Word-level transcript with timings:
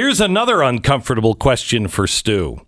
Here's 0.00 0.18
another 0.18 0.62
uncomfortable 0.62 1.34
question 1.34 1.86
for 1.86 2.06
Stu. 2.06 2.62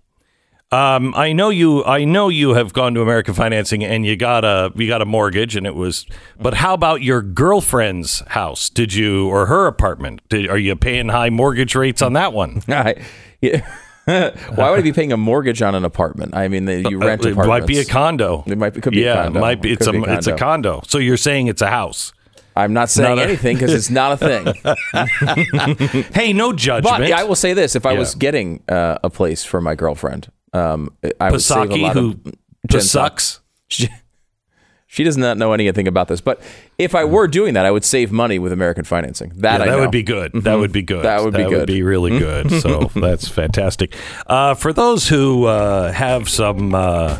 Um, 0.70 1.14
I 1.16 1.32
know 1.32 1.48
you. 1.48 1.82
I 1.82 2.04
know 2.04 2.28
you 2.28 2.52
have 2.52 2.74
gone 2.74 2.92
to 2.92 3.00
American 3.00 3.32
Financing 3.32 3.82
and 3.82 4.04
you 4.04 4.16
got 4.16 4.44
a 4.44 4.70
you 4.74 4.86
got 4.86 5.00
a 5.00 5.06
mortgage 5.06 5.56
and 5.56 5.66
it 5.66 5.74
was. 5.74 6.04
But 6.38 6.52
how 6.52 6.74
about 6.74 7.00
your 7.00 7.22
girlfriend's 7.22 8.20
house? 8.28 8.68
Did 8.68 8.92
you 8.92 9.30
or 9.30 9.46
her 9.46 9.66
apartment? 9.66 10.20
Did, 10.28 10.50
are 10.50 10.58
you 10.58 10.76
paying 10.76 11.08
high 11.08 11.30
mortgage 11.30 11.74
rates 11.74 12.02
on 12.02 12.12
that 12.12 12.34
one? 12.34 12.60
I, 12.68 13.02
yeah. 13.40 13.66
Why 14.04 14.68
would 14.68 14.80
I 14.80 14.82
be 14.82 14.92
paying 14.92 15.12
a 15.12 15.16
mortgage 15.16 15.62
on 15.62 15.74
an 15.74 15.86
apartment? 15.86 16.34
I 16.34 16.48
mean, 16.48 16.68
you 16.68 16.98
rent 16.98 17.24
Uh, 17.24 17.28
it 17.28 17.32
apartments. 17.32 17.46
might 17.46 17.66
be 17.66 17.78
a 17.78 17.86
condo. 17.86 18.44
It 18.46 18.58
might 18.58 18.74
be, 18.74 18.82
could 18.82 18.92
be 18.92 19.00
yeah, 19.00 19.12
a 19.14 19.22
condo. 19.24 19.38
it 19.38 19.40
might 19.40 19.62
be. 19.62 19.72
It's 19.72 19.86
a, 19.86 20.02
it's 20.02 20.26
a 20.26 20.36
condo. 20.36 20.82
So 20.86 20.98
you're 20.98 21.16
saying 21.16 21.46
it's 21.46 21.62
a 21.62 21.70
house. 21.70 22.12
I'm 22.54 22.72
not 22.72 22.90
saying 22.90 23.16
Not 23.16 23.18
a- 23.18 23.28
anything 23.28 23.56
because 23.56 23.72
it's 23.72 23.90
not 23.90 24.12
a 24.12 24.16
thing. 24.16 24.54
Hey, 26.14 26.32
no 26.32 26.52
judgment. 26.52 26.98
But 26.98 27.12
I 27.12 27.24
will 27.24 27.36
say 27.36 27.54
this: 27.54 27.74
if 27.76 27.86
I 27.86 27.92
Yeah. 27.92 27.98
was 27.98 28.14
getting 28.14 28.62
uh, 28.68 28.98
a 29.02 29.10
place 29.10 29.44
for 29.44 29.60
my 29.60 29.74
girlfriend, 29.74 30.30
um, 30.52 30.94
I 31.20 31.30
would 31.30 31.42
save 31.42 31.70
a 31.70 31.76
lot 31.76 31.94
who 31.94 32.10
of. 32.10 32.34
just 32.68 32.90
sucks. 32.90 33.40
She, 33.68 33.88
she 34.86 35.04
does 35.04 35.16
not 35.16 35.38
know 35.38 35.52
anything 35.52 35.88
about 35.88 36.08
this, 36.08 36.20
but 36.20 36.42
if 36.78 36.94
I 36.94 37.04
were 37.04 37.26
doing 37.26 37.54
that, 37.54 37.64
I 37.64 37.70
would 37.70 37.84
save 37.84 38.12
money 38.12 38.38
with 38.38 38.52
American 38.52 38.84
financing. 38.84 39.32
That 39.36 39.60
Yeah, 39.60 39.64
I 39.66 39.68
that 39.70 39.78
would 39.80 39.90
be 39.90 40.02
good. 40.02 40.32
That 40.34 40.56
would 40.56 40.72
be 40.72 40.82
good. 40.82 41.04
That 41.04 41.22
would 41.24 41.32
be 41.32 41.42
That 41.44 41.48
good. 41.50 41.58
would 41.60 41.66
be 41.68 41.82
really 41.82 42.18
good. 42.18 42.50
So 42.60 42.90
that's 42.96 43.28
fantastic. 43.28 43.94
Uh, 44.26 44.54
for 44.54 44.72
those 44.72 45.08
who 45.08 45.46
uh, 45.46 45.90
have 45.92 46.28
some 46.28 46.74
uh, 46.74 47.18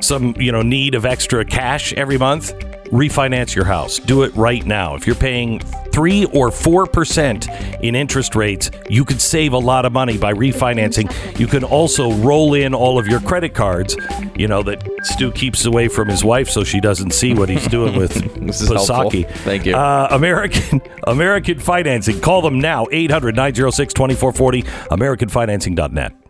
some 0.00 0.34
you 0.38 0.52
know 0.52 0.62
need 0.62 0.94
of 0.94 1.04
extra 1.04 1.44
cash 1.44 1.92
every 1.94 2.18
month, 2.18 2.52
refinance 2.94 3.54
your 3.54 3.64
house. 3.64 3.98
Do 3.98 4.22
it 4.22 4.34
right 4.36 4.64
now. 4.64 4.94
If 4.94 5.04
you're 5.06 5.16
paying 5.16 5.58
three 5.92 6.26
or 6.26 6.50
four 6.52 6.86
percent 6.86 7.48
in 7.82 7.94
interest 7.96 8.36
rates, 8.36 8.70
you 8.88 9.04
could 9.04 9.20
save 9.20 9.52
a 9.52 9.58
lot 9.58 9.84
of 9.84 9.92
money 9.92 10.16
by 10.16 10.32
refinancing. 10.32 11.10
You 11.38 11.48
can 11.48 11.64
also 11.64 12.12
roll 12.14 12.54
in 12.54 12.72
all 12.72 12.98
of 12.98 13.08
your 13.08 13.20
credit 13.20 13.52
cards. 13.52 13.96
You 14.36 14.46
know 14.48 14.62
that 14.62 14.88
Stu 15.02 15.32
keeps 15.32 15.64
away 15.64 15.88
from 15.88 16.08
his 16.08 16.24
wife 16.24 16.48
so 16.48 16.62
she 16.62 16.80
doesn't 16.80 17.10
see 17.10 17.34
what 17.34 17.48
he's 17.48 17.66
doing 17.66 17.96
with 17.96 18.14
This 18.46 18.60
is 18.60 18.68
helpful. 18.68 19.10
Pasaki. 19.10 19.28
Thank 19.38 19.66
you. 19.66 19.74
Uh, 19.74 20.08
American 20.10 20.80
American 21.04 21.58
Financing. 21.58 22.20
Call 22.20 22.42
them 22.42 22.60
now 22.60 22.86
800-906-2440 22.86 24.64
americanfinancing.net. 24.90 26.23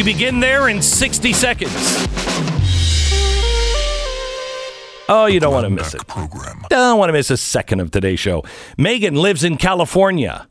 We 0.00 0.14
begin 0.14 0.40
there 0.40 0.70
in 0.70 0.80
60 0.80 1.34
seconds. 1.34 1.74
Oh, 5.10 5.26
you 5.30 5.40
don't 5.40 5.52
want 5.52 5.64
to 5.64 5.70
miss 5.70 5.92
it. 5.92 6.06
Program. 6.06 6.64
Don't 6.70 6.98
want 6.98 7.10
to 7.10 7.12
miss 7.12 7.30
a 7.30 7.36
second 7.36 7.80
of 7.80 7.90
today's 7.90 8.18
show. 8.18 8.42
Megan 8.78 9.14
lives 9.14 9.44
in 9.44 9.58
California. 9.58 10.48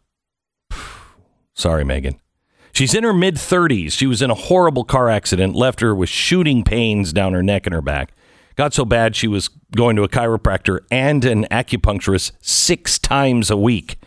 Sorry, 1.56 1.84
Megan. 1.84 2.20
She's 2.74 2.94
in 2.94 3.04
her 3.04 3.12
mid 3.12 3.38
30s. 3.38 3.94
She 3.94 4.06
was 4.06 4.22
in 4.22 4.30
a 4.30 4.36
horrible 4.36 4.84
car 4.84 5.10
accident, 5.10 5.56
left 5.56 5.80
her 5.80 5.96
with 5.96 6.10
shooting 6.10 6.64
pains 6.64 7.12
down 7.12 7.34
her 7.34 7.42
neck 7.42 7.66
and 7.66 7.74
her 7.74 7.82
back. 7.82 8.12
Got 8.56 8.76
so 8.76 8.86
bad 8.86 9.16
she 9.16 9.28
was 9.28 9.48
going 9.76 9.96
to 9.96 10.04
a 10.04 10.10
chiropractor 10.10 10.82
and 10.92 11.26
an 11.26 11.46
acupuncturist 11.46 12.34
six 12.40 13.00
times 13.00 13.50
a 13.50 13.58
week. 13.58 13.98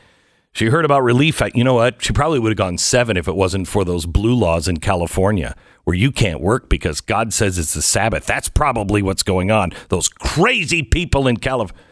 She 0.55 0.67
heard 0.67 0.85
about 0.85 1.03
relief. 1.03 1.41
You 1.55 1.65
know 1.65 1.75
what? 1.75 2.03
She 2.03 2.13
probably 2.13 2.39
would 2.39 2.51
have 2.51 2.59
gone 2.59 2.77
seven 2.77 3.17
if 3.17 3.27
it 3.27 3.35
wasn't 3.35 3.69
for 3.69 3.85
those 3.85 4.05
blue 4.05 4.35
laws 4.35 4.69
in 4.69 4.79
California 4.79 5.57
where 5.85 5.97
you 5.97 6.13
can't 6.13 6.41
work 6.41 6.69
because 6.69 7.01
God 7.01 7.33
says 7.33 7.59
it's 7.59 7.75
the 7.75 7.83
Sabbath. 7.83 8.27
That's 8.27 8.49
probably 8.49 9.03
what's 9.03 9.23
going 9.23 9.51
on. 9.51 9.73
Those 9.89 10.09
crazy 10.09 10.83
people 10.83 11.27
in 11.27 11.39
California. 11.39 11.83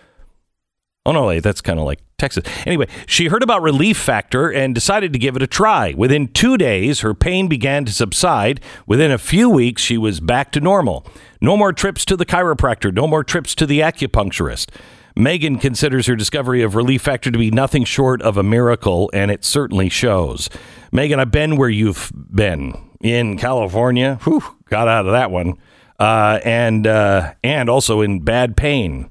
Oh 1.06 1.12
no, 1.12 1.26
wait, 1.26 1.42
that's 1.42 1.62
kind 1.62 1.80
of 1.80 1.86
like 1.86 2.00
Texas. 2.18 2.44
Anyway, 2.66 2.86
she 3.06 3.28
heard 3.28 3.42
about 3.42 3.62
Relief 3.62 3.96
Factor 3.96 4.52
and 4.52 4.74
decided 4.74 5.14
to 5.14 5.18
give 5.18 5.34
it 5.34 5.42
a 5.42 5.46
try. 5.46 5.94
Within 5.96 6.28
two 6.28 6.58
days, 6.58 7.00
her 7.00 7.14
pain 7.14 7.48
began 7.48 7.86
to 7.86 7.92
subside. 7.92 8.60
Within 8.86 9.10
a 9.10 9.16
few 9.16 9.48
weeks, 9.48 9.80
she 9.80 9.96
was 9.96 10.20
back 10.20 10.52
to 10.52 10.60
normal. 10.60 11.06
No 11.40 11.56
more 11.56 11.72
trips 11.72 12.04
to 12.04 12.16
the 12.18 12.26
chiropractor, 12.26 12.92
no 12.92 13.06
more 13.06 13.24
trips 13.24 13.54
to 13.54 13.64
the 13.66 13.80
acupuncturist. 13.80 14.68
Megan 15.16 15.58
considers 15.58 16.06
her 16.06 16.16
discovery 16.16 16.62
of 16.62 16.74
Relief 16.74 17.02
Factor 17.02 17.30
to 17.30 17.38
be 17.38 17.50
nothing 17.50 17.84
short 17.84 18.22
of 18.22 18.36
a 18.36 18.42
miracle, 18.42 19.10
and 19.12 19.30
it 19.30 19.44
certainly 19.44 19.88
shows. 19.88 20.48
Megan, 20.92 21.20
I've 21.20 21.30
been 21.30 21.56
where 21.56 21.68
you've 21.68 22.12
been 22.14 22.74
in 23.00 23.38
California. 23.38 24.18
Whew, 24.24 24.42
got 24.66 24.88
out 24.88 25.06
of 25.06 25.12
that 25.12 25.30
one, 25.30 25.58
uh, 25.98 26.40
and 26.44 26.86
uh, 26.86 27.34
and 27.42 27.68
also 27.68 28.00
in 28.00 28.20
bad 28.20 28.56
pain. 28.56 29.10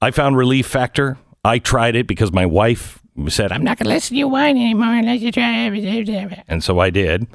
I 0.00 0.10
found 0.10 0.36
Relief 0.36 0.66
Factor. 0.66 1.18
I 1.44 1.58
tried 1.58 1.96
it 1.96 2.06
because 2.06 2.32
my 2.32 2.46
wife 2.46 3.00
said, 3.28 3.52
I'm 3.52 3.62
not 3.62 3.78
going 3.78 3.86
to 3.86 3.94
listen 3.94 4.14
to 4.14 4.18
you 4.18 4.28
whine 4.28 4.56
anymore 4.56 4.94
unless 4.94 5.20
you 5.20 5.30
try 5.30 5.66
it. 5.66 6.44
And 6.48 6.64
so 6.64 6.78
I 6.78 6.90
did. 6.90 7.26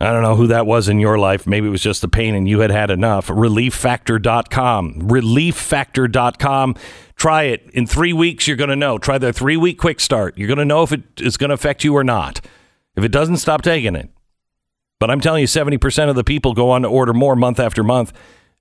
I 0.00 0.12
don't 0.12 0.22
know 0.22 0.34
who 0.34 0.46
that 0.46 0.66
was 0.66 0.88
in 0.88 0.98
your 0.98 1.18
life. 1.18 1.46
Maybe 1.46 1.66
it 1.66 1.70
was 1.70 1.82
just 1.82 2.00
the 2.00 2.08
pain 2.08 2.34
and 2.34 2.48
you 2.48 2.60
had 2.60 2.70
had 2.70 2.90
enough. 2.90 3.28
ReliefFactor.com. 3.28 5.02
ReliefFactor.com. 5.02 6.74
Try 7.16 7.42
it. 7.42 7.70
In 7.74 7.86
three 7.86 8.14
weeks, 8.14 8.48
you're 8.48 8.56
going 8.56 8.70
to 8.70 8.76
know. 8.76 8.96
Try 8.96 9.18
their 9.18 9.32
three 9.32 9.58
week 9.58 9.78
quick 9.78 10.00
start. 10.00 10.38
You're 10.38 10.48
going 10.48 10.58
to 10.58 10.64
know 10.64 10.82
if 10.82 10.92
it 10.92 11.02
is 11.18 11.36
going 11.36 11.50
to 11.50 11.54
affect 11.54 11.84
you 11.84 11.94
or 11.94 12.02
not. 12.02 12.40
If 12.96 13.04
it 13.04 13.12
doesn't, 13.12 13.36
stop 13.36 13.60
taking 13.60 13.94
it. 13.94 14.08
But 14.98 15.10
I'm 15.10 15.20
telling 15.20 15.42
you, 15.42 15.46
70% 15.46 16.08
of 16.08 16.16
the 16.16 16.24
people 16.24 16.54
go 16.54 16.70
on 16.70 16.82
to 16.82 16.88
order 16.88 17.12
more 17.12 17.36
month 17.36 17.60
after 17.60 17.84
month 17.84 18.14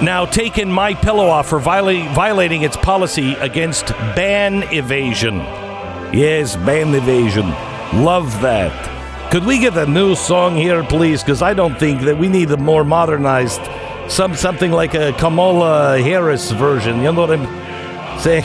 now 0.00 0.24
taken 0.24 0.68
MyPillow 0.70 1.28
off 1.28 1.48
for 1.48 1.58
viola- 1.60 2.12
violating 2.14 2.62
its 2.62 2.76
policy 2.78 3.34
against 3.34 3.88
ban 4.16 4.62
evasion. 4.72 5.36
Yes, 6.14 6.56
ban 6.56 6.94
evasion. 6.94 7.50
Love 8.02 8.40
that. 8.40 8.72
Could 9.30 9.44
we 9.44 9.58
get 9.58 9.76
a 9.76 9.86
new 9.86 10.14
song 10.14 10.56
here, 10.56 10.82
please? 10.82 11.22
Because 11.22 11.42
I 11.42 11.52
don't 11.52 11.78
think 11.78 12.02
that 12.02 12.16
we 12.16 12.28
need 12.28 12.50
a 12.52 12.56
more 12.56 12.84
modernized, 12.84 13.60
some 14.10 14.34
something 14.34 14.72
like 14.72 14.94
a 14.94 15.12
Kamala 15.12 16.00
Harris 16.00 16.50
version. 16.52 16.96
You 16.98 17.12
know 17.12 17.26
what 17.26 17.38
I'm 17.38 18.18
saying? 18.18 18.44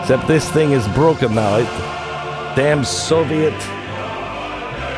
Except 0.00 0.28
this 0.28 0.48
thing 0.50 0.72
is 0.72 0.86
broken 0.88 1.34
now. 1.34 1.56
It, 1.56 1.64
damn 2.54 2.84
Soviet. 2.84 3.54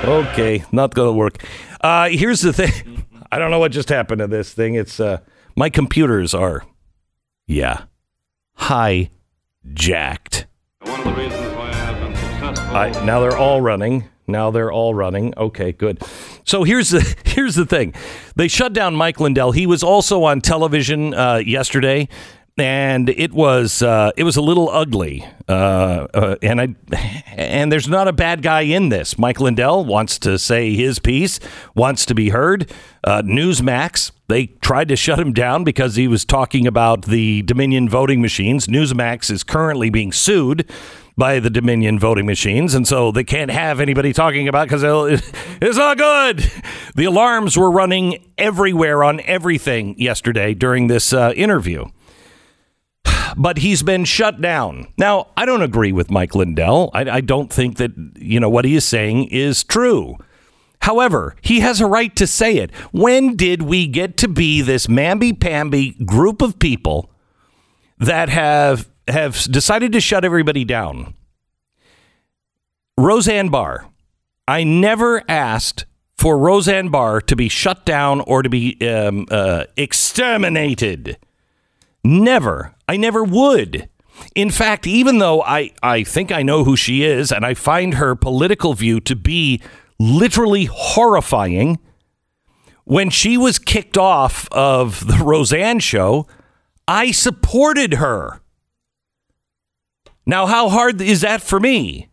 Okay, 0.04 0.64
not 0.72 0.94
gonna 0.94 1.12
work. 1.12 1.44
Uh, 1.80 2.08
here's 2.08 2.40
the 2.40 2.52
thing. 2.52 3.04
I 3.32 3.38
don't 3.38 3.50
know 3.50 3.58
what 3.58 3.72
just 3.72 3.88
happened 3.88 4.20
to 4.20 4.26
this 4.26 4.52
thing. 4.52 4.74
It's 4.74 5.00
uh, 5.00 5.18
my 5.56 5.68
computers 5.68 6.32
are, 6.34 6.64
yeah, 7.46 7.84
hijacked. 8.58 10.44
One 10.82 11.00
of 11.00 11.04
the 11.06 11.14
reasons 11.14 11.56
why 11.56 11.68
I 11.70 11.74
have 11.74 12.00
been 12.00 12.14
successful. 12.14 12.76
I, 12.76 13.04
now 13.04 13.20
they're 13.20 13.36
all 13.36 13.60
running. 13.60 14.04
Now 14.28 14.50
they're 14.50 14.72
all 14.72 14.94
running. 14.94 15.34
Okay, 15.36 15.72
good. 15.72 16.02
So 16.44 16.64
here's 16.64 16.90
the 16.90 17.16
here's 17.24 17.54
the 17.54 17.66
thing. 17.66 17.94
They 18.36 18.48
shut 18.48 18.72
down 18.72 18.94
Mike 18.94 19.18
Lindell. 19.20 19.52
He 19.52 19.66
was 19.66 19.82
also 19.82 20.24
on 20.24 20.40
television 20.40 21.14
uh, 21.14 21.36
yesterday, 21.36 22.08
and 22.58 23.10
it 23.10 23.32
was 23.32 23.82
uh, 23.82 24.12
it 24.16 24.24
was 24.24 24.36
a 24.36 24.42
little 24.42 24.68
ugly. 24.70 25.26
Uh, 25.48 26.06
uh, 26.14 26.36
and 26.42 26.60
I 26.60 26.74
and 27.28 27.70
there's 27.70 27.88
not 27.88 28.08
a 28.08 28.12
bad 28.12 28.42
guy 28.42 28.62
in 28.62 28.88
this. 28.88 29.18
Mike 29.18 29.40
Lindell 29.40 29.84
wants 29.84 30.18
to 30.20 30.38
say 30.38 30.74
his 30.74 30.98
piece, 30.98 31.38
wants 31.74 32.06
to 32.06 32.14
be 32.14 32.30
heard. 32.30 32.72
Uh, 33.04 33.22
Newsmax 33.22 34.10
they 34.28 34.46
tried 34.46 34.88
to 34.88 34.96
shut 34.96 35.20
him 35.20 35.32
down 35.32 35.62
because 35.62 35.94
he 35.94 36.08
was 36.08 36.24
talking 36.24 36.66
about 36.66 37.06
the 37.06 37.42
Dominion 37.42 37.88
voting 37.88 38.20
machines. 38.20 38.66
Newsmax 38.66 39.30
is 39.30 39.44
currently 39.44 39.88
being 39.88 40.10
sued 40.10 40.68
by 41.16 41.38
the 41.38 41.48
Dominion 41.48 41.98
voting 41.98 42.26
machines, 42.26 42.74
and 42.74 42.86
so 42.88 43.12
they 43.12 43.24
can't 43.24 43.50
have 43.50 43.80
anybody 43.80 44.12
talking 44.12 44.48
about 44.48 44.68
because 44.68 44.82
it's 45.62 45.78
not 45.78 45.96
good. 45.96 46.50
The 46.94 47.04
alarms 47.04 47.56
were 47.56 47.70
running 47.70 48.24
everywhere 48.36 49.04
on 49.04 49.20
everything 49.20 49.98
yesterday 49.98 50.52
during 50.54 50.88
this 50.88 51.12
uh, 51.12 51.32
interview 51.36 51.86
but 53.36 53.58
he's 53.58 53.82
been 53.82 54.04
shut 54.04 54.40
down. 54.40 54.88
Now, 54.96 55.28
I 55.36 55.44
don't 55.44 55.62
agree 55.62 55.92
with 55.92 56.10
Mike 56.10 56.34
Lindell. 56.34 56.90
I, 56.94 57.10
I, 57.10 57.20
don't 57.20 57.52
think 57.52 57.76
that, 57.76 57.92
you 58.16 58.40
know, 58.40 58.48
what 58.48 58.64
he 58.64 58.74
is 58.74 58.84
saying 58.84 59.28
is 59.28 59.62
true. 59.62 60.16
However, 60.80 61.36
he 61.42 61.60
has 61.60 61.80
a 61.80 61.86
right 61.86 62.14
to 62.16 62.26
say 62.26 62.56
it. 62.56 62.74
When 62.92 63.36
did 63.36 63.62
we 63.62 63.86
get 63.86 64.16
to 64.18 64.28
be 64.28 64.62
this 64.62 64.86
mamby-pamby 64.86 66.04
group 66.04 66.42
of 66.42 66.58
people 66.58 67.10
that 67.98 68.28
have 68.28 68.88
have 69.08 69.44
decided 69.44 69.92
to 69.92 70.00
shut 70.00 70.24
everybody 70.24 70.64
down? 70.64 71.14
Roseanne 72.98 73.50
Barr. 73.50 73.86
I 74.48 74.64
never 74.64 75.22
asked 75.28 75.84
for 76.16 76.38
Roseanne 76.38 76.88
Barr 76.88 77.20
to 77.22 77.36
be 77.36 77.48
shut 77.48 77.84
down 77.84 78.20
or 78.20 78.42
to 78.42 78.48
be 78.48 78.78
um, 78.88 79.26
uh, 79.30 79.64
exterminated. 79.76 81.18
Never. 82.06 82.72
I 82.88 82.96
never 82.96 83.24
would. 83.24 83.88
In 84.36 84.50
fact, 84.50 84.86
even 84.86 85.18
though 85.18 85.42
I, 85.42 85.72
I 85.82 86.04
think 86.04 86.30
I 86.30 86.42
know 86.42 86.62
who 86.62 86.76
she 86.76 87.02
is 87.02 87.32
and 87.32 87.44
I 87.44 87.54
find 87.54 87.94
her 87.94 88.14
political 88.14 88.74
view 88.74 89.00
to 89.00 89.16
be 89.16 89.60
literally 89.98 90.66
horrifying, 90.66 91.78
when 92.84 93.10
she 93.10 93.36
was 93.36 93.58
kicked 93.58 93.98
off 93.98 94.48
of 94.52 95.04
the 95.08 95.16
Roseanne 95.24 95.80
show, 95.80 96.28
I 96.86 97.10
supported 97.10 97.94
her. 97.94 98.40
Now, 100.24 100.46
how 100.46 100.68
hard 100.68 101.00
is 101.00 101.22
that 101.22 101.42
for 101.42 101.58
me? 101.58 102.08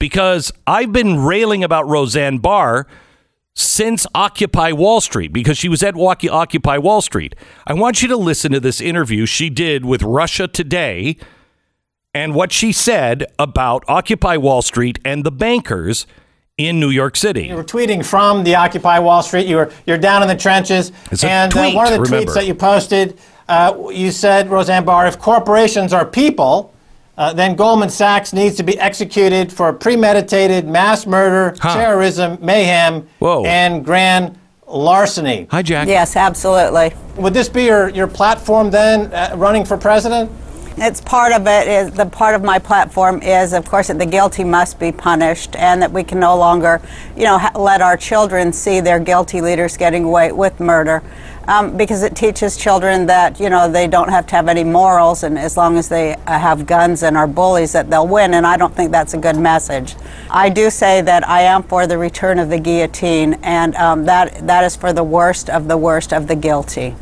Because 0.00 0.52
I've 0.66 0.92
been 0.92 1.20
railing 1.20 1.62
about 1.62 1.88
Roseanne 1.88 2.38
Barr 2.38 2.88
since 3.56 4.06
Occupy 4.14 4.70
Wall 4.72 5.00
Street 5.00 5.32
because 5.32 5.56
she 5.56 5.68
was 5.68 5.82
at 5.82 5.96
Occupy 5.96 6.78
Wall 6.78 7.00
Street. 7.00 7.34
I 7.66 7.72
want 7.72 8.02
you 8.02 8.08
to 8.08 8.16
listen 8.16 8.52
to 8.52 8.60
this 8.60 8.80
interview 8.82 9.24
she 9.24 9.48
did 9.48 9.84
with 9.84 10.02
Russia 10.02 10.46
Today 10.46 11.16
and 12.14 12.34
what 12.34 12.52
she 12.52 12.70
said 12.70 13.24
about 13.38 13.82
Occupy 13.88 14.36
Wall 14.36 14.60
Street 14.60 14.98
and 15.06 15.24
the 15.24 15.32
bankers 15.32 16.06
in 16.58 16.78
New 16.78 16.90
York 16.90 17.16
City. 17.16 17.46
You 17.46 17.56
were 17.56 17.64
tweeting 17.64 18.04
from 18.04 18.44
the 18.44 18.54
Occupy 18.54 18.98
Wall 18.98 19.22
Street. 19.22 19.46
You 19.46 19.56
were 19.56 19.72
you're 19.86 19.98
down 19.98 20.20
in 20.22 20.28
the 20.28 20.36
trenches, 20.36 20.92
It's 21.10 21.24
a 21.24 21.30
and 21.30 21.50
tweet, 21.50 21.74
uh, 21.74 21.76
one 21.76 21.86
of 21.86 21.92
the 21.94 22.00
remember. 22.00 22.30
tweets 22.30 22.34
that 22.34 22.46
you 22.46 22.54
posted, 22.54 23.18
uh, 23.48 23.88
you 23.90 24.10
said, 24.10 24.50
Roseanne 24.50 24.84
Barr, 24.84 25.06
if 25.06 25.18
corporations 25.18 25.94
are 25.94 26.04
people. 26.04 26.74
Uh, 27.18 27.32
then 27.32 27.56
Goldman 27.56 27.88
Sachs 27.88 28.32
needs 28.34 28.56
to 28.56 28.62
be 28.62 28.78
executed 28.78 29.50
for 29.50 29.72
premeditated 29.72 30.68
mass 30.68 31.06
murder, 31.06 31.54
Huh. 31.58 31.74
terrorism, 31.74 32.36
mayhem, 32.42 33.06
Whoa. 33.20 33.44
and 33.46 33.82
grand 33.84 34.38
larceny. 34.66 35.46
Hi, 35.50 35.62
Jack. 35.62 35.88
Yes, 35.88 36.14
absolutely. 36.16 36.92
Would 37.16 37.32
this 37.32 37.48
be 37.48 37.64
your, 37.64 37.88
your 37.88 38.06
platform 38.06 38.70
then, 38.70 39.12
uh, 39.14 39.32
running 39.36 39.64
for 39.64 39.78
president? 39.78 40.30
It's 40.78 41.00
part 41.00 41.32
of 41.32 41.46
it. 41.46 41.66
Is 41.66 41.90
the 41.92 42.04
part 42.04 42.34
of 42.34 42.42
my 42.44 42.58
platform 42.58 43.22
is, 43.22 43.54
of 43.54 43.64
course, 43.66 43.86
that 43.86 43.98
the 43.98 44.04
guilty 44.04 44.44
must 44.44 44.78
be 44.78 44.92
punished, 44.92 45.56
and 45.56 45.80
that 45.80 45.90
we 45.90 46.04
can 46.04 46.20
no 46.20 46.36
longer, 46.36 46.82
you 47.16 47.24
know, 47.24 47.38
ha- 47.38 47.52
let 47.58 47.80
our 47.80 47.96
children 47.96 48.52
see 48.52 48.80
their 48.80 48.98
guilty 49.00 49.40
leaders 49.40 49.78
getting 49.78 50.04
away 50.04 50.32
with 50.32 50.60
murder, 50.60 51.02
um, 51.48 51.76
because 51.76 52.02
it 52.02 52.14
teaches 52.16 52.56
children 52.56 53.06
that 53.06 53.38
you 53.40 53.50
know 53.50 53.70
they 53.70 53.86
don't 53.86 54.08
have 54.08 54.26
to 54.28 54.34
have 54.34 54.48
any 54.48 54.64
morals, 54.64 55.22
and 55.22 55.38
as 55.38 55.56
long 55.56 55.76
as 55.76 55.88
they 55.88 56.14
uh, 56.14 56.38
have 56.38 56.66
guns 56.66 57.02
and 57.02 57.16
are 57.16 57.26
bullies, 57.26 57.72
that 57.72 57.90
they'll 57.90 58.06
win. 58.06 58.34
And 58.34 58.46
I 58.46 58.56
don't 58.56 58.74
think 58.74 58.92
that's 58.92 59.14
a 59.14 59.18
good 59.18 59.36
message. 59.36 59.96
I 60.30 60.48
do 60.48 60.70
say 60.70 61.00
that 61.02 61.28
I 61.28 61.42
am 61.42 61.62
for 61.62 61.86
the 61.86 61.98
return 61.98 62.38
of 62.38 62.48
the 62.48 62.58
guillotine, 62.58 63.34
and 63.42 63.74
um, 63.76 64.04
that 64.06 64.46
that 64.46 64.64
is 64.64 64.76
for 64.76 64.92
the 64.92 65.04
worst 65.04 65.50
of 65.50 65.68
the 65.68 65.76
worst 65.76 66.12
of 66.12 66.26
the 66.26 66.36
guilty. 66.36 66.94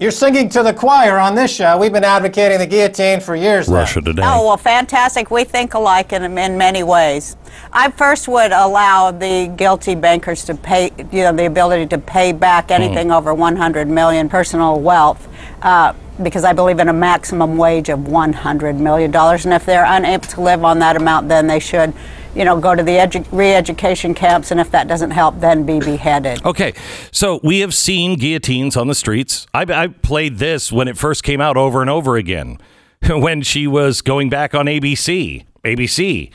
You're 0.00 0.10
singing 0.10 0.48
to 0.48 0.62
the 0.62 0.72
choir 0.72 1.18
on 1.18 1.34
this 1.34 1.54
show. 1.54 1.76
We've 1.76 1.92
been 1.92 2.04
advocating 2.04 2.58
the 2.58 2.66
guillotine 2.66 3.20
for 3.20 3.36
years 3.36 3.68
now. 3.68 3.80
Russia 3.80 4.00
Today. 4.00 4.22
Oh, 4.24 4.46
well, 4.46 4.56
fantastic. 4.56 5.30
We 5.30 5.44
think 5.44 5.74
alike 5.74 6.14
in, 6.14 6.38
in 6.38 6.56
many 6.56 6.82
ways. 6.82 7.36
I 7.70 7.90
first 7.90 8.26
would 8.26 8.50
allow 8.50 9.10
the 9.10 9.52
guilty 9.54 9.94
bankers 9.94 10.42
to 10.46 10.54
pay, 10.54 10.90
you 11.12 11.24
know, 11.24 11.34
the 11.34 11.44
ability 11.44 11.84
to 11.88 11.98
pay 11.98 12.32
back 12.32 12.70
anything 12.70 13.12
over 13.12 13.34
100 13.34 13.88
million 13.88 14.30
personal 14.30 14.80
wealth. 14.80 15.28
Uh, 15.60 15.92
because 16.22 16.44
I 16.44 16.52
believe 16.52 16.78
in 16.78 16.88
a 16.88 16.92
maximum 16.92 17.56
wage 17.56 17.88
of 17.88 18.00
$100 18.00 18.78
million. 18.78 19.14
And 19.14 19.52
if 19.52 19.66
they're 19.66 19.84
unable 19.84 20.26
to 20.28 20.40
live 20.40 20.64
on 20.64 20.78
that 20.80 20.96
amount, 20.96 21.28
then 21.28 21.46
they 21.46 21.58
should, 21.58 21.92
you 22.34 22.44
know, 22.44 22.60
go 22.60 22.74
to 22.74 22.82
the 22.82 22.92
edu- 22.92 23.26
re 23.32 23.52
education 23.54 24.14
camps. 24.14 24.50
And 24.50 24.60
if 24.60 24.70
that 24.70 24.88
doesn't 24.88 25.10
help, 25.10 25.40
then 25.40 25.64
be 25.64 25.78
beheaded. 25.80 26.44
Okay, 26.44 26.74
so 27.10 27.40
we 27.42 27.60
have 27.60 27.74
seen 27.74 28.16
guillotines 28.16 28.76
on 28.76 28.88
the 28.88 28.94
streets. 28.94 29.46
I, 29.54 29.62
I 29.62 29.88
played 29.88 30.38
this 30.38 30.70
when 30.70 30.88
it 30.88 30.96
first 30.96 31.22
came 31.22 31.40
out 31.40 31.56
over 31.56 31.80
and 31.80 31.90
over 31.90 32.16
again. 32.16 32.58
When 33.08 33.40
she 33.40 33.66
was 33.66 34.02
going 34.02 34.28
back 34.28 34.54
on 34.54 34.66
ABC. 34.66 35.46
ABC. 35.64 36.30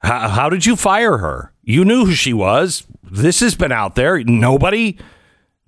How, 0.00 0.28
how 0.28 0.48
did 0.48 0.66
you 0.66 0.74
fire 0.74 1.18
her? 1.18 1.52
You 1.62 1.84
knew 1.84 2.04
who 2.04 2.14
she 2.14 2.32
was. 2.32 2.84
This 3.02 3.38
has 3.38 3.54
been 3.54 3.70
out 3.70 3.94
there. 3.94 4.22
Nobody? 4.24 4.98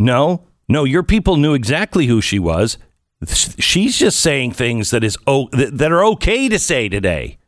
No, 0.00 0.46
no, 0.69 0.84
your 0.84 1.02
people 1.02 1.37
knew 1.37 1.54
exactly 1.54 2.06
who 2.06 2.20
she 2.20 2.38
was. 2.38 2.76
She's 3.24 3.98
just 3.98 4.20
saying 4.20 4.52
things 4.52 4.90
that 4.90 5.02
is 5.02 5.16
that 5.24 5.88
are 5.90 6.04
okay 6.04 6.48
to 6.48 6.58
say 6.58 6.88
today. 6.88 7.38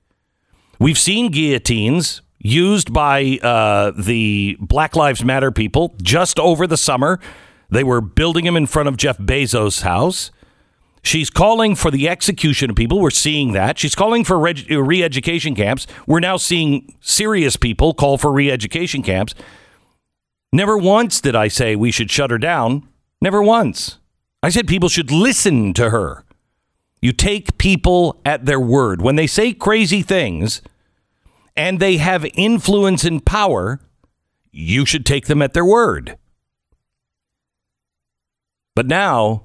We've 0.78 0.98
seen 0.98 1.30
guillotines 1.30 2.22
used 2.38 2.92
by 2.92 3.38
uh, 3.42 3.92
the 3.96 4.56
Black 4.60 4.96
Lives 4.96 5.24
Matter 5.24 5.50
people 5.50 5.94
just 6.02 6.38
over 6.38 6.66
the 6.66 6.76
summer. 6.76 7.20
They 7.68 7.84
were 7.84 8.00
building 8.00 8.44
them 8.44 8.56
in 8.56 8.66
front 8.66 8.88
of 8.88 8.96
Jeff 8.96 9.18
Bezos' 9.18 9.82
house. 9.82 10.30
She's 11.02 11.30
calling 11.30 11.74
for 11.74 11.90
the 11.90 12.08
execution 12.08 12.70
of 12.70 12.76
people. 12.76 13.00
We're 13.00 13.10
seeing 13.10 13.52
that. 13.52 13.78
She's 13.78 13.94
calling 13.94 14.24
for 14.24 14.38
re 14.38 15.02
education 15.02 15.54
camps. 15.54 15.86
We're 16.06 16.20
now 16.20 16.36
seeing 16.36 16.96
serious 17.00 17.56
people 17.56 17.94
call 17.94 18.18
for 18.18 18.32
re 18.32 18.50
education 18.50 19.02
camps. 19.02 19.34
Never 20.52 20.78
once 20.78 21.20
did 21.20 21.36
I 21.36 21.48
say 21.48 21.76
we 21.76 21.90
should 21.90 22.10
shut 22.10 22.30
her 22.30 22.38
down. 22.38 22.88
Never 23.20 23.42
once. 23.42 23.97
I 24.42 24.50
said 24.50 24.68
people 24.68 24.88
should 24.88 25.10
listen 25.10 25.74
to 25.74 25.90
her. 25.90 26.24
You 27.00 27.12
take 27.12 27.58
people 27.58 28.20
at 28.24 28.44
their 28.44 28.60
word. 28.60 29.02
When 29.02 29.16
they 29.16 29.26
say 29.26 29.52
crazy 29.52 30.02
things 30.02 30.62
and 31.56 31.80
they 31.80 31.96
have 31.96 32.24
influence 32.34 33.04
and 33.04 33.24
power, 33.24 33.80
you 34.50 34.84
should 34.84 35.06
take 35.06 35.26
them 35.26 35.42
at 35.42 35.54
their 35.54 35.64
word. 35.64 36.16
But 38.74 38.86
now, 38.86 39.44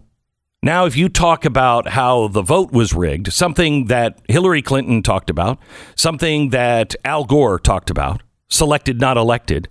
now 0.61 0.85
if 0.85 0.95
you 0.95 1.09
talk 1.09 1.43
about 1.43 1.89
how 1.89 2.27
the 2.27 2.43
vote 2.43 2.71
was 2.71 2.93
rigged, 2.93 3.33
something 3.33 3.85
that 3.87 4.21
Hillary 4.27 4.61
Clinton 4.61 5.01
talked 5.01 5.29
about, 5.29 5.59
something 5.95 6.49
that 6.49 6.95
Al 7.03 7.25
Gore 7.25 7.59
talked 7.59 7.89
about, 7.89 8.21
selected 8.47 8.99
not 8.99 9.17
elected, 9.17 9.69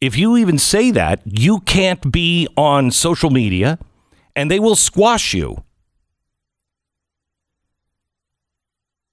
if 0.00 0.16
you 0.16 0.36
even 0.36 0.58
say 0.58 0.90
that, 0.90 1.22
you 1.24 1.60
can't 1.60 2.10
be 2.10 2.48
on 2.56 2.90
social 2.90 3.30
media 3.30 3.78
and 4.40 4.50
they 4.50 4.58
will 4.58 4.74
squash 4.74 5.34
you. 5.34 5.62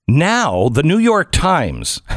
Now, 0.07 0.69
the 0.69 0.83
New 0.83 0.97
York 0.97 1.33
Times. 1.33 2.01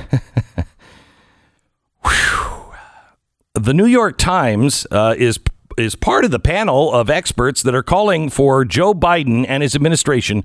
The 3.55 3.75
New 3.75 3.85
York 3.85 4.17
Times 4.17 4.87
uh, 4.93 5.17
is 5.19 5.41
is 5.77 5.97
part 5.97 6.25
of 6.25 6.31
the 6.31 6.39
panel 6.39 6.95
of 6.95 7.11
experts 7.11 7.63
that 7.63 7.75
are 7.75 7.83
calling 7.83 8.31
for 8.31 8.65
Joe 8.65 8.95
Biden 8.95 9.45
and 9.47 9.63
his 9.63 9.75
administration 9.75 10.45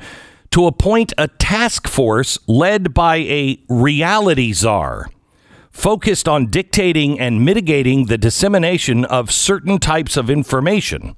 to 0.50 0.66
appoint 0.66 1.14
a 1.18 1.28
task 1.28 1.88
force 1.88 2.40
led 2.48 2.94
by 2.94 3.18
a 3.18 3.60
reality 3.70 4.52
czar 4.54 5.08
focused 5.72 6.28
on 6.28 6.48
dictating 6.48 7.20
and 7.20 7.46
mitigating 7.46 8.08
the 8.08 8.18
dissemination 8.18 9.06
of 9.06 9.32
certain 9.32 9.78
types 9.78 10.18
of 10.18 10.30
information. 10.30 11.16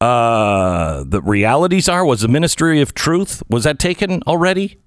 Uh, 0.00 1.04
the 1.06 1.22
reality 1.22 1.80
czar? 1.80 2.04
was 2.04 2.20
the 2.20 2.28
Ministry 2.28 2.80
of 2.80 2.92
Truth. 2.92 3.42
Was 3.48 3.64
that 3.64 3.78
taken 3.78 4.22
already? 4.26 4.80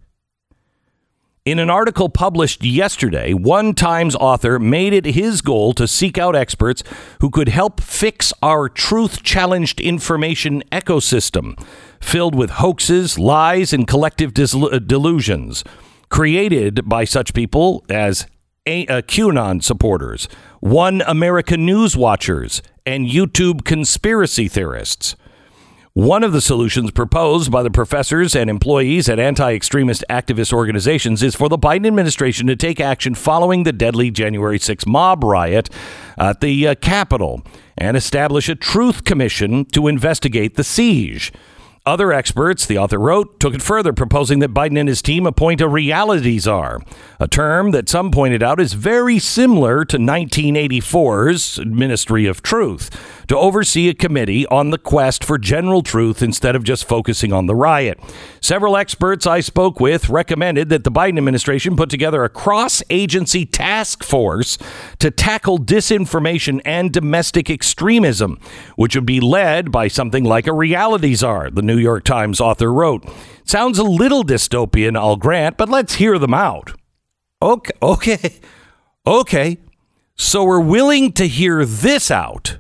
In 1.46 1.58
an 1.58 1.70
article 1.70 2.10
published 2.10 2.63
yesterday, 2.63 3.34
one 3.34 3.74
Times 3.74 4.16
author 4.16 4.60
made 4.60 4.94
it 4.94 5.06
his 5.06 5.42
goal 5.42 5.74
to 5.74 5.88
seek 5.88 6.20
out 6.20 6.36
experts 6.36 6.84
who 7.22 7.32
could 7.32 7.48
help 7.48 7.82
fix 7.82 8.32
our 8.44 8.70
truth 8.70 9.24
challenged 9.24 9.82
information 9.82 10.62
ecosystem, 10.72 11.60
filled 12.00 12.36
with 12.36 12.51
hoaxes, 12.51 13.18
lies, 13.18 13.74
and 13.74 13.88
collective 13.88 14.32
dis- 14.36 14.51
delusions, 14.86 15.63
created 16.10 16.88
by 16.88 17.04
such 17.04 17.34
people 17.34 17.84
as 17.89 18.28
a- 18.69 18.88
uh, 18.88 19.01
QAnon 19.01 19.63
supporters, 19.63 20.27
One 20.59 21.01
American 21.01 21.65
News 21.65 21.97
watchers, 21.97 22.61
and 22.85 23.07
YouTube 23.07 23.65
conspiracy 23.65 24.47
theorists. 24.47 25.15
One 25.93 26.23
of 26.23 26.33
the 26.33 26.39
solutions 26.39 26.91
proposed 26.91 27.51
by 27.51 27.63
the 27.63 27.71
professors 27.71 28.35
and 28.35 28.49
employees 28.49 29.09
at 29.09 29.19
anti 29.19 29.53
extremist 29.53 30.03
activist 30.09 30.53
organizations 30.53 31.23
is 31.23 31.35
for 31.35 31.49
the 31.49 31.57
Biden 31.57 31.88
administration 31.88 32.45
to 32.47 32.55
take 32.55 32.79
action 32.79 33.15
following 33.15 33.63
the 33.63 33.73
deadly 33.73 34.11
January 34.11 34.59
6 34.59 34.85
mob 34.85 35.23
riot 35.23 35.69
at 36.17 36.41
the 36.41 36.67
uh, 36.67 36.75
Capitol 36.75 37.41
and 37.77 37.97
establish 37.97 38.47
a 38.49 38.55
truth 38.55 39.03
commission 39.03 39.65
to 39.65 39.88
investigate 39.88 40.55
the 40.55 40.63
siege. 40.63 41.33
Other 41.89 42.13
experts, 42.13 42.67
the 42.67 42.77
author 42.77 43.00
wrote, 43.00 43.39
took 43.39 43.55
it 43.55 43.63
further, 43.63 43.93
proposing 43.93 44.38
that 44.39 44.53
Biden 44.53 44.79
and 44.79 44.88
his 44.88 45.01
team 45.01 45.25
appoint 45.25 45.60
a 45.60 45.67
reality 45.67 46.38
czar, 46.38 46.81
a 47.19 47.27
term 47.27 47.72
that 47.72 47.89
some 47.89 48.12
pointed 48.12 48.43
out 48.43 48.62
is 48.62 48.74
very 48.74 49.17
similar 49.17 49.84
to 49.86 49.98
1984's 49.98 51.65
Ministry 51.65 52.27
of 52.27 52.43
Truth, 52.43 52.91
to 53.29 53.38
oversee 53.38 53.88
a 53.88 53.93
committee 53.93 54.45
on 54.48 54.71
the 54.71 54.77
quest 54.77 55.24
for 55.24 55.38
general 55.38 55.83
truth 55.83 56.21
instead 56.21 56.55
of 56.55 56.63
just 56.63 56.88
focusing 56.88 57.31
on 57.31 57.45
the 57.45 57.55
riot. 57.55 58.00
Several 58.41 58.75
experts 58.75 59.27
I 59.27 59.39
spoke 59.39 59.79
with 59.79 60.09
recommended 60.09 60.69
that 60.69 60.83
the 60.83 60.91
Biden 60.91 61.19
administration 61.19 61.75
put 61.75 61.91
together 61.91 62.24
a 62.24 62.29
cross 62.29 62.81
agency 62.89 63.45
task 63.45 64.03
force 64.03 64.57
to 64.98 65.12
tackle 65.12 65.59
disinformation 65.59 66.59
and 66.65 66.91
domestic 66.91 67.51
extremism, 67.51 68.39
which 68.75 68.95
would 68.95 69.05
be 69.05 69.19
led 69.19 69.71
by 69.71 69.88
something 69.88 70.24
like 70.24 70.48
a 70.48 70.53
reality 70.53 71.13
czar, 71.13 71.51
the 71.51 71.62
New 71.62 71.77
York 71.77 72.03
Times 72.03 72.41
author 72.41 72.74
wrote. 72.74 73.07
Sounds 73.43 73.77
a 73.77 73.83
little 73.83 74.24
dystopian, 74.24 74.98
I'll 74.98 75.17
grant, 75.17 75.55
but 75.55 75.69
let's 75.69 75.95
hear 75.95 76.17
them 76.17 76.33
out. 76.33 76.74
Okay, 77.43 77.71
okay, 77.81 78.39
okay. 79.05 79.57
So 80.15 80.43
we're 80.43 80.59
willing 80.59 81.13
to 81.13 81.27
hear 81.27 81.63
this 81.63 82.09
out. 82.09 82.57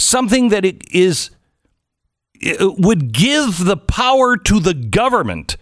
Something 0.00 0.48
that 0.48 0.64
it 0.64 0.90
is 0.92 1.30
it 2.40 2.78
would 2.78 3.12
give 3.12 3.64
the 3.64 3.76
power 3.76 4.36
to 4.36 4.60
the 4.60 4.72
government 4.72 5.56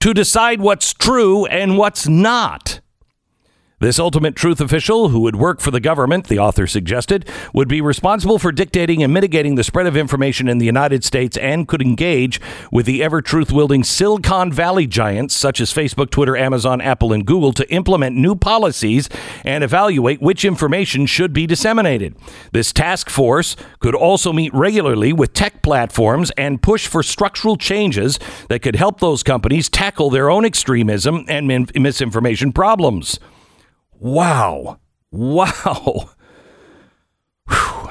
to 0.00 0.12
decide 0.12 0.60
what's 0.60 0.92
true 0.92 1.46
and 1.46 1.78
what's 1.78 2.06
not. 2.06 2.80
This 3.82 3.98
ultimate 3.98 4.36
truth 4.36 4.60
official, 4.60 5.08
who 5.08 5.18
would 5.22 5.34
work 5.34 5.60
for 5.60 5.72
the 5.72 5.80
government, 5.80 6.28
the 6.28 6.38
author 6.38 6.68
suggested, 6.68 7.28
would 7.52 7.66
be 7.66 7.80
responsible 7.80 8.38
for 8.38 8.52
dictating 8.52 9.02
and 9.02 9.12
mitigating 9.12 9.56
the 9.56 9.64
spread 9.64 9.88
of 9.88 9.96
information 9.96 10.48
in 10.48 10.58
the 10.58 10.66
United 10.66 11.02
States 11.02 11.36
and 11.36 11.66
could 11.66 11.82
engage 11.82 12.40
with 12.70 12.86
the 12.86 13.02
ever 13.02 13.20
truth 13.20 13.50
wielding 13.50 13.82
Silicon 13.82 14.52
Valley 14.52 14.86
giants 14.86 15.34
such 15.34 15.60
as 15.60 15.72
Facebook, 15.72 16.10
Twitter, 16.10 16.36
Amazon, 16.36 16.80
Apple, 16.80 17.12
and 17.12 17.26
Google 17.26 17.52
to 17.54 17.68
implement 17.72 18.14
new 18.14 18.36
policies 18.36 19.08
and 19.44 19.64
evaluate 19.64 20.22
which 20.22 20.44
information 20.44 21.04
should 21.04 21.32
be 21.32 21.44
disseminated. 21.44 22.14
This 22.52 22.72
task 22.72 23.10
force 23.10 23.56
could 23.80 23.96
also 23.96 24.32
meet 24.32 24.54
regularly 24.54 25.12
with 25.12 25.32
tech 25.32 25.60
platforms 25.60 26.30
and 26.38 26.62
push 26.62 26.86
for 26.86 27.02
structural 27.02 27.56
changes 27.56 28.20
that 28.48 28.62
could 28.62 28.76
help 28.76 29.00
those 29.00 29.24
companies 29.24 29.68
tackle 29.68 30.08
their 30.08 30.30
own 30.30 30.44
extremism 30.44 31.24
and 31.26 31.48
min- 31.48 31.66
misinformation 31.74 32.52
problems. 32.52 33.18
Wow. 34.02 34.80
Wow. 35.12 36.10
Whew. 37.48 37.88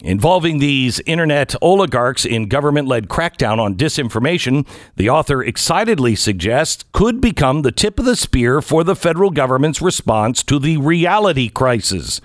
Involving 0.00 0.58
these 0.58 0.98
internet 1.06 1.54
oligarchs 1.62 2.24
in 2.24 2.48
government 2.48 2.88
led 2.88 3.06
crackdown 3.08 3.60
on 3.60 3.76
disinformation, 3.76 4.66
the 4.96 5.08
author 5.08 5.40
excitedly 5.40 6.16
suggests 6.16 6.84
could 6.90 7.20
become 7.20 7.62
the 7.62 7.70
tip 7.70 8.00
of 8.00 8.06
the 8.06 8.16
spear 8.16 8.60
for 8.60 8.82
the 8.82 8.96
federal 8.96 9.30
government's 9.30 9.80
response 9.80 10.42
to 10.42 10.58
the 10.58 10.78
reality 10.78 11.48
crisis. 11.48 12.20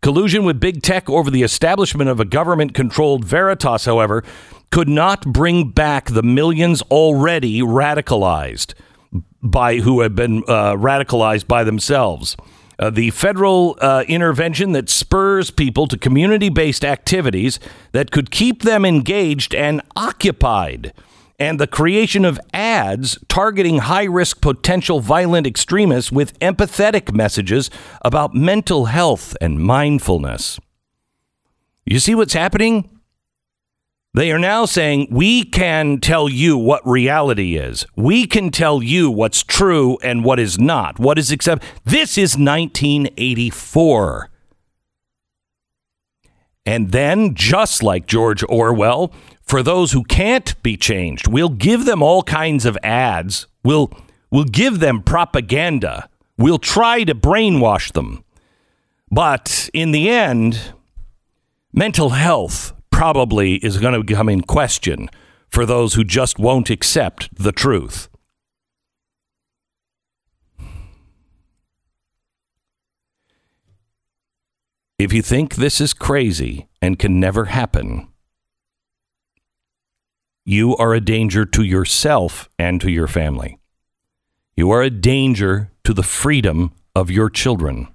Collusion 0.00 0.44
with 0.44 0.60
big 0.60 0.80
tech 0.80 1.10
over 1.10 1.32
the 1.32 1.42
establishment 1.42 2.08
of 2.08 2.20
a 2.20 2.24
government 2.24 2.74
controlled 2.74 3.24
Veritas, 3.24 3.86
however, 3.86 4.22
could 4.70 4.88
not 4.88 5.22
bring 5.26 5.70
back 5.70 6.10
the 6.10 6.22
millions 6.22 6.82
already 6.82 7.60
radicalized 7.60 8.74
by 9.42 9.78
who 9.78 10.02
have 10.02 10.14
been 10.14 10.44
uh, 10.46 10.74
radicalized 10.74 11.48
by 11.48 11.64
themselves. 11.64 12.36
Uh, 12.78 12.90
the 12.90 13.10
federal 13.10 13.76
uh, 13.80 14.04
intervention 14.06 14.70
that 14.72 14.88
spurs 14.88 15.50
people 15.50 15.88
to 15.88 15.98
community 15.98 16.48
based 16.48 16.84
activities 16.84 17.58
that 17.90 18.12
could 18.12 18.30
keep 18.30 18.62
them 18.62 18.84
engaged 18.84 19.52
and 19.52 19.82
occupied, 19.96 20.92
and 21.40 21.58
the 21.58 21.66
creation 21.66 22.24
of 22.24 22.38
ads 22.52 23.18
targeting 23.28 23.78
high 23.78 24.04
risk 24.04 24.40
potential 24.40 25.00
violent 25.00 25.46
extremists 25.46 26.12
with 26.12 26.38
empathetic 26.38 27.12
messages 27.12 27.68
about 28.02 28.34
mental 28.34 28.86
health 28.86 29.36
and 29.40 29.58
mindfulness. 29.58 30.60
You 31.84 31.98
see 31.98 32.14
what's 32.14 32.34
happening? 32.34 32.97
They 34.18 34.32
are 34.32 34.38
now 34.40 34.64
saying 34.64 35.06
we 35.12 35.44
can 35.44 36.00
tell 36.00 36.28
you 36.28 36.58
what 36.58 36.84
reality 36.84 37.56
is. 37.56 37.86
We 37.94 38.26
can 38.26 38.50
tell 38.50 38.82
you 38.82 39.12
what's 39.12 39.44
true 39.44 39.96
and 40.02 40.24
what 40.24 40.40
is 40.40 40.58
not. 40.58 40.98
What 40.98 41.20
is 41.20 41.30
accept. 41.30 41.62
This 41.84 42.18
is 42.18 42.36
1984. 42.36 44.28
And 46.66 46.90
then, 46.90 47.36
just 47.36 47.84
like 47.84 48.08
George 48.08 48.42
Orwell, 48.48 49.12
for 49.40 49.62
those 49.62 49.92
who 49.92 50.02
can't 50.02 50.60
be 50.64 50.76
changed, 50.76 51.28
we'll 51.28 51.48
give 51.48 51.84
them 51.84 52.02
all 52.02 52.24
kinds 52.24 52.66
of 52.66 52.76
ads. 52.82 53.46
We'll, 53.62 53.92
we'll 54.32 54.42
give 54.42 54.80
them 54.80 55.00
propaganda. 55.00 56.08
We'll 56.36 56.58
try 56.58 57.04
to 57.04 57.14
brainwash 57.14 57.92
them. 57.92 58.24
But 59.12 59.70
in 59.72 59.92
the 59.92 60.10
end, 60.10 60.72
mental 61.72 62.08
health 62.08 62.72
probably 62.98 63.58
is 63.58 63.78
going 63.78 63.94
to 63.94 64.12
come 64.12 64.28
in 64.28 64.40
question 64.40 65.08
for 65.48 65.64
those 65.64 65.94
who 65.94 66.02
just 66.02 66.36
won't 66.36 66.68
accept 66.68 67.32
the 67.32 67.52
truth. 67.52 68.08
If 74.98 75.12
you 75.12 75.22
think 75.22 75.54
this 75.54 75.80
is 75.80 75.94
crazy 75.94 76.66
and 76.82 76.98
can 76.98 77.20
never 77.20 77.44
happen, 77.44 78.08
you 80.44 80.76
are 80.76 80.92
a 80.92 81.00
danger 81.00 81.44
to 81.46 81.62
yourself 81.62 82.48
and 82.58 82.80
to 82.80 82.90
your 82.90 83.06
family. 83.06 83.60
You 84.56 84.72
are 84.72 84.82
a 84.82 84.90
danger 84.90 85.70
to 85.84 85.94
the 85.94 86.02
freedom 86.02 86.72
of 86.96 87.12
your 87.12 87.30
children. 87.30 87.86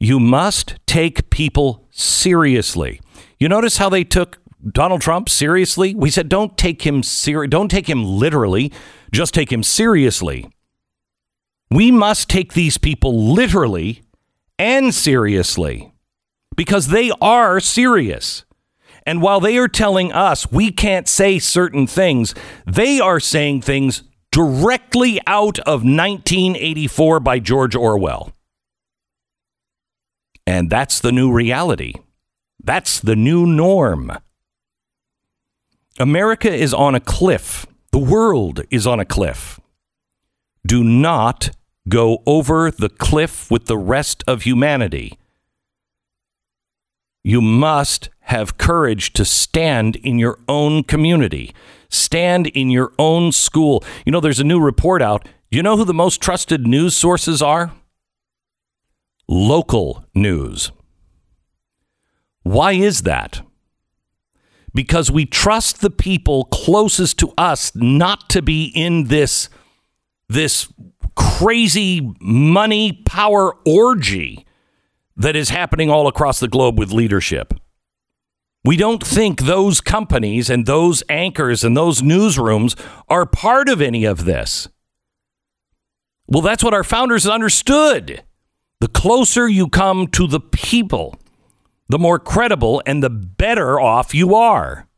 You 0.00 0.18
must 0.18 0.74
take 0.84 1.30
people 1.30 1.86
seriously. 1.92 3.00
You 3.38 3.48
notice 3.48 3.76
how 3.76 3.88
they 3.88 4.04
took 4.04 4.38
Donald 4.66 5.00
Trump 5.00 5.28
seriously? 5.28 5.94
We 5.94 6.10
said 6.10 6.28
don't 6.28 6.56
take 6.56 6.82
him 6.82 7.02
ser- 7.02 7.46
don't 7.46 7.70
take 7.70 7.88
him 7.88 8.04
literally, 8.04 8.72
just 9.12 9.34
take 9.34 9.52
him 9.52 9.62
seriously. 9.62 10.48
We 11.70 11.90
must 11.90 12.28
take 12.28 12.54
these 12.54 12.78
people 12.78 13.32
literally 13.34 14.02
and 14.58 14.94
seriously 14.94 15.92
because 16.56 16.88
they 16.88 17.10
are 17.20 17.60
serious. 17.60 18.44
And 19.04 19.22
while 19.22 19.40
they 19.40 19.56
are 19.58 19.68
telling 19.68 20.12
us 20.12 20.50
we 20.50 20.72
can't 20.72 21.06
say 21.06 21.38
certain 21.38 21.86
things, 21.86 22.34
they 22.66 22.98
are 22.98 23.20
saying 23.20 23.62
things 23.62 24.02
directly 24.32 25.20
out 25.26 25.58
of 25.60 25.84
1984 25.84 27.20
by 27.20 27.38
George 27.38 27.76
Orwell. 27.76 28.32
And 30.46 30.70
that's 30.70 31.00
the 31.00 31.12
new 31.12 31.32
reality. 31.32 31.94
That's 32.66 32.98
the 32.98 33.14
new 33.14 33.46
norm. 33.46 34.10
America 36.00 36.52
is 36.52 36.74
on 36.74 36.96
a 36.96 37.00
cliff. 37.00 37.64
The 37.92 37.98
world 37.98 38.62
is 38.70 38.88
on 38.88 38.98
a 38.98 39.04
cliff. 39.04 39.60
Do 40.66 40.82
not 40.82 41.50
go 41.88 42.24
over 42.26 42.72
the 42.72 42.88
cliff 42.88 43.48
with 43.52 43.66
the 43.66 43.78
rest 43.78 44.24
of 44.26 44.42
humanity. 44.42 45.16
You 47.22 47.40
must 47.40 48.10
have 48.22 48.58
courage 48.58 49.12
to 49.12 49.24
stand 49.24 49.94
in 49.96 50.18
your 50.18 50.40
own 50.48 50.82
community, 50.82 51.54
stand 51.88 52.48
in 52.48 52.68
your 52.68 52.92
own 52.98 53.30
school. 53.30 53.84
You 54.04 54.10
know, 54.10 54.20
there's 54.20 54.40
a 54.40 54.44
new 54.44 54.60
report 54.60 55.02
out. 55.02 55.28
You 55.52 55.62
know 55.62 55.76
who 55.76 55.84
the 55.84 55.94
most 55.94 56.20
trusted 56.20 56.66
news 56.66 56.96
sources 56.96 57.40
are? 57.40 57.72
Local 59.28 60.04
news. 60.16 60.72
Why 62.46 62.74
is 62.74 63.02
that? 63.02 63.42
Because 64.72 65.10
we 65.10 65.26
trust 65.26 65.80
the 65.80 65.90
people 65.90 66.44
closest 66.44 67.18
to 67.18 67.32
us 67.36 67.74
not 67.74 68.30
to 68.30 68.40
be 68.40 68.66
in 68.66 69.08
this 69.08 69.48
this 70.28 70.72
crazy 71.16 72.14
money 72.20 73.02
power 73.04 73.56
orgy 73.66 74.46
that 75.16 75.34
is 75.34 75.48
happening 75.48 75.90
all 75.90 76.06
across 76.06 76.38
the 76.38 76.46
globe 76.46 76.78
with 76.78 76.92
leadership. 76.92 77.52
We 78.64 78.76
don't 78.76 79.04
think 79.04 79.40
those 79.40 79.80
companies 79.80 80.48
and 80.48 80.66
those 80.66 81.02
anchors 81.08 81.64
and 81.64 81.76
those 81.76 82.00
newsrooms 82.00 82.78
are 83.08 83.26
part 83.26 83.68
of 83.68 83.82
any 83.82 84.04
of 84.04 84.24
this. 84.24 84.68
Well, 86.28 86.42
that's 86.42 86.62
what 86.62 86.74
our 86.74 86.84
founders 86.84 87.26
understood. 87.26 88.22
The 88.78 88.88
closer 88.88 89.48
you 89.48 89.68
come 89.68 90.06
to 90.08 90.28
the 90.28 90.40
people, 90.40 91.16
the 91.88 91.98
more 91.98 92.18
credible 92.18 92.82
and 92.86 93.02
the 93.02 93.10
better 93.10 93.80
off 93.80 94.14
you 94.14 94.34
are. 94.34 94.88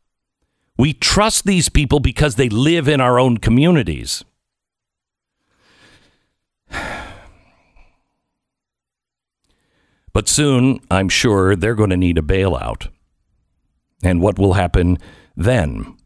We 0.76 0.92
trust 0.92 1.44
these 1.44 1.68
people 1.68 2.00
because 2.00 2.36
they 2.36 2.48
live 2.48 2.88
in 2.88 3.00
our 3.00 3.18
own 3.18 3.38
communities. 3.38 4.24
But 10.14 10.26
soon, 10.26 10.80
I'm 10.90 11.08
sure 11.08 11.54
they're 11.54 11.76
going 11.76 11.90
to 11.90 11.96
need 11.96 12.18
a 12.18 12.22
bailout. 12.22 12.88
And 14.02 14.20
what 14.20 14.36
will 14.36 14.54
happen 14.54 14.98
then? 15.36 15.96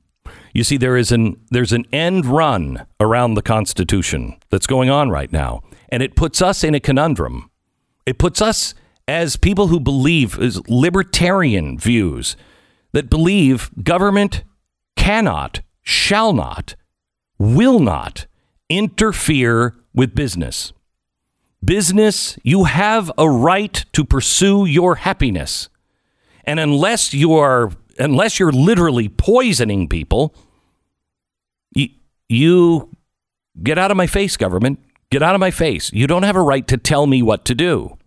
You 0.52 0.64
see, 0.64 0.76
there 0.76 0.98
is 0.98 1.10
an 1.12 1.40
there's 1.50 1.72
an 1.72 1.86
end 1.92 2.26
run 2.26 2.86
around 3.00 3.34
the 3.34 3.42
Constitution 3.42 4.36
that's 4.50 4.66
going 4.66 4.90
on 4.90 5.08
right 5.08 5.32
now, 5.32 5.62
and 5.88 6.02
it 6.02 6.14
puts 6.14 6.42
us 6.42 6.62
in 6.62 6.74
a 6.74 6.80
conundrum. 6.80 7.50
It 8.04 8.18
puts 8.18 8.42
us 8.42 8.74
as 9.08 9.36
people 9.36 9.68
who 9.68 9.80
believe 9.80 10.38
as 10.38 10.66
libertarian 10.68 11.78
views 11.78 12.36
that 12.92 13.10
believe 13.10 13.70
government 13.82 14.44
cannot, 14.96 15.60
shall 15.82 16.32
not, 16.32 16.76
will 17.38 17.80
not 17.80 18.26
interfere 18.68 19.74
with 19.94 20.14
business. 20.14 20.72
Business, 21.64 22.38
you 22.42 22.64
have 22.64 23.10
a 23.18 23.28
right 23.28 23.84
to 23.92 24.04
pursue 24.04 24.64
your 24.64 24.96
happiness. 24.96 25.68
And 26.44 26.58
unless 26.58 27.14
you 27.14 27.34
are 27.34 27.70
unless 27.98 28.38
you're 28.38 28.52
literally 28.52 29.08
poisoning 29.08 29.88
people, 29.88 30.34
you, 31.74 31.88
you 32.28 32.90
get 33.62 33.78
out 33.78 33.90
of 33.90 33.96
my 33.96 34.06
face, 34.06 34.36
government. 34.36 34.78
Get 35.10 35.22
out 35.22 35.34
of 35.34 35.40
my 35.40 35.50
face. 35.50 35.92
You 35.92 36.06
don't 36.06 36.22
have 36.22 36.36
a 36.36 36.42
right 36.42 36.66
to 36.68 36.78
tell 36.78 37.06
me 37.06 37.22
what 37.22 37.44
to 37.44 37.54
do. 37.54 37.98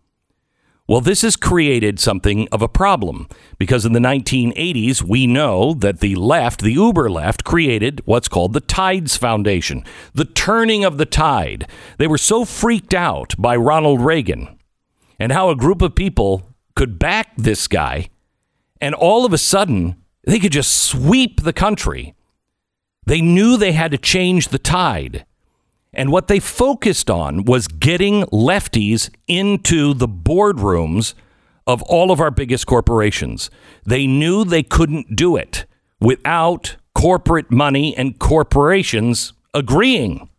Well, 0.88 1.02
this 1.02 1.24
has 1.24 1.36
created 1.36 2.00
something 2.00 2.48
of 2.52 2.62
a 2.62 2.68
problem 2.68 3.28
because 3.58 3.86
in 3.86 3.94
the 3.94 4.00
1980s, 4.00 5.02
we 5.02 5.26
know 5.26 5.74
that 5.74 6.00
the 6.00 6.14
left, 6.14 6.62
the 6.62 6.74
uber 6.74 7.10
left, 7.10 7.44
created 7.44 8.04
what's 8.06 8.28
called 8.28 8.54
the 8.54 8.62
Tides 8.62 9.18
Foundation, 9.18 9.84
the 10.14 10.26
turning 10.26 10.84
of 10.84 11.00
the 11.00 11.08
tide. 11.08 11.68
They 11.98 12.06
were 12.06 12.20
so 12.20 12.46
freaked 12.46 12.94
out 12.94 13.34
by 13.36 13.56
Ronald 13.56 14.02
Reagan 14.02 14.60
and 15.18 15.32
how 15.32 15.50
a 15.50 15.56
group 15.56 15.82
of 15.82 15.96
people 15.96 16.54
could 16.76 17.00
back 17.00 17.36
this 17.36 17.68
guy, 17.68 18.10
and 18.80 18.94
all 18.94 19.26
of 19.26 19.34
a 19.34 19.40
sudden, 19.40 19.96
they 20.26 20.40
could 20.40 20.52
just 20.52 20.72
sweep 20.72 21.42
the 21.42 21.54
country. 21.54 22.14
They 23.08 23.22
knew 23.22 23.58
they 23.58 23.72
had 23.72 23.92
to 23.92 23.98
change 23.98 24.50
the 24.50 24.60
tide. 24.60 25.26
And 25.96 26.12
what 26.12 26.28
they 26.28 26.40
focused 26.40 27.10
on 27.10 27.46
was 27.46 27.68
getting 27.68 28.24
lefties 28.26 29.10
into 29.28 29.94
the 29.94 30.08
boardrooms 30.08 31.14
of 31.66 31.82
all 31.84 32.12
of 32.12 32.20
our 32.20 32.32
biggest 32.32 32.68
corporations. 32.68 33.50
They 33.86 34.06
knew 34.06 34.44
they 34.44 34.64
couldn't 34.64 35.16
do 35.16 35.36
it 35.36 35.66
without 36.00 36.76
corporate 36.94 37.50
money 37.50 37.96
and 37.96 38.20
corporations 38.20 39.34
agreeing. 39.54 40.30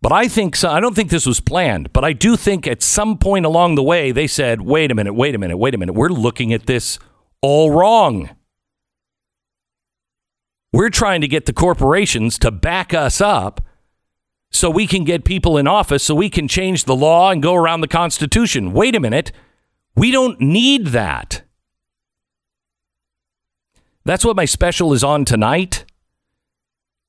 But 0.00 0.12
I 0.12 0.28
think 0.28 0.54
so, 0.54 0.70
I 0.70 0.78
don't 0.80 0.94
think 0.94 1.10
this 1.10 1.26
was 1.26 1.40
planned, 1.40 1.92
but 1.92 2.04
I 2.04 2.12
do 2.12 2.36
think 2.36 2.66
at 2.66 2.82
some 2.82 3.18
point 3.18 3.44
along 3.44 3.74
the 3.74 3.82
way 3.82 4.12
they 4.12 4.28
said, 4.28 4.60
"Wait 4.60 4.92
a 4.92 4.94
minute, 4.94 5.14
wait 5.14 5.34
a 5.34 5.38
minute, 5.38 5.56
wait 5.56 5.74
a 5.74 5.78
minute. 5.78 5.94
We're 5.94 6.08
looking 6.08 6.52
at 6.52 6.66
this 6.66 6.98
all 7.42 7.72
wrong." 7.72 8.30
We're 10.72 10.90
trying 10.90 11.22
to 11.22 11.28
get 11.28 11.46
the 11.46 11.52
corporations 11.52 12.38
to 12.40 12.50
back 12.50 12.92
us 12.92 13.20
up 13.20 13.60
so 14.50 14.70
we 14.70 14.86
can 14.86 15.04
get 15.04 15.24
people 15.24 15.56
in 15.56 15.66
office 15.66 16.02
so 16.02 16.14
we 16.14 16.30
can 16.30 16.48
change 16.48 16.84
the 16.84 16.96
law 16.96 17.30
and 17.30 17.42
go 17.42 17.54
around 17.54 17.80
the 17.80 17.88
Constitution. 17.88 18.72
Wait 18.72 18.94
a 18.94 19.00
minute. 19.00 19.32
We 19.94 20.10
don't 20.10 20.40
need 20.40 20.88
that. 20.88 21.42
That's 24.04 24.24
what 24.24 24.36
my 24.36 24.46
special 24.46 24.92
is 24.92 25.04
on 25.04 25.24
tonight. 25.24 25.84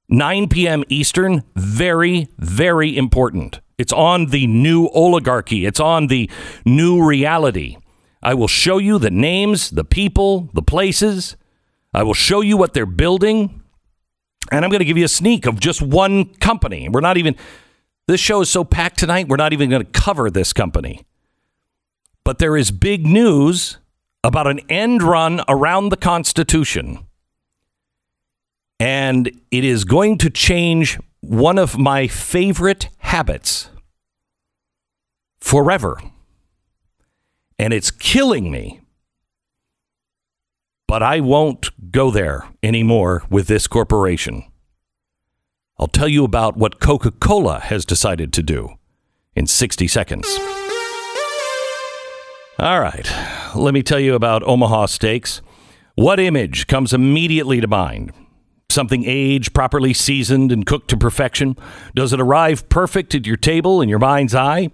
9 0.09 0.49
p.m. 0.49 0.83
Eastern. 0.89 1.43
Very, 1.55 2.27
very 2.37 2.97
important. 2.97 3.61
It's 3.77 3.93
on 3.93 4.27
the 4.27 4.47
new 4.47 4.87
oligarchy, 4.87 5.65
it's 5.65 5.79
on 5.79 6.07
the 6.07 6.29
new 6.65 7.05
reality. 7.05 7.77
I 8.21 8.33
will 8.33 8.49
show 8.49 8.77
you 8.77 8.99
the 8.99 9.09
names, 9.09 9.69
the 9.69 9.85
people, 9.85 10.49
the 10.53 10.61
places. 10.61 11.37
I 11.93 12.03
will 12.03 12.13
show 12.13 12.41
you 12.41 12.57
what 12.57 12.73
they're 12.73 12.85
building. 12.85 13.58
And 14.51 14.65
I'm 14.65 14.71
going 14.71 14.79
to 14.79 14.85
give 14.85 14.97
you 14.97 15.05
a 15.05 15.09
sneak 15.09 15.45
of 15.45 15.59
just 15.59 15.81
one 15.81 16.33
company. 16.35 16.89
We're 16.89 17.01
not 17.01 17.17
even, 17.17 17.35
this 18.07 18.19
show 18.19 18.41
is 18.41 18.49
so 18.49 18.63
packed 18.63 18.99
tonight, 18.99 19.27
we're 19.27 19.37
not 19.37 19.53
even 19.53 19.69
going 19.69 19.85
to 19.85 19.91
cover 19.91 20.29
this 20.29 20.53
company. 20.53 21.05
But 22.23 22.39
there 22.39 22.57
is 22.57 22.71
big 22.71 23.05
news 23.05 23.77
about 24.23 24.47
an 24.47 24.59
end 24.69 25.01
run 25.01 25.41
around 25.47 25.89
the 25.89 25.97
Constitution. 25.97 26.99
And 28.79 29.27
it 29.51 29.63
is 29.63 29.83
going 29.83 30.17
to 30.19 30.29
change 30.29 30.99
one 31.21 31.57
of 31.57 31.77
my 31.77 32.07
favorite 32.07 32.89
habits 32.99 33.69
forever. 35.39 35.99
And 37.57 37.73
it's 37.73 37.91
killing 37.91 38.51
me. 38.51 38.78
But 40.89 41.03
I 41.03 41.19
won't 41.19 41.69
go 41.91 42.09
there 42.09 42.49
anymore 42.63 43.21
with 43.29 43.45
this 43.45 43.67
corporation. 43.67 44.43
I'll 45.77 45.85
tell 45.85 46.07
you 46.07 46.23
about 46.23 46.57
what 46.57 46.79
Coca 46.79 47.11
Cola 47.11 47.59
has 47.59 47.85
decided 47.85 48.33
to 48.33 48.41
do 48.41 48.69
in 49.35 49.45
60 49.45 49.87
seconds. 49.87 50.27
All 52.57 52.81
right, 52.81 53.07
let 53.55 53.75
me 53.75 53.83
tell 53.83 53.99
you 53.99 54.15
about 54.15 54.41
Omaha 54.41 54.87
Steaks. 54.87 55.43
What 55.93 56.19
image 56.19 56.65
comes 56.65 56.91
immediately 56.91 57.61
to 57.61 57.67
mind? 57.67 58.11
Something 58.71 59.03
aged, 59.05 59.53
properly 59.53 59.93
seasoned, 59.93 60.51
and 60.51 60.65
cooked 60.65 60.89
to 60.89 60.97
perfection? 60.97 61.55
Does 61.93 62.13
it 62.13 62.19
arrive 62.19 62.67
perfect 62.67 63.13
at 63.13 63.27
your 63.27 63.37
table 63.37 63.79
in 63.83 63.89
your 63.89 63.99
mind's 63.99 64.33
eye? 64.33 64.71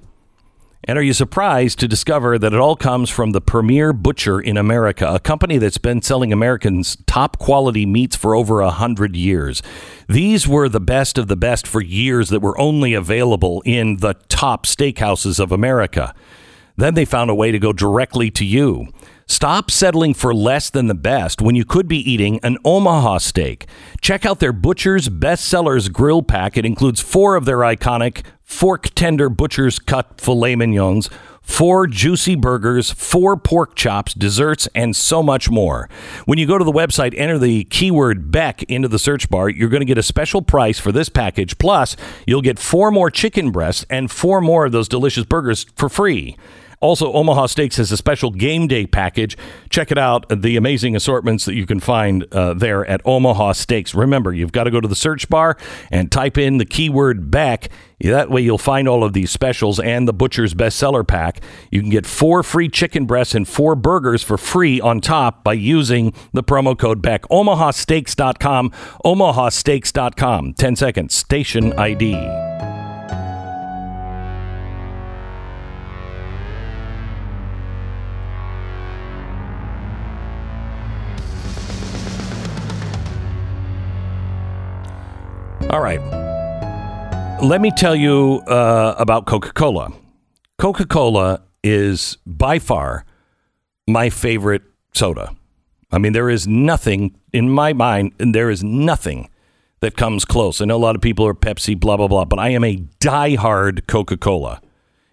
And 0.88 1.00
are 1.00 1.02
you 1.02 1.13
surprised 1.13 1.80
to 1.80 1.88
discover 1.88 2.38
that 2.38 2.54
it 2.54 2.60
all 2.60 2.76
comes 2.76 3.10
from 3.10 3.32
the 3.32 3.41
premier 3.41 3.91
butcher 3.91 4.39
in 4.39 4.56
America, 4.56 5.08
a 5.12 5.19
company 5.19 5.58
that's 5.58 5.80
been 5.80 6.04
selling 6.04 6.32
Americans 6.32 6.95
top 7.08 7.39
quality 7.39 7.88
meats 7.88 8.15
for 8.15 8.36
over 8.36 8.62
a 8.62 8.69
hundred 8.69 9.15
years? 9.15 9.63
These 10.08 10.48
were 10.48 10.69
the 10.69 10.80
best 10.80 11.17
of 11.17 11.28
the 11.28 11.36
best 11.36 11.65
for 11.65 11.82
years 11.82 12.30
that 12.30 12.41
were 12.41 12.60
only 12.60 12.93
available 12.93 13.63
in 13.65 13.98
the 13.98 14.13
top 14.30 14.67
steakhouses 14.67 15.39
of 15.39 15.52
America. 15.52 16.13
Then 16.78 16.93
they 16.93 17.06
found 17.06 17.32
a 17.32 17.36
way 17.36 17.52
to 17.52 17.58
go 17.58 17.74
directly 17.74 18.30
to 18.32 18.45
you. 18.45 18.89
Stop 19.27 19.71
settling 19.71 20.13
for 20.13 20.35
less 20.35 20.69
than 20.69 20.85
the 20.85 20.93
best 20.93 21.41
when 21.41 21.55
you 21.55 21.65
could 21.65 21.88
be 21.88 21.97
eating 21.97 22.39
an 22.43 22.59
Omaha 22.63 23.17
steak. 23.17 23.65
Check 23.99 24.23
out 24.23 24.39
their 24.39 24.53
Butcher's 24.53 25.09
Bestsellers 25.09 25.91
Grill 25.91 26.21
Pack. 26.21 26.57
It 26.57 26.65
includes 26.65 27.01
four 27.01 27.35
of 27.35 27.45
their 27.45 27.57
iconic 27.59 28.23
fork 28.43 28.89
tender 28.93 29.27
butcher's 29.27 29.79
cut 29.79 30.21
filet 30.21 30.55
mignons, 30.55 31.09
four 31.41 31.88
juicy 31.88 32.35
burgers, 32.35 32.91
four 32.91 33.35
pork 33.35 33.75
chops, 33.75 34.13
desserts, 34.13 34.67
and 34.75 34.95
so 34.95 35.23
much 35.23 35.49
more. 35.49 35.89
When 36.25 36.38
you 36.38 36.45
go 36.45 36.59
to 36.59 36.63
the 36.63 36.71
website, 36.71 37.15
enter 37.17 37.39
the 37.39 37.63
keyword 37.65 38.31
Beck 38.31 38.61
into 38.63 38.88
the 38.88 38.99
search 38.99 39.27
bar. 39.31 39.49
You're 39.49 39.69
going 39.69 39.81
to 39.81 39.85
get 39.85 39.97
a 39.97 40.03
special 40.03 40.43
price 40.43 40.77
for 40.77 40.91
this 40.91 41.09
package. 41.09 41.57
Plus, 41.57 41.95
you'll 42.27 42.43
get 42.43 42.59
four 42.59 42.91
more 42.91 43.09
chicken 43.09 43.49
breasts 43.49 43.88
and 43.89 44.11
four 44.11 44.39
more 44.39 44.67
of 44.67 44.71
those 44.71 44.88
delicious 44.88 45.25
burgers 45.25 45.65
for 45.75 45.89
free. 45.89 46.38
Also, 46.86 47.12
Omaha 47.13 47.48
Steaks 47.48 47.78
has 47.78 47.91
a 47.91 47.98
special 47.98 48.30
game 48.30 48.67
day 48.67 48.86
package. 48.86 49.36
Check 49.71 49.91
it 49.91 49.98
out, 49.98 50.28
the 50.30 50.56
amazing 50.56 50.95
assortments 50.95 51.45
that 51.45 51.56
you 51.56 51.65
can 51.65 51.80
find 51.80 52.32
uh, 52.32 52.54
there 52.54 52.86
at 52.86 53.02
Omaha 53.06 53.54
Steaks. 53.54 53.95
Remember, 53.95 54.32
you've 54.32 54.52
got 54.52 54.65
to 54.65 54.71
go 54.71 54.80
to 54.80 54.88
the 54.88 54.95
search 54.95 55.28
bar 55.28 55.58
and 55.89 56.12
type 56.12 56.38
in 56.38 56.60
the 56.60 56.65
keyword 56.65 57.32
Beck. 57.32 57.69
That 58.00 58.30
way, 58.30 58.41
you'll 58.41 58.60
find 58.60 58.88
all 58.88 59.04
of 59.04 59.13
these 59.13 59.32
specials 59.32 59.80
and 59.80 60.08
the 60.08 60.13
Butcher's 60.13 60.54
bestseller 60.54 61.08
pack. 61.08 61.41
You 61.71 61.82
can 61.82 61.89
get 61.89 62.06
four 62.06 62.43
free 62.43 62.69
chicken 62.69 63.08
breasts 63.08 63.34
and 63.34 63.48
four 63.48 63.76
burgers 63.76 64.21
for 64.21 64.38
free 64.38 64.80
on 64.80 65.02
top 65.02 65.43
by 65.43 65.54
using 65.54 66.13
the 66.34 66.43
promo 66.43 66.78
code 66.78 67.02
Beck. 67.02 67.24
OmahaSteaks.com. 67.24 68.69
OmahaSteaks.com. 69.04 70.54
10 70.54 70.76
seconds. 70.76 71.15
Station 71.15 71.74
ID. 71.80 72.54
All 85.75 85.81
right. 85.81 85.99
Let 87.43 87.59
me 87.59 87.69
tell 87.69 87.97
you 87.97 88.41
uh, 88.47 88.95
about 88.97 89.25
Coca 89.25 89.51
Cola. 89.51 89.91
Coca 90.57 90.85
Cola 90.85 91.41
is 91.65 92.17
by 92.25 92.59
far 92.59 93.03
my 93.85 94.09
favorite 94.09 94.61
soda. 94.93 95.35
I 95.91 95.97
mean, 95.97 96.13
there 96.13 96.29
is 96.29 96.47
nothing 96.47 97.19
in 97.33 97.49
my 97.49 97.73
mind, 97.73 98.13
and 98.21 98.33
there 98.33 98.49
is 98.49 98.63
nothing 98.63 99.29
that 99.81 99.97
comes 99.97 100.23
close. 100.23 100.61
I 100.61 100.65
know 100.65 100.77
a 100.77 100.77
lot 100.77 100.95
of 100.95 101.01
people 101.01 101.27
are 101.27 101.33
Pepsi, 101.33 101.77
blah, 101.77 101.97
blah, 101.97 102.07
blah, 102.07 102.23
but 102.23 102.39
I 102.39 102.51
am 102.51 102.63
a 102.63 102.77
diehard 103.01 103.85
Coca 103.85 104.15
Cola. 104.15 104.61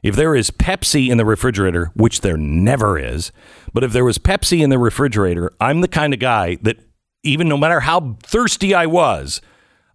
If 0.00 0.14
there 0.14 0.36
is 0.36 0.52
Pepsi 0.52 1.08
in 1.08 1.18
the 1.18 1.24
refrigerator, 1.24 1.90
which 1.94 2.20
there 2.20 2.36
never 2.36 2.96
is, 2.96 3.32
but 3.74 3.82
if 3.82 3.92
there 3.92 4.04
was 4.04 4.18
Pepsi 4.18 4.62
in 4.62 4.70
the 4.70 4.78
refrigerator, 4.78 5.50
I'm 5.60 5.80
the 5.80 5.88
kind 5.88 6.14
of 6.14 6.20
guy 6.20 6.54
that 6.62 6.78
even 7.24 7.48
no 7.48 7.56
matter 7.56 7.80
how 7.80 8.16
thirsty 8.22 8.74
I 8.74 8.86
was, 8.86 9.40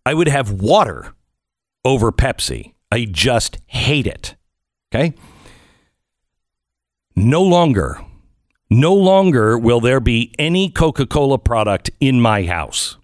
I 0.08 0.13
would 0.13 0.30
have 0.30 0.54
water 0.54 1.13
over 1.84 2.13
Pepsi. 2.13 2.74
I 2.89 3.04
just 3.04 3.58
hate 3.65 4.08
it. 4.08 4.36
Okay? 4.89 5.13
No 7.13 7.43
longer, 7.43 8.00
no 8.70 8.93
longer 8.93 9.58
will 9.58 9.82
there 9.82 10.00
be 10.00 10.34
any 10.39 10.70
Coca 10.70 11.06
Cola 11.06 11.38
product 11.38 11.91
in 12.00 12.22
my 12.22 12.43
house. 12.43 12.96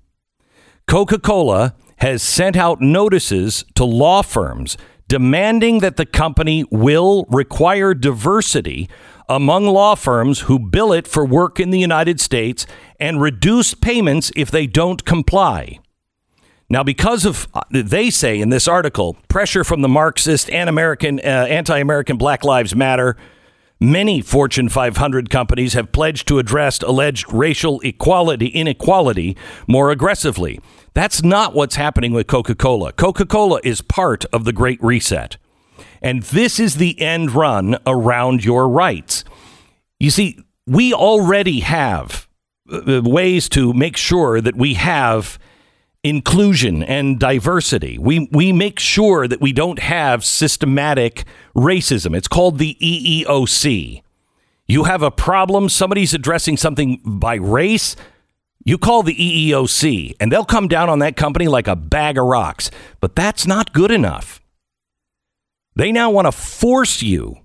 Coca 0.88 1.20
Cola 1.20 1.76
has 1.98 2.24
sent 2.24 2.56
out 2.56 2.80
notices 2.80 3.66
to 3.76 3.84
law 3.84 4.22
firms 4.22 4.78
demanding 5.10 5.80
that 5.80 5.98
the 5.98 6.06
company 6.06 6.64
will 6.72 7.26
require 7.30 7.94
diversity 7.94 8.90
among 9.28 9.66
law 9.66 9.96
firms 9.96 10.42
who 10.48 10.58
bill 10.58 10.94
it 10.94 11.06
for 11.06 11.26
work 11.26 11.60
in 11.60 11.70
the 11.70 11.80
United 11.80 12.22
States 12.22 12.66
and 12.98 13.20
reduce 13.20 13.74
payments 13.74 14.32
if 14.38 14.50
they 14.50 14.66
don't 14.66 15.04
comply. 15.04 15.80
Now, 16.74 16.82
because 16.82 17.24
of, 17.24 17.48
they 17.70 18.10
say 18.10 18.42
in 18.42 18.50
this 18.50 18.68
article, 18.68 19.16
pressure 19.28 19.64
from 19.64 19.82
the 19.82 19.88
Marxist 19.88 20.50
and 20.50 20.68
American, 20.68 21.20
uh, 21.20 21.46
anti 21.48 21.78
American 21.78 22.18
Black 22.18 22.44
Lives 22.44 22.76
Matter, 22.76 23.16
many 23.80 24.22
Fortune 24.22 24.70
500 24.70 25.30
companies 25.30 25.74
have 25.76 25.92
pledged 25.92 26.28
to 26.30 26.40
address 26.40 26.82
alleged 26.82 27.32
racial 27.32 27.80
equality, 27.82 28.48
inequality 28.48 29.38
more 29.68 29.92
aggressively. 29.92 30.60
That's 30.96 31.22
not 31.22 31.54
what's 31.54 31.76
happening 31.76 32.12
with 32.12 32.26
Coca 32.26 32.56
Cola. 32.56 32.92
Coca 32.92 33.28
Cola 33.28 33.60
is 33.64 33.82
part 33.82 34.26
of 34.34 34.44
the 34.44 34.52
Great 34.52 34.82
Reset. 34.82 35.38
And 36.02 36.24
this 36.24 36.60
is 36.60 36.78
the 36.78 37.00
end 37.00 37.36
run 37.36 37.78
around 37.86 38.44
your 38.44 38.68
rights. 38.68 39.24
You 40.00 40.10
see, 40.10 40.40
we 40.66 40.92
already 40.92 41.60
have 41.60 42.28
uh, 42.72 43.04
ways 43.04 43.48
to 43.50 43.74
make 43.74 43.96
sure 43.96 44.42
that 44.42 44.56
we 44.56 44.74
have 44.74 45.38
inclusion 46.04 46.84
and 46.84 47.20
diversity. 47.20 47.98
We 47.98 48.28
we 48.32 48.52
make 48.52 48.80
sure 48.80 49.28
that 49.28 49.42
we 49.42 49.54
don't 49.54 49.80
have 49.80 50.26
systematic 50.26 51.26
racism. 51.56 52.16
It's 52.16 52.28
called 52.28 52.58
the 52.58 52.78
EEOC. 52.82 54.02
You 54.68 54.84
have 54.86 55.02
a 55.02 55.12
problem, 55.12 55.70
somebody's 55.70 56.14
addressing 56.14 56.58
something 56.58 57.02
by 57.04 57.36
race, 57.36 57.96
you 58.66 58.78
call 58.78 59.04
the 59.04 59.16
EEOC 59.16 60.16
and 60.20 60.32
they'll 60.32 60.46
come 60.46 60.68
down 60.68 60.90
on 60.90 61.00
that 61.00 61.18
company 61.18 61.48
like 61.48 61.68
a 61.68 61.76
bag 61.76 62.18
of 62.18 62.26
rocks. 62.26 62.72
But 63.02 63.16
that's 63.16 63.46
not 63.46 63.74
good 63.74 63.92
enough. 63.92 64.42
They 65.76 65.92
now 65.92 66.12
want 66.12 66.28
to 66.28 66.32
force 66.32 67.02
you 67.02 67.38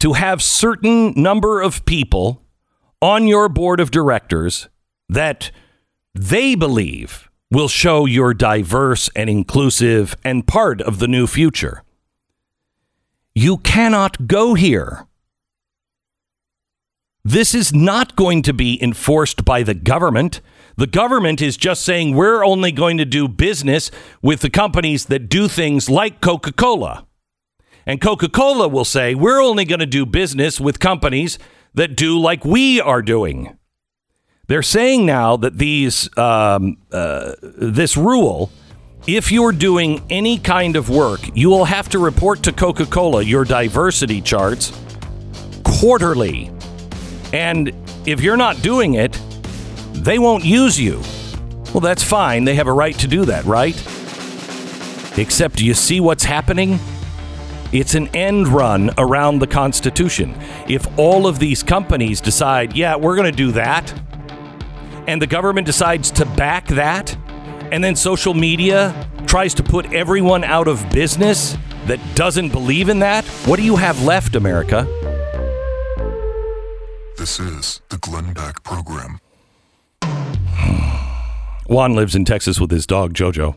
to 0.00 0.14
have 0.14 0.42
certain 0.42 1.14
number 1.16 1.62
of 1.62 1.84
people 1.86 2.42
on 3.00 3.26
your 3.26 3.48
board 3.48 3.80
of 3.80 3.90
directors 3.90 4.68
that 5.08 5.50
they 6.14 6.54
believe 6.54 7.29
will 7.50 7.68
show 7.68 8.06
you're 8.06 8.34
diverse 8.34 9.10
and 9.16 9.28
inclusive 9.28 10.16
and 10.24 10.46
part 10.46 10.80
of 10.80 10.98
the 10.98 11.08
new 11.08 11.26
future. 11.26 11.82
You 13.34 13.58
cannot 13.58 14.26
go 14.26 14.54
here. 14.54 15.06
This 17.24 17.54
is 17.54 17.74
not 17.74 18.16
going 18.16 18.42
to 18.42 18.52
be 18.52 18.82
enforced 18.82 19.44
by 19.44 19.62
the 19.62 19.74
government. 19.74 20.40
The 20.76 20.86
government 20.86 21.42
is 21.42 21.56
just 21.56 21.82
saying 21.82 22.14
we're 22.14 22.44
only 22.44 22.72
going 22.72 22.96
to 22.98 23.04
do 23.04 23.28
business 23.28 23.90
with 24.22 24.40
the 24.40 24.50
companies 24.50 25.06
that 25.06 25.28
do 25.28 25.46
things 25.46 25.90
like 25.90 26.20
Coca 26.20 26.52
Cola. 26.52 27.06
And 27.84 28.00
Coca 28.00 28.28
Cola 28.28 28.68
will 28.68 28.84
say 28.84 29.14
we're 29.14 29.42
only 29.42 29.64
going 29.64 29.80
to 29.80 29.86
do 29.86 30.06
business 30.06 30.60
with 30.60 30.80
companies 30.80 31.38
that 31.74 31.96
do 31.96 32.18
like 32.18 32.44
we 32.44 32.80
are 32.80 33.02
doing. 33.02 33.56
They're 34.50 34.64
saying 34.64 35.06
now 35.06 35.36
that 35.36 35.58
these 35.58 36.10
um, 36.18 36.76
uh, 36.90 37.34
this 37.40 37.96
rule, 37.96 38.50
if 39.06 39.30
you're 39.30 39.52
doing 39.52 40.02
any 40.10 40.38
kind 40.38 40.74
of 40.74 40.90
work, 40.90 41.20
you 41.36 41.48
will 41.48 41.66
have 41.66 41.88
to 41.90 42.00
report 42.00 42.42
to 42.42 42.52
Coca 42.52 42.84
Cola 42.84 43.22
your 43.22 43.44
diversity 43.44 44.20
charts 44.20 44.76
quarterly. 45.62 46.50
And 47.32 47.72
if 48.06 48.20
you're 48.20 48.36
not 48.36 48.60
doing 48.60 48.94
it, 48.94 49.12
they 49.92 50.18
won't 50.18 50.44
use 50.44 50.80
you. 50.80 51.00
Well, 51.72 51.80
that's 51.80 52.02
fine. 52.02 52.42
They 52.42 52.56
have 52.56 52.66
a 52.66 52.72
right 52.72 52.98
to 52.98 53.06
do 53.06 53.24
that, 53.26 53.44
right? 53.44 53.76
Except, 55.16 55.58
do 55.58 55.64
you 55.64 55.74
see 55.74 56.00
what's 56.00 56.24
happening? 56.24 56.80
It's 57.70 57.94
an 57.94 58.08
end 58.16 58.48
run 58.48 58.90
around 58.98 59.38
the 59.38 59.46
Constitution. 59.46 60.34
If 60.68 60.88
all 60.98 61.28
of 61.28 61.38
these 61.38 61.62
companies 61.62 62.20
decide, 62.20 62.74
yeah, 62.74 62.96
we're 62.96 63.14
going 63.14 63.30
to 63.30 63.36
do 63.36 63.52
that, 63.52 63.94
and 65.10 65.20
the 65.20 65.26
government 65.26 65.66
decides 65.66 66.12
to 66.12 66.24
back 66.24 66.68
that, 66.68 67.16
and 67.72 67.82
then 67.82 67.96
social 67.96 68.32
media 68.32 68.94
tries 69.26 69.52
to 69.54 69.62
put 69.62 69.92
everyone 69.92 70.44
out 70.44 70.68
of 70.68 70.88
business 70.90 71.56
that 71.86 71.98
doesn't 72.14 72.50
believe 72.50 72.88
in 72.88 73.00
that, 73.00 73.24
what 73.44 73.56
do 73.56 73.64
you 73.64 73.74
have 73.74 74.00
left, 74.04 74.36
America? 74.36 74.86
This 77.18 77.40
is 77.40 77.80
the 77.88 77.98
Glenn 77.98 78.32
Beck 78.32 78.62
Program. 78.62 79.18
Juan 81.66 81.94
lives 81.94 82.14
in 82.14 82.24
Texas 82.24 82.60
with 82.60 82.70
his 82.70 82.86
dog, 82.86 83.12
Jojo. 83.12 83.56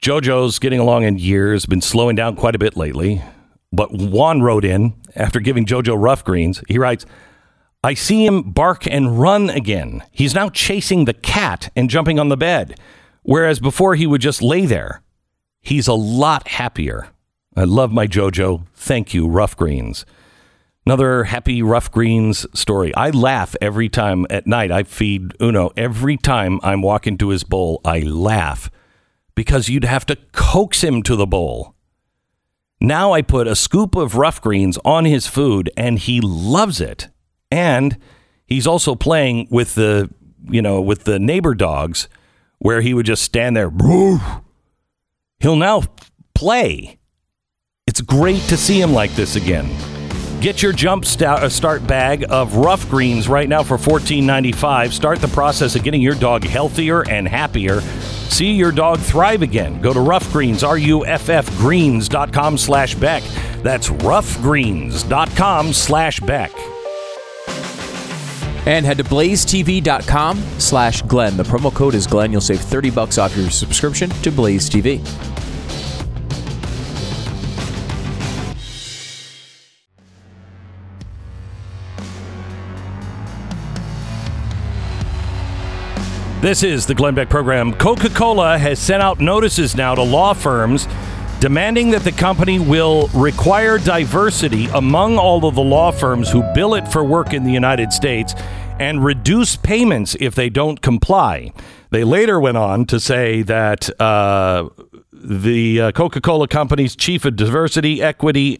Jojo's 0.00 0.58
getting 0.58 0.80
along 0.80 1.04
in 1.04 1.18
years, 1.18 1.66
been 1.66 1.82
slowing 1.82 2.16
down 2.16 2.36
quite 2.36 2.54
a 2.54 2.58
bit 2.58 2.74
lately. 2.74 3.22
But 3.70 3.92
Juan 3.92 4.40
wrote 4.40 4.64
in 4.64 4.94
after 5.14 5.40
giving 5.40 5.66
Jojo 5.66 5.94
Ruff 6.00 6.24
Greens. 6.24 6.62
He 6.68 6.78
writes, 6.78 7.04
I 7.84 7.92
see 7.92 8.24
him 8.24 8.40
bark 8.40 8.86
and 8.86 9.20
run 9.20 9.50
again. 9.50 10.02
He's 10.10 10.34
now 10.34 10.48
chasing 10.48 11.04
the 11.04 11.12
cat 11.12 11.70
and 11.76 11.90
jumping 11.90 12.18
on 12.18 12.30
the 12.30 12.36
bed, 12.36 12.80
whereas 13.24 13.60
before 13.60 13.94
he 13.94 14.06
would 14.06 14.22
just 14.22 14.40
lay 14.40 14.64
there. 14.64 15.02
He's 15.60 15.86
a 15.86 15.92
lot 15.92 16.48
happier. 16.48 17.08
I 17.54 17.64
love 17.64 17.92
my 17.92 18.06
Jojo. 18.06 18.66
Thank 18.74 19.12
you, 19.12 19.28
Ruff 19.28 19.54
Greens. 19.54 20.06
Another 20.86 21.24
happy 21.24 21.62
Ruff 21.62 21.92
Greens 21.92 22.46
story. 22.58 22.94
I 22.94 23.10
laugh 23.10 23.54
every 23.60 23.90
time 23.90 24.26
at 24.30 24.46
night 24.46 24.72
I 24.72 24.84
feed 24.84 25.34
Uno. 25.38 25.70
Every 25.76 26.16
time 26.16 26.60
I'm 26.62 26.80
walking 26.80 27.18
to 27.18 27.28
his 27.28 27.44
bowl, 27.44 27.82
I 27.84 28.00
laugh 28.00 28.70
because 29.34 29.68
you'd 29.68 29.84
have 29.84 30.06
to 30.06 30.16
coax 30.32 30.82
him 30.82 31.02
to 31.02 31.16
the 31.16 31.26
bowl. 31.26 31.74
Now 32.80 33.12
I 33.12 33.20
put 33.20 33.46
a 33.46 33.54
scoop 33.54 33.94
of 33.94 34.16
Ruff 34.16 34.40
Greens 34.40 34.78
on 34.86 35.04
his 35.04 35.26
food 35.26 35.70
and 35.76 35.98
he 35.98 36.22
loves 36.22 36.80
it. 36.80 37.08
And 37.54 37.96
he's 38.46 38.66
also 38.66 38.96
playing 38.96 39.46
with 39.48 39.76
the, 39.76 40.10
you 40.50 40.60
know, 40.60 40.80
with 40.80 41.04
the 41.04 41.20
neighbor 41.20 41.54
dogs 41.54 42.08
where 42.58 42.80
he 42.80 42.92
would 42.92 43.06
just 43.06 43.22
stand 43.22 43.56
there. 43.56 43.70
He'll 45.38 45.54
now 45.54 45.84
play. 46.34 46.98
It's 47.86 48.00
great 48.00 48.42
to 48.48 48.56
see 48.56 48.80
him 48.80 48.92
like 48.92 49.12
this 49.12 49.36
again. 49.36 49.70
Get 50.40 50.64
your 50.64 50.72
jump 50.72 51.04
uh, 51.22 51.48
start 51.48 51.86
bag 51.86 52.24
of 52.28 52.56
Ruff 52.56 52.90
Greens 52.90 53.28
right 53.28 53.48
now 53.48 53.62
for 53.62 53.78
$14.95. 53.78 54.90
Start 54.90 55.20
the 55.20 55.28
process 55.28 55.76
of 55.76 55.84
getting 55.84 56.02
your 56.02 56.16
dog 56.16 56.42
healthier 56.42 57.08
and 57.08 57.28
happier. 57.28 57.80
See 57.80 58.52
your 58.52 58.72
dog 58.72 58.98
thrive 58.98 59.42
again. 59.42 59.80
Go 59.80 59.92
to 59.92 60.00
Ruff 60.00 60.30
Greens, 60.32 60.64
R-U-F-F 60.64 61.56
greens.com 61.58 62.58
slash 62.58 62.96
Beck. 62.96 63.22
That's 63.62 63.90
ruffgreens.com 63.90 65.72
slash 65.72 66.18
Beck. 66.20 66.52
And 68.66 68.86
head 68.86 68.98
to 68.98 69.04
blazetv.com 69.04 70.38
slash 70.58 71.02
Glenn. 71.02 71.36
The 71.36 71.42
promo 71.42 71.72
code 71.72 71.94
is 71.94 72.06
Glenn. 72.06 72.32
You'll 72.32 72.40
save 72.40 72.60
30 72.60 72.90
bucks 72.90 73.18
off 73.18 73.36
your 73.36 73.50
subscription 73.50 74.10
to 74.10 74.30
Blaze 74.30 74.70
TV. 74.70 75.02
This 86.44 86.62
is 86.62 86.84
the 86.84 86.94
Glenn 86.94 87.14
Beck 87.14 87.30
program. 87.30 87.72
Coca 87.72 88.10
Cola 88.10 88.58
has 88.58 88.78
sent 88.78 89.02
out 89.02 89.18
notices 89.18 89.74
now 89.74 89.94
to 89.94 90.02
law 90.02 90.34
firms 90.34 90.86
demanding 91.44 91.90
that 91.90 92.04
the 92.04 92.12
company 92.12 92.58
will 92.58 93.06
require 93.08 93.76
diversity 93.76 94.64
among 94.68 95.18
all 95.18 95.44
of 95.44 95.54
the 95.54 95.60
law 95.60 95.90
firms 95.90 96.30
who 96.30 96.42
bill 96.54 96.74
it 96.74 96.88
for 96.88 97.04
work 97.04 97.34
in 97.34 97.44
the 97.44 97.52
United 97.52 97.92
States 97.92 98.32
and 98.80 99.04
reduce 99.04 99.54
payments 99.54 100.16
if 100.20 100.34
they 100.34 100.48
don't 100.48 100.80
comply. 100.80 101.52
They 101.90 102.02
later 102.02 102.40
went 102.40 102.56
on 102.56 102.86
to 102.86 102.98
say 102.98 103.42
that 103.42 103.90
uh, 104.00 104.70
the 105.12 105.82
uh, 105.82 105.92
Coca 105.92 106.22
Cola 106.22 106.48
Company's 106.48 106.96
chief 106.96 107.26
of 107.26 107.36
diversity, 107.36 108.02
equity, 108.02 108.56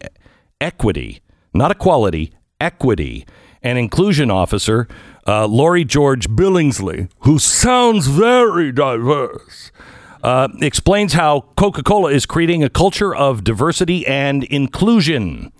equity, 0.60 1.22
not 1.54 1.70
equality, 1.70 2.34
equity, 2.60 3.24
and 3.62 3.78
inclusion 3.78 4.30
officer, 4.30 4.88
uh, 5.26 5.46
Lori 5.46 5.86
George 5.86 6.28
Billingsley, 6.28 7.08
who 7.20 7.38
sounds 7.38 8.08
very 8.08 8.72
diverse, 8.72 9.72
uh, 10.24 10.48
explains 10.62 11.12
how 11.12 11.42
Coca 11.56 11.82
Cola 11.82 12.10
is 12.10 12.24
creating 12.24 12.64
a 12.64 12.70
culture 12.70 13.14
of 13.14 13.44
diversity 13.44 14.06
and 14.06 14.42
inclusion. 14.44 15.52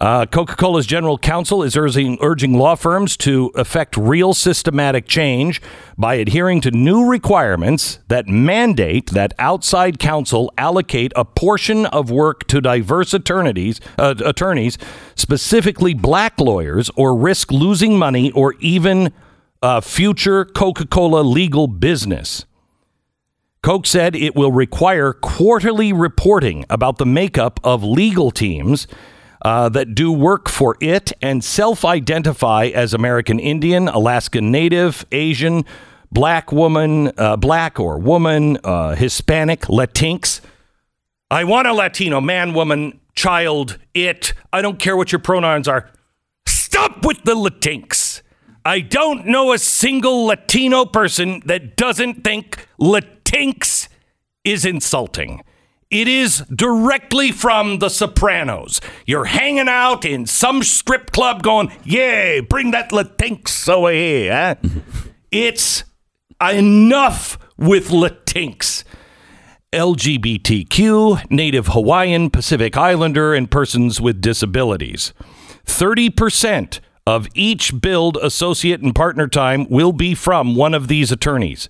Uh, 0.00 0.26
Coca 0.26 0.56
Cola's 0.56 0.84
general 0.84 1.16
counsel 1.16 1.62
is 1.62 1.76
urging, 1.76 2.18
urging 2.20 2.58
law 2.58 2.74
firms 2.74 3.16
to 3.18 3.52
effect 3.54 3.96
real 3.96 4.34
systematic 4.34 5.06
change 5.06 5.62
by 5.96 6.16
adhering 6.16 6.60
to 6.62 6.72
new 6.72 7.06
requirements 7.08 8.00
that 8.08 8.26
mandate 8.26 9.10
that 9.10 9.32
outside 9.38 10.00
counsel 10.00 10.52
allocate 10.58 11.12
a 11.14 11.24
portion 11.24 11.86
of 11.86 12.10
work 12.10 12.48
to 12.48 12.60
diverse 12.60 13.14
attorneys, 13.14 13.80
uh, 13.96 14.16
attorneys 14.24 14.76
specifically 15.14 15.94
black 15.94 16.40
lawyers, 16.40 16.90
or 16.96 17.16
risk 17.16 17.52
losing 17.52 17.96
money 17.96 18.32
or 18.32 18.54
even 18.54 19.12
uh, 19.62 19.80
future 19.80 20.44
Coca 20.44 20.84
Cola 20.84 21.20
legal 21.20 21.68
business. 21.68 22.44
Coke 23.64 23.86
said 23.86 24.14
it 24.14 24.36
will 24.36 24.52
require 24.52 25.14
quarterly 25.14 25.90
reporting 25.90 26.66
about 26.68 26.98
the 26.98 27.06
makeup 27.06 27.58
of 27.64 27.82
legal 27.82 28.30
teams 28.30 28.86
uh, 29.40 29.70
that 29.70 29.94
do 29.94 30.12
work 30.12 30.50
for 30.50 30.76
it 30.82 31.14
and 31.22 31.42
self 31.42 31.82
identify 31.82 32.66
as 32.66 32.92
American 32.92 33.38
Indian, 33.38 33.88
Alaskan 33.88 34.50
Native, 34.52 35.06
Asian, 35.12 35.64
black 36.12 36.52
woman, 36.52 37.10
uh, 37.16 37.38
black 37.38 37.80
or 37.80 37.98
woman, 37.98 38.58
uh, 38.64 38.96
Hispanic, 38.96 39.62
Latinx. 39.62 40.42
I 41.30 41.44
want 41.44 41.66
a 41.66 41.72
Latino 41.72 42.20
man, 42.20 42.52
woman, 42.52 43.00
child, 43.14 43.78
it. 43.94 44.34
I 44.52 44.60
don't 44.60 44.78
care 44.78 44.94
what 44.94 45.10
your 45.10 45.20
pronouns 45.20 45.68
are. 45.68 45.88
Stop 46.44 47.06
with 47.06 47.22
the 47.22 47.34
Latinx. 47.34 48.20
I 48.66 48.80
don't 48.80 49.24
know 49.24 49.54
a 49.54 49.58
single 49.58 50.26
Latino 50.26 50.84
person 50.84 51.40
that 51.46 51.78
doesn't 51.78 52.24
think 52.24 52.68
Latinx 53.34 53.88
is 54.44 54.64
insulting. 54.64 55.42
It 55.90 56.08
is 56.08 56.44
directly 56.54 57.30
from 57.32 57.78
The 57.78 57.88
Sopranos. 57.88 58.80
You're 59.06 59.26
hanging 59.26 59.68
out 59.68 60.04
in 60.04 60.26
some 60.26 60.62
strip 60.62 61.10
club 61.10 61.42
going, 61.42 61.72
Yay, 61.84 62.40
bring 62.40 62.70
that 62.72 62.90
Latinx 62.90 63.68
over 63.68 63.92
here. 63.92 64.32
Huh? 64.32 64.68
it's 65.30 65.84
enough 66.40 67.38
with 67.56 67.88
Latinx. 67.88 68.84
LGBTQ, 69.72 71.30
Native 71.30 71.68
Hawaiian, 71.68 72.30
Pacific 72.30 72.76
Islander, 72.76 73.34
and 73.34 73.50
persons 73.50 74.00
with 74.00 74.20
disabilities. 74.20 75.12
30% 75.66 76.78
of 77.06 77.26
each 77.34 77.80
billed 77.80 78.16
associate 78.18 78.80
and 78.80 78.94
partner 78.94 79.26
time 79.26 79.68
will 79.68 79.92
be 79.92 80.14
from 80.14 80.54
one 80.54 80.74
of 80.74 80.86
these 80.86 81.10
attorneys. 81.10 81.68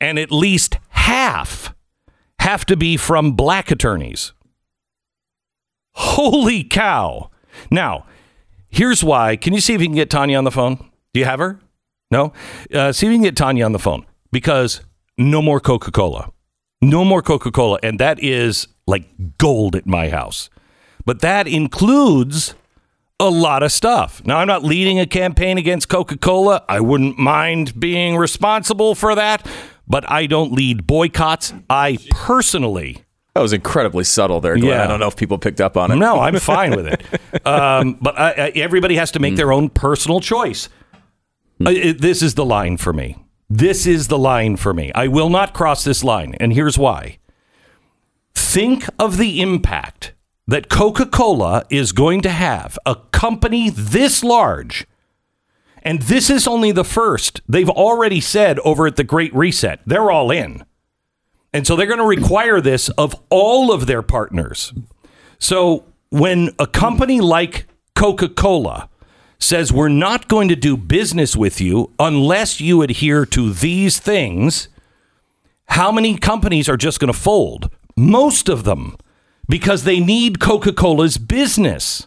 And 0.00 0.18
at 0.18 0.32
least 0.32 0.78
half 0.90 1.74
have 2.40 2.64
to 2.66 2.76
be 2.76 2.96
from 2.96 3.32
black 3.32 3.70
attorneys. 3.70 4.32
Holy 5.92 6.64
cow. 6.64 7.30
Now, 7.70 8.06
here's 8.68 9.04
why. 9.04 9.36
Can 9.36 9.52
you 9.52 9.60
see 9.60 9.74
if 9.74 9.80
you 9.80 9.86
can 9.88 9.96
get 9.96 10.08
Tanya 10.08 10.38
on 10.38 10.44
the 10.44 10.50
phone? 10.50 10.76
Do 11.12 11.20
you 11.20 11.26
have 11.26 11.38
her? 11.38 11.60
No? 12.10 12.32
Uh, 12.72 12.92
see 12.92 13.06
if 13.06 13.10
you 13.10 13.16
can 13.18 13.24
get 13.24 13.36
Tanya 13.36 13.64
on 13.64 13.72
the 13.72 13.78
phone 13.78 14.06
because 14.32 14.80
no 15.18 15.42
more 15.42 15.60
Coca 15.60 15.90
Cola. 15.90 16.32
No 16.80 17.04
more 17.04 17.22
Coca 17.22 17.50
Cola. 17.50 17.78
And 17.82 17.98
that 18.00 18.22
is 18.22 18.68
like 18.86 19.04
gold 19.38 19.76
at 19.76 19.86
my 19.86 20.08
house. 20.08 20.48
But 21.04 21.20
that 21.20 21.46
includes 21.46 22.54
a 23.18 23.28
lot 23.28 23.62
of 23.62 23.70
stuff. 23.70 24.24
Now, 24.24 24.38
I'm 24.38 24.48
not 24.48 24.64
leading 24.64 24.98
a 24.98 25.06
campaign 25.06 25.58
against 25.58 25.88
Coca 25.88 26.16
Cola. 26.16 26.64
I 26.68 26.80
wouldn't 26.80 27.18
mind 27.18 27.78
being 27.78 28.16
responsible 28.16 28.94
for 28.94 29.14
that, 29.14 29.46
but 29.90 30.10
I 30.10 30.24
don't 30.26 30.52
lead 30.52 30.86
boycotts. 30.86 31.52
I 31.68 31.98
personally. 32.10 33.04
That 33.34 33.42
was 33.42 33.52
incredibly 33.52 34.04
subtle 34.04 34.40
there, 34.40 34.56
Glenn. 34.56 34.70
Yeah. 34.70 34.84
I 34.84 34.86
don't 34.86 35.00
know 35.00 35.06
if 35.08 35.16
people 35.16 35.36
picked 35.38 35.60
up 35.60 35.76
on 35.76 35.90
it. 35.92 35.96
No, 35.96 36.18
I'm 36.20 36.36
fine 36.40 36.74
with 36.74 36.86
it. 36.86 37.46
Um, 37.46 37.98
but 38.00 38.18
I, 38.18 38.30
I, 38.30 38.48
everybody 38.54 38.96
has 38.96 39.10
to 39.12 39.18
make 39.20 39.36
their 39.36 39.52
own 39.52 39.68
personal 39.68 40.20
choice. 40.20 40.68
Uh, 41.64 41.70
it- 41.70 42.00
this 42.00 42.22
is 42.22 42.34
the 42.34 42.44
line 42.46 42.76
for 42.78 42.92
me. 42.92 43.16
This 43.48 43.86
is 43.86 44.08
the 44.08 44.18
line 44.18 44.56
for 44.56 44.72
me. 44.72 44.90
I 44.94 45.08
will 45.08 45.28
not 45.28 45.52
cross 45.54 45.82
this 45.84 46.02
line. 46.04 46.34
And 46.40 46.52
here's 46.52 46.78
why. 46.78 47.18
Think 48.34 48.86
of 48.98 49.16
the 49.16 49.40
impact 49.40 50.14
that 50.46 50.68
Coca 50.68 51.06
Cola 51.06 51.64
is 51.70 51.92
going 51.92 52.20
to 52.22 52.30
have, 52.30 52.78
a 52.86 52.96
company 53.12 53.70
this 53.70 54.22
large. 54.24 54.86
And 55.82 56.02
this 56.02 56.30
is 56.30 56.46
only 56.46 56.72
the 56.72 56.84
first. 56.84 57.40
They've 57.48 57.70
already 57.70 58.20
said 58.20 58.58
over 58.60 58.86
at 58.86 58.96
the 58.96 59.04
Great 59.04 59.34
Reset, 59.34 59.80
they're 59.86 60.10
all 60.10 60.30
in. 60.30 60.64
And 61.52 61.66
so 61.66 61.74
they're 61.74 61.86
going 61.86 61.98
to 61.98 62.04
require 62.04 62.60
this 62.60 62.88
of 62.90 63.20
all 63.28 63.72
of 63.72 63.86
their 63.86 64.02
partners. 64.02 64.72
So 65.38 65.84
when 66.10 66.50
a 66.58 66.66
company 66.66 67.20
like 67.20 67.66
Coca 67.96 68.28
Cola 68.28 68.88
says, 69.38 69.72
we're 69.72 69.88
not 69.88 70.28
going 70.28 70.48
to 70.48 70.56
do 70.56 70.76
business 70.76 71.34
with 71.34 71.60
you 71.60 71.92
unless 71.98 72.60
you 72.60 72.82
adhere 72.82 73.24
to 73.26 73.52
these 73.52 73.98
things, 73.98 74.68
how 75.66 75.90
many 75.90 76.18
companies 76.18 76.68
are 76.68 76.76
just 76.76 77.00
going 77.00 77.12
to 77.12 77.18
fold? 77.18 77.70
Most 77.96 78.48
of 78.48 78.64
them, 78.64 78.96
because 79.48 79.84
they 79.84 79.98
need 79.98 80.40
Coca 80.40 80.72
Cola's 80.72 81.16
business. 81.18 82.06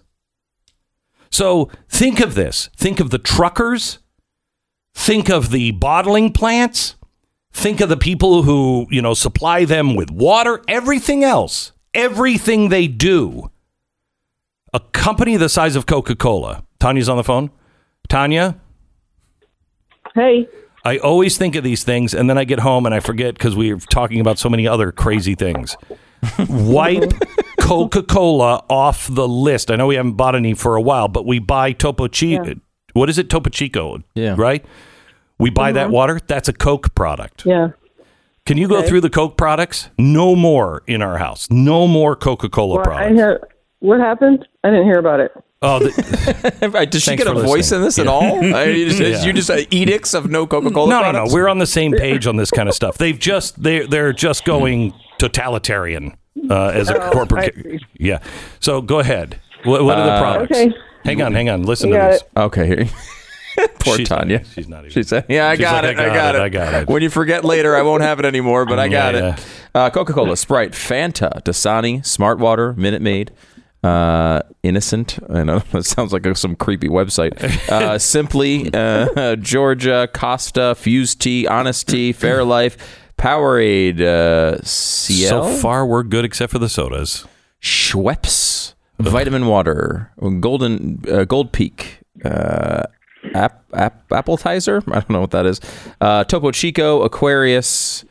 So 1.34 1.70
think 1.90 2.20
of 2.20 2.36
this 2.36 2.70
think 2.78 3.00
of 3.00 3.10
the 3.10 3.18
truckers, 3.18 3.98
think 4.94 5.30
of 5.30 5.50
the 5.50 5.72
bottling 5.72 6.32
plants, 6.32 6.96
think 7.52 7.82
of 7.82 7.90
the 7.90 7.98
people 7.98 8.44
who, 8.44 8.86
you 8.92 9.02
know, 9.02 9.16
supply 9.16 9.66
them 9.66 9.96
with 9.96 10.12
water, 10.12 10.62
everything 10.68 11.24
else, 11.24 11.72
everything 11.96 12.70
they 12.70 12.88
do. 12.88 13.50
A 14.76 14.80
company 14.80 15.36
the 15.36 15.50
size 15.50 15.76
of 15.76 15.88
Coca 15.88 16.16
Cola. 16.16 16.66
Tanya's 16.80 17.10
on 17.10 17.18
the 17.18 17.24
phone. 17.24 17.50
Tanya, 18.10 18.60
Hey, 20.14 20.48
I 20.86 21.00
always 21.00 21.40
think 21.40 21.56
of 21.56 21.64
these 21.64 21.84
things 21.84 22.14
and 22.14 22.30
then 22.30 22.38
I 22.38 22.44
get 22.44 22.60
home 22.60 22.86
and 22.86 22.94
I 22.94 23.00
forget 23.00 23.34
because 23.34 23.56
we're 23.56 23.78
talking 23.78 24.20
about 24.20 24.38
so 24.38 24.50
many 24.50 24.68
other 24.68 24.92
crazy 24.92 25.34
things. 25.34 25.76
Wipe 26.48 27.12
Coca 27.64 28.04
Cola 28.04 28.64
off 28.70 29.08
the 29.10 29.28
list. 29.28 29.72
I 29.72 29.76
know 29.76 29.88
we 29.88 29.96
haven't 29.96 30.14
bought 30.14 30.36
any 30.36 30.54
for 30.54 30.76
a 30.76 30.82
while, 30.82 31.08
but 31.08 31.26
we 31.26 31.40
buy 31.40 31.72
Topo 31.72 32.08
Chico. 32.08 32.44
Yeah. 32.46 32.54
What 32.94 33.10
is 33.10 33.18
it? 33.18 33.30
Topo 33.30 33.50
Chico. 33.50 34.02
Yeah. 34.16 34.36
Right? 34.38 34.64
We 35.40 35.50
buy 35.50 35.72
that 35.72 35.90
water. 35.90 36.20
That's 36.28 36.48
a 36.50 36.54
Coke 36.54 36.94
product. 36.96 37.46
yeah. 37.46 37.70
Can 38.46 38.58
you 38.58 38.68
go 38.68 38.82
through 38.82 39.00
the 39.00 39.10
Coke 39.10 39.38
products? 39.38 39.90
No 39.98 40.36
more 40.36 40.84
in 40.86 41.02
our 41.02 41.18
house. 41.18 41.50
No 41.50 41.88
more 41.88 42.14
Coca 42.18 42.50
Cola 42.50 42.76
Well, 42.76 42.82
I 42.82 42.84
products. 42.84 43.16
hear, 43.16 43.48
what 43.80 44.00
happened? 44.02 44.46
I 44.66 44.70
didn't 44.70 44.84
hear 44.86 45.00
about 45.00 45.22
it. 45.22 45.32
Oh, 45.62 45.80
the, 45.80 46.70
Right, 46.74 46.92
Does 46.92 47.04
she 47.04 47.16
get 47.16 47.26
a 47.26 47.32
for 47.34 47.42
voice 47.42 47.72
listening. 47.72 47.80
in 47.80 47.86
this 47.86 48.00
at 48.00 48.08
all? 48.08 48.22
I 48.54 48.66
mean, 48.66 48.76
you 48.80 48.90
just, 48.90 49.00
Yeah. 49.00 49.24
you 49.24 49.32
just 49.32 49.50
uh, 49.50 49.60
edicts 49.72 50.14
of 50.14 50.30
no 50.30 50.46
Coca 50.46 50.72
Cola 50.72 50.90
no, 50.90 51.02
no, 51.12 51.24
no. 51.26 51.34
We're 51.34 51.48
on 51.48 51.60
the 51.60 51.66
same 51.66 51.94
page 51.94 52.28
on 52.28 52.36
this 52.36 52.52
kind 52.52 52.68
of 52.68 52.76
stuff. 52.76 52.98
They've 52.98 53.18
just 53.18 53.64
they 53.64 53.86
they're 53.88 54.12
just 54.12 54.44
going 54.44 54.94
totalitarian 55.20 56.18
uh, 56.50 56.68
as 56.70 56.90
a 56.90 57.02
Oh, 57.02 57.12
corporate. 57.12 57.54
I 57.58 57.62
see. 57.62 57.80
Yeah. 57.98 58.20
So 58.60 58.82
go 58.82 59.00
ahead. 59.00 59.40
What, 59.64 59.84
what 59.86 59.98
are 59.98 60.06
the 60.06 60.18
products? 60.20 60.52
okay. 60.52 60.74
Hang 61.06 61.22
on, 61.22 61.34
hang 61.34 61.50
on. 61.50 61.64
Listen 61.64 61.90
You 61.90 61.96
to 61.96 62.00
got 62.02 62.12
this. 62.12 62.22
it. 62.22 62.28
Okay, 62.38 62.68
here. 62.68 62.86
Poor 63.80 63.98
She's- 63.98 64.10
Tanya. 64.10 64.44
she's 64.46 64.68
not 64.68 64.80
even- 64.80 64.92
She 64.92 65.04
said, 65.04 65.26
"Yeah, 65.30 65.50
I 65.50 65.56
She's 65.56 65.62
got, 65.66 65.84
like, 65.84 65.98
it, 65.98 66.00
I 66.00 66.08
got 66.16 66.36
it. 66.36 66.42
I 66.42 66.50
got 66.50 66.74
it. 66.74 66.88
When 66.88 67.04
you 67.04 67.10
forget 67.10 67.46
later, 67.46 67.76
I 67.76 67.82
won't 67.84 68.02
have 68.02 68.18
it 68.20 68.26
anymore, 68.26 68.66
but 68.66 68.80
I 68.80 68.88
got 68.88 69.14
Yeah, 69.14 69.36
it. 69.36 69.46
Uh, 69.76 69.90
Coca-Cola, 69.92 70.36
Sprite, 70.38 70.72
Fanta, 70.72 71.42
Dasani, 71.44 72.04
Smart 72.06 72.40
Water, 72.40 72.74
Minute 72.74 73.02
Maid, 73.04 73.32
uh, 73.84 74.42
Innocent. 74.64 75.20
I 75.30 75.44
know 75.44 75.60
that 75.72 75.84
sounds 75.86 76.14
like 76.14 76.26
a, 76.26 76.34
some 76.36 76.56
creepy 76.56 76.88
website. 76.90 77.34
Uh, 77.70 78.00
Simply, 78.00 78.72
uh, 78.74 79.36
Georgia, 79.36 80.10
Costa, 80.14 80.74
Fuse 80.76 81.14
Tea, 81.16 81.46
Honest 81.46 81.88
Tea, 81.88 82.12
Fairlife, 82.14 82.76
Powerade, 83.24 84.02
uh, 84.02 84.62
CL, 84.64 85.30
So 85.30 85.58
far, 85.62 85.86
we're 85.86 86.04
good 86.04 86.26
except 86.26 86.52
for 86.52 86.60
the 86.60 86.68
sodas. 86.68 87.26
Schweppes, 87.62 88.74
Vitamin 89.00 89.48
Water, 89.48 90.12
Golden 90.42 91.02
uh, 91.10 91.24
Gold 91.24 91.54
Peak, 91.54 92.00
uh, 92.26 92.84
app, 93.34 93.64
app, 93.74 94.10
Appletizer. 94.10 94.84
I 94.90 94.96
don't 94.96 95.10
know 95.10 95.22
what 95.22 95.32
that 95.32 95.46
is. 95.46 95.62
Uh, 96.02 96.26
Topo 96.26 96.52
Chico, 96.52 97.02
Aquarius, 97.04 98.04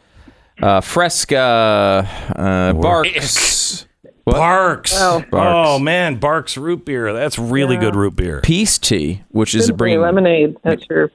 uh, 0.62 0.80
Fresca, 0.80 2.08
uh, 2.34 2.72
Barq's, 2.72 3.86
What? 4.24 4.36
Barq's. 4.36 4.92
Oh. 4.94 5.22
Barq's. 5.30 5.68
Oh 5.68 5.78
man, 5.78 6.16
Barq's 6.20 6.56
root 6.56 6.86
beer. 6.86 7.12
That's 7.12 7.38
really 7.38 7.76
good 7.76 7.94
root 7.96 8.16
beer. 8.16 8.40
Peace 8.40 8.78
Tea, 8.78 9.24
which 9.28 9.54
is 9.54 9.68
a 9.68 9.74
bringing 9.74 10.00
lemonade. 10.00 10.56
That's 10.62 10.86
your. 10.88 11.10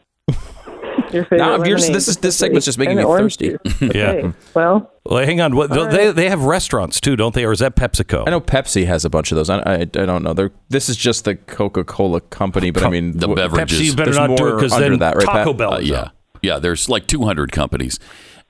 Your 1.13 1.23
favorite 1.23 1.37
Now, 1.37 1.51
you're- 1.57 1.69
lemonade. 1.79 1.95
this 1.95 2.07
is- 2.07 2.17
this 2.17 2.35
segment's 2.35 2.65
just 2.65 2.77
making 2.77 2.97
me 2.97 3.03
thirsty. 3.03 3.55
juice. 3.63 3.81
Yeah. 3.95 4.09
Okay. 4.11 4.33
Well, 4.53 4.91
Well, 5.05 5.25
hang 5.25 5.39
on. 5.41 5.55
What, 5.55 5.69
they 5.91 6.11
they 6.11 6.29
have 6.29 6.43
restaurants 6.43 6.99
too, 6.99 7.15
don't 7.15 7.33
they? 7.33 7.45
Or 7.45 7.51
is 7.51 7.59
that 7.59 7.75
PepsiCo? 7.75 8.23
I 8.27 8.31
know 8.31 8.41
Pepsi 8.41 8.85
has 8.85 9.05
a 9.05 9.09
bunch 9.09 9.31
of 9.31 9.35
those. 9.37 9.49
I, 9.49 9.59
I, 9.59 9.73
I 9.81 9.85
don't 9.85 10.23
know. 10.23 10.33
They're, 10.33 10.51
this 10.69 10.89
is 10.89 10.97
just 10.97 11.23
the 11.25 11.35
Coca 11.35 11.83
Cola 11.83 12.19
company, 12.21 12.71
but 12.71 12.83
I 12.83 12.89
mean, 12.89 13.17
The 13.17 13.27
wh- 13.29 13.35
beverages. 13.35 13.79
Pepsi, 13.79 13.83
you 13.85 13.91
better 13.95 14.05
There's 14.11 14.17
not 14.17 14.37
do 14.37 14.47
it 14.47 14.55
because 14.55 14.77
then 14.77 14.99
that, 14.99 15.15
right, 15.15 15.25
Taco 15.25 15.53
Bell. 15.53 15.75
Uh, 15.75 15.79
yeah, 15.79 16.09
yeah. 16.41 16.59
There's 16.59 16.89
like 16.89 17.07
200 17.07 17.51
companies 17.51 17.99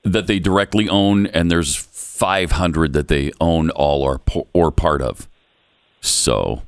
that 0.04 0.26
they 0.26 0.38
directly 0.38 0.88
own, 0.88 1.26
and 1.26 1.50
there's 1.50 1.76
500 1.76 2.92
that 2.94 3.08
they 3.08 3.30
own 3.40 3.70
all 3.70 4.02
or 4.02 4.20
or 4.52 4.70
part 4.72 5.02
of. 5.02 5.28
So 6.00 6.62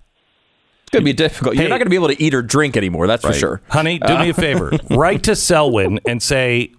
It's 0.90 0.94
going 0.94 1.04
to 1.04 1.08
be 1.08 1.12
difficult. 1.12 1.54
Hey. 1.54 1.60
You're 1.62 1.68
not 1.70 1.76
going 1.76 1.86
to 1.86 1.90
be 1.90 1.94
able 1.94 2.08
to 2.08 2.20
eat 2.20 2.34
or 2.34 2.42
drink 2.42 2.76
anymore. 2.76 3.06
That's 3.06 3.24
for 3.24 3.32
sure. 3.32 3.60
Honey, 3.68 4.00
do 4.00 4.18
me 4.18 4.30
a 4.30 4.30
uh, 4.30 4.32
favor. 4.34 4.72
Write 4.90 5.22
to 5.22 5.36
Selwyn 5.36 6.00
and 6.04 6.20
say, 6.20 6.72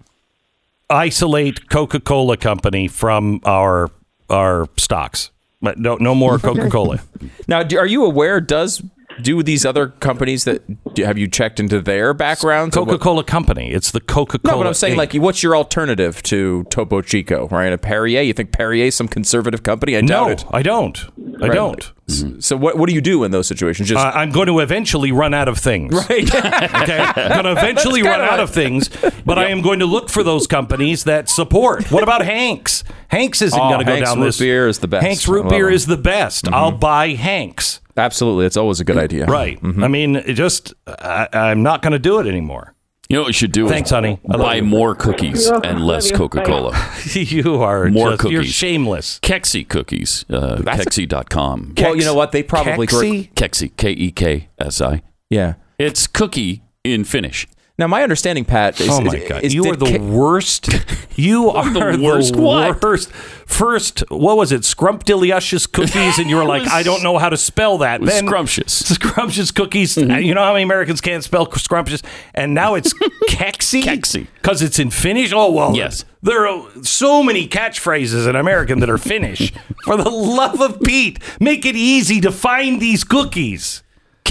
isolate 0.90 1.70
Coca 1.70 1.98
Cola 1.98 2.36
Company 2.36 2.88
from 2.88 3.40
our 3.46 3.90
our 4.28 4.68
stocks. 4.76 5.30
But 5.62 5.78
no, 5.78 5.96
no 5.96 6.14
more 6.14 6.38
Coca 6.38 6.68
Cola. 6.68 7.00
Now, 7.48 7.62
do, 7.62 7.78
are 7.78 7.86
you 7.86 8.04
aware? 8.04 8.38
Does 8.38 8.82
do 9.22 9.42
these 9.42 9.64
other 9.64 9.88
companies 9.88 10.44
that 10.44 10.94
do, 10.94 11.04
have 11.04 11.16
you 11.16 11.26
checked 11.26 11.58
into 11.58 11.80
their 11.80 12.12
backgrounds? 12.12 12.74
Coca 12.74 12.98
Cola 12.98 13.24
Company. 13.24 13.70
It's 13.70 13.92
the 13.92 14.00
Coca 14.00 14.38
Cola. 14.38 14.42
No, 14.44 14.50
Cola. 14.52 14.64
but 14.64 14.68
I'm 14.68 14.74
saying, 14.74 14.98
like, 14.98 15.14
what's 15.14 15.42
your 15.42 15.56
alternative 15.56 16.22
to 16.24 16.64
Topo 16.64 17.00
Chico, 17.00 17.48
right? 17.48 17.72
A 17.72 17.78
Perrier? 17.78 18.20
You 18.20 18.34
think 18.34 18.52
Perrier's 18.52 18.94
some 18.94 19.08
conservative 19.08 19.62
company? 19.62 19.96
I 19.96 20.02
doubt 20.02 20.26
no, 20.26 20.32
it. 20.32 20.44
I 20.50 20.62
don't. 20.62 20.98
I 21.40 21.48
Right. 21.48 21.54
don't. 21.54 21.92
So 22.08 22.56
what 22.56 22.76
what 22.76 22.88
do 22.88 22.94
you 22.94 23.00
do 23.00 23.24
in 23.24 23.30
those 23.30 23.46
situations? 23.46 23.88
Just 23.88 24.04
Uh, 24.04 24.10
I'm 24.14 24.30
going 24.32 24.48
to 24.48 24.58
eventually 24.60 25.12
run 25.12 25.32
out 25.34 25.48
of 25.48 25.58
things. 25.58 25.94
right. 25.94 26.28
Okay, 26.82 26.98
I'm 26.98 27.42
going 27.42 27.44
to 27.44 27.52
eventually 27.52 28.02
run 28.02 28.20
out 28.20 28.40
of 28.40 28.50
things, 28.50 28.88
but 29.24 29.38
I 29.38 29.48
am 29.48 29.62
going 29.62 29.78
to 29.78 29.86
look 29.86 30.10
for 30.10 30.22
those 30.22 30.46
companies 30.46 31.04
that 31.04 31.28
support. 31.28 31.90
What 31.90 32.02
about 32.02 32.24
Hanks? 32.24 32.82
Hanks 33.08 33.40
isn't 33.42 33.58
Oh, 33.58 33.68
going 33.68 33.78
to 33.80 33.84
go 33.84 33.92
Hanks 33.94 34.08
down 34.10 34.18
root 34.18 34.26
this. 34.26 34.38
beer 34.38 34.66
is 34.68 34.78
the 34.80 34.88
best. 34.88 35.04
Hanks 35.06 35.28
root 35.28 35.48
beer 35.48 35.70
is 35.70 35.86
the 35.86 35.96
best. 35.96 36.48
I'll 36.52 36.72
buy 36.72 37.10
Hanks. 37.10 37.80
Absolutely, 37.96 38.46
it's 38.46 38.56
always 38.56 38.80
a 38.80 38.84
good 38.84 38.96
idea. 38.98 39.26
Right. 39.26 39.58
I 39.62 39.88
mean, 39.88 40.16
it 40.16 40.34
just 40.34 40.74
I, 40.86 41.28
I'm 41.32 41.62
not 41.62 41.82
going 41.82 41.92
to 41.92 41.98
do 41.98 42.18
it 42.18 42.26
anymore. 42.26 42.71
You 43.12 43.18
know 43.18 43.24
what 43.24 43.28
you 43.28 43.32
should 43.34 43.52
do? 43.52 43.68
Thanks, 43.68 43.88
is 43.88 43.92
honey. 43.92 44.18
I 44.30 44.36
Buy 44.38 44.54
you. 44.54 44.62
more 44.62 44.94
cookies 44.94 45.46
and 45.46 45.84
less 45.84 46.10
Coca 46.10 46.42
Cola. 46.42 46.72
you 47.12 47.60
are 47.60 47.90
More 47.90 48.16
just, 48.16 48.30
You're 48.30 48.42
shameless. 48.42 49.20
Keksi 49.20 49.68
cookies. 49.68 50.24
Uh, 50.30 50.56
Keksi.com. 50.56 51.74
Well, 51.76 51.94
you 51.94 52.06
know 52.06 52.14
what? 52.14 52.32
They 52.32 52.42
probably 52.42 52.86
Keksi? 52.86 53.34
Keksi. 53.34 53.76
K 53.76 53.90
E 53.90 54.12
K 54.12 54.48
S 54.58 54.80
I. 54.80 55.02
Yeah. 55.28 55.56
It's 55.78 56.06
cookie 56.06 56.62
in 56.84 57.04
Finnish. 57.04 57.46
Now, 57.82 57.88
my 57.88 58.04
understanding, 58.04 58.44
Pat, 58.44 58.80
is, 58.80 58.88
Oh 58.88 59.04
is- 59.04 59.28
god! 59.28 59.42
is 59.42 59.52
you 59.52 59.64
are 59.66 59.74
the 59.74 59.98
worst. 59.98 60.68
You 61.14 61.50
are 61.50 61.68
the 61.70 61.98
the 61.98 62.02
worst 62.02 62.36
what? 62.36 62.82
worst. 62.82 63.10
First, 63.12 64.02
what 64.08 64.38
was 64.38 64.50
it? 64.50 64.64
Scrumptious 64.64 65.66
cookies, 65.66 66.18
and 66.18 66.30
you 66.30 66.36
were 66.36 66.44
like, 66.44 66.62
was- 66.62 66.72
I 66.72 66.82
don't 66.82 67.02
know 67.02 67.18
how 67.18 67.28
to 67.28 67.36
spell 67.36 67.78
that. 67.78 68.00
Then 68.00 68.26
scrumptious. 68.26 68.72
Scrumptious 68.94 69.50
cookies. 69.50 69.96
Mm-hmm. 69.96 70.22
You 70.22 70.32
know 70.34 70.42
how 70.42 70.52
many 70.52 70.62
Americans 70.62 71.00
can't 71.02 71.22
spell 71.22 71.50
scrumptious, 71.52 72.02
and 72.34 72.54
now 72.54 72.76
it's 72.76 72.94
Keksi. 73.28 73.82
Keksi. 73.82 74.26
because 74.40 74.62
it's 74.62 74.78
in 74.78 74.90
Finnish. 74.90 75.32
Oh 75.34 75.50
well, 75.52 75.76
Yes. 75.76 76.04
There 76.22 76.46
are 76.46 76.66
so 76.82 77.22
many 77.22 77.46
catchphrases 77.48 78.26
in 78.28 78.34
American 78.36 78.78
that 78.80 78.88
are 78.88 78.96
Finnish. 78.98 79.52
For 79.84 79.96
the 79.96 80.08
love 80.08 80.60
of 80.62 80.80
Pete, 80.80 81.18
make 81.40 81.66
it 81.66 81.76
easy 81.76 82.20
to 82.22 82.30
find 82.32 82.80
these 82.80 83.02
cookies. 83.04 83.82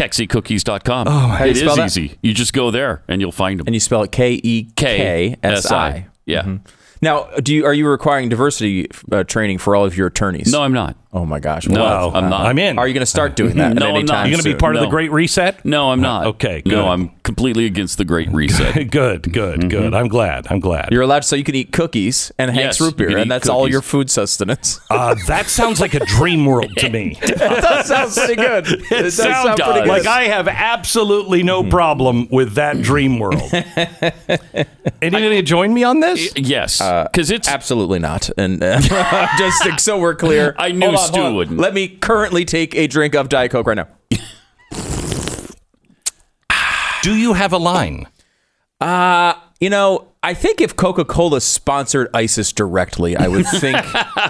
KeksiCookies.com. 0.02 1.08
Oh, 1.08 1.12
How 1.12 1.38
do 1.40 1.46
you 1.46 1.52
it 1.52 1.58
is 1.68 1.76
that? 1.76 1.86
easy. 1.86 2.18
You 2.22 2.34
just 2.34 2.54
go 2.54 2.72
there 2.72 3.04
and 3.08 3.22
you'll 3.22 3.32
find 3.32 3.60
them. 3.60 3.68
and 3.68 3.76
you 3.76 3.80
spell 3.80 4.04
it 4.04 4.12
K 4.12 4.40
E 4.44 4.72
K 4.76 5.36
S 5.44 5.72
I. 5.72 6.08
Yeah. 6.26 6.58
Now, 7.02 7.26
do 7.42 7.54
you 7.54 7.66
are 7.66 7.74
you 7.74 7.88
requiring 7.88 8.30
diversity 8.30 8.88
uh, 9.12 9.24
training 9.24 9.58
for 9.58 9.76
all 9.76 9.86
of 9.86 9.98
your 9.98 10.08
attorneys? 10.08 10.52
No, 10.52 10.62
I'm 10.62 10.74
not. 10.74 10.96
Oh 11.14 11.26
my 11.26 11.42
gosh. 11.42 11.68
No, 11.68 11.82
Well, 11.84 12.16
I'm 12.16 12.30
not. 12.30 12.46
I'm 12.46 12.58
in. 12.58 12.80
Are 12.80 12.88
you 12.88 12.94
going 12.94 13.02
to 13.02 13.06
start 13.06 13.36
doing 13.36 13.58
that? 13.58 13.76
No, 13.82 13.86
at 13.88 13.90
any 13.90 14.00
I'm 14.00 14.06
not. 14.06 14.14
time 14.14 14.26
You're 14.28 14.32
going 14.36 14.44
to 14.44 14.50
be 14.50 14.52
soon? 14.54 14.60
part 14.60 14.76
of 14.78 14.82
the 14.82 14.88
Great 14.88 15.12
Reset. 15.12 15.66
No, 15.66 15.92
I'm 15.92 16.00
not. 16.00 16.26
Okay, 16.28 16.62
good. 16.62 16.72
No, 16.72 16.88
I'm 16.88 17.10
completely 17.24 17.66
against 17.66 17.98
the 17.98 18.06
Great 18.06 18.30
Reset. 18.32 18.90
good, 18.92 19.34
good, 19.34 19.70
good. 19.70 19.94
I'm 19.94 20.08
glad. 20.08 20.48
I'm 20.50 20.62
glad. 20.62 20.88
You're 20.90 21.02
allowed, 21.02 21.26
so 21.26 21.36
you 21.36 21.44
can 21.44 21.54
eat 21.56 21.74
cookies 21.74 22.32
and 22.38 22.50
Hank's 22.50 22.80
Yes, 22.80 22.82
root 22.88 22.96
beer, 22.96 23.18
and 23.18 23.30
that's 23.30 23.50
all 23.50 23.68
your 23.68 23.82
food 23.82 24.10
sustenance. 24.10 24.80
Uh, 24.90 25.16
that 25.28 25.48
sounds 25.48 25.82
like 25.82 25.94
a 25.96 26.00
dream 26.06 26.46
world 26.46 26.72
to 26.78 26.90
me. 26.90 27.18
that 27.26 27.86
sounds 27.86 28.18
pretty 28.18 28.36
good. 28.36 28.68
It 28.68 28.90
does 28.90 29.14
Sounds 29.16 29.48
sound 29.48 29.60
pretty 29.60 29.80
good. 29.82 29.90
like 29.90 30.06
I 30.06 30.24
have 30.30 30.48
absolutely 30.48 31.44
no 31.44 31.62
problem 31.64 32.30
with 32.30 32.54
that 32.54 32.82
dream 32.82 33.20
world. 33.20 33.52
Anybody 35.02 35.30
to 35.36 35.42
join 35.42 35.74
me 35.74 35.84
on 35.84 36.00
this? 36.00 36.32
yes, 36.38 36.80
Uh, 36.80 37.04
because 37.12 37.32
it's 37.32 37.48
Absolutely 37.50 38.00
not. 38.00 38.30
And 38.38 38.64
uh, 38.64 38.80
just 39.38 39.80
so 39.82 40.00
we're 40.00 40.16
clear, 40.16 40.56
I 40.58 40.72
knew 40.72 40.86
Hold 40.88 40.96
on, 41.02 41.08
Stu 41.08 41.34
wouldn't. 41.36 41.60
Let 41.60 41.74
me 41.74 41.88
currently 41.88 42.46
take 42.46 42.76
a 42.76 42.88
drink 42.88 43.16
of 43.16 43.30
Diet 43.30 43.52
Coke 43.52 43.68
right 43.68 43.78
now. 43.78 43.88
Do 47.04 47.16
you 47.16 47.34
have 47.34 47.52
a 47.52 47.58
line? 47.58 48.08
Uh, 48.80 49.34
you 49.60 49.70
know, 49.70 50.11
I 50.24 50.36
think 50.36 50.62
if 50.62 50.76
Coca 50.76 51.04
Cola 51.04 51.42
sponsored 51.42 52.08
ISIS 52.14 52.54
directly, 52.54 53.18
I 53.18 53.28
would 53.28 53.48
think 53.56 53.76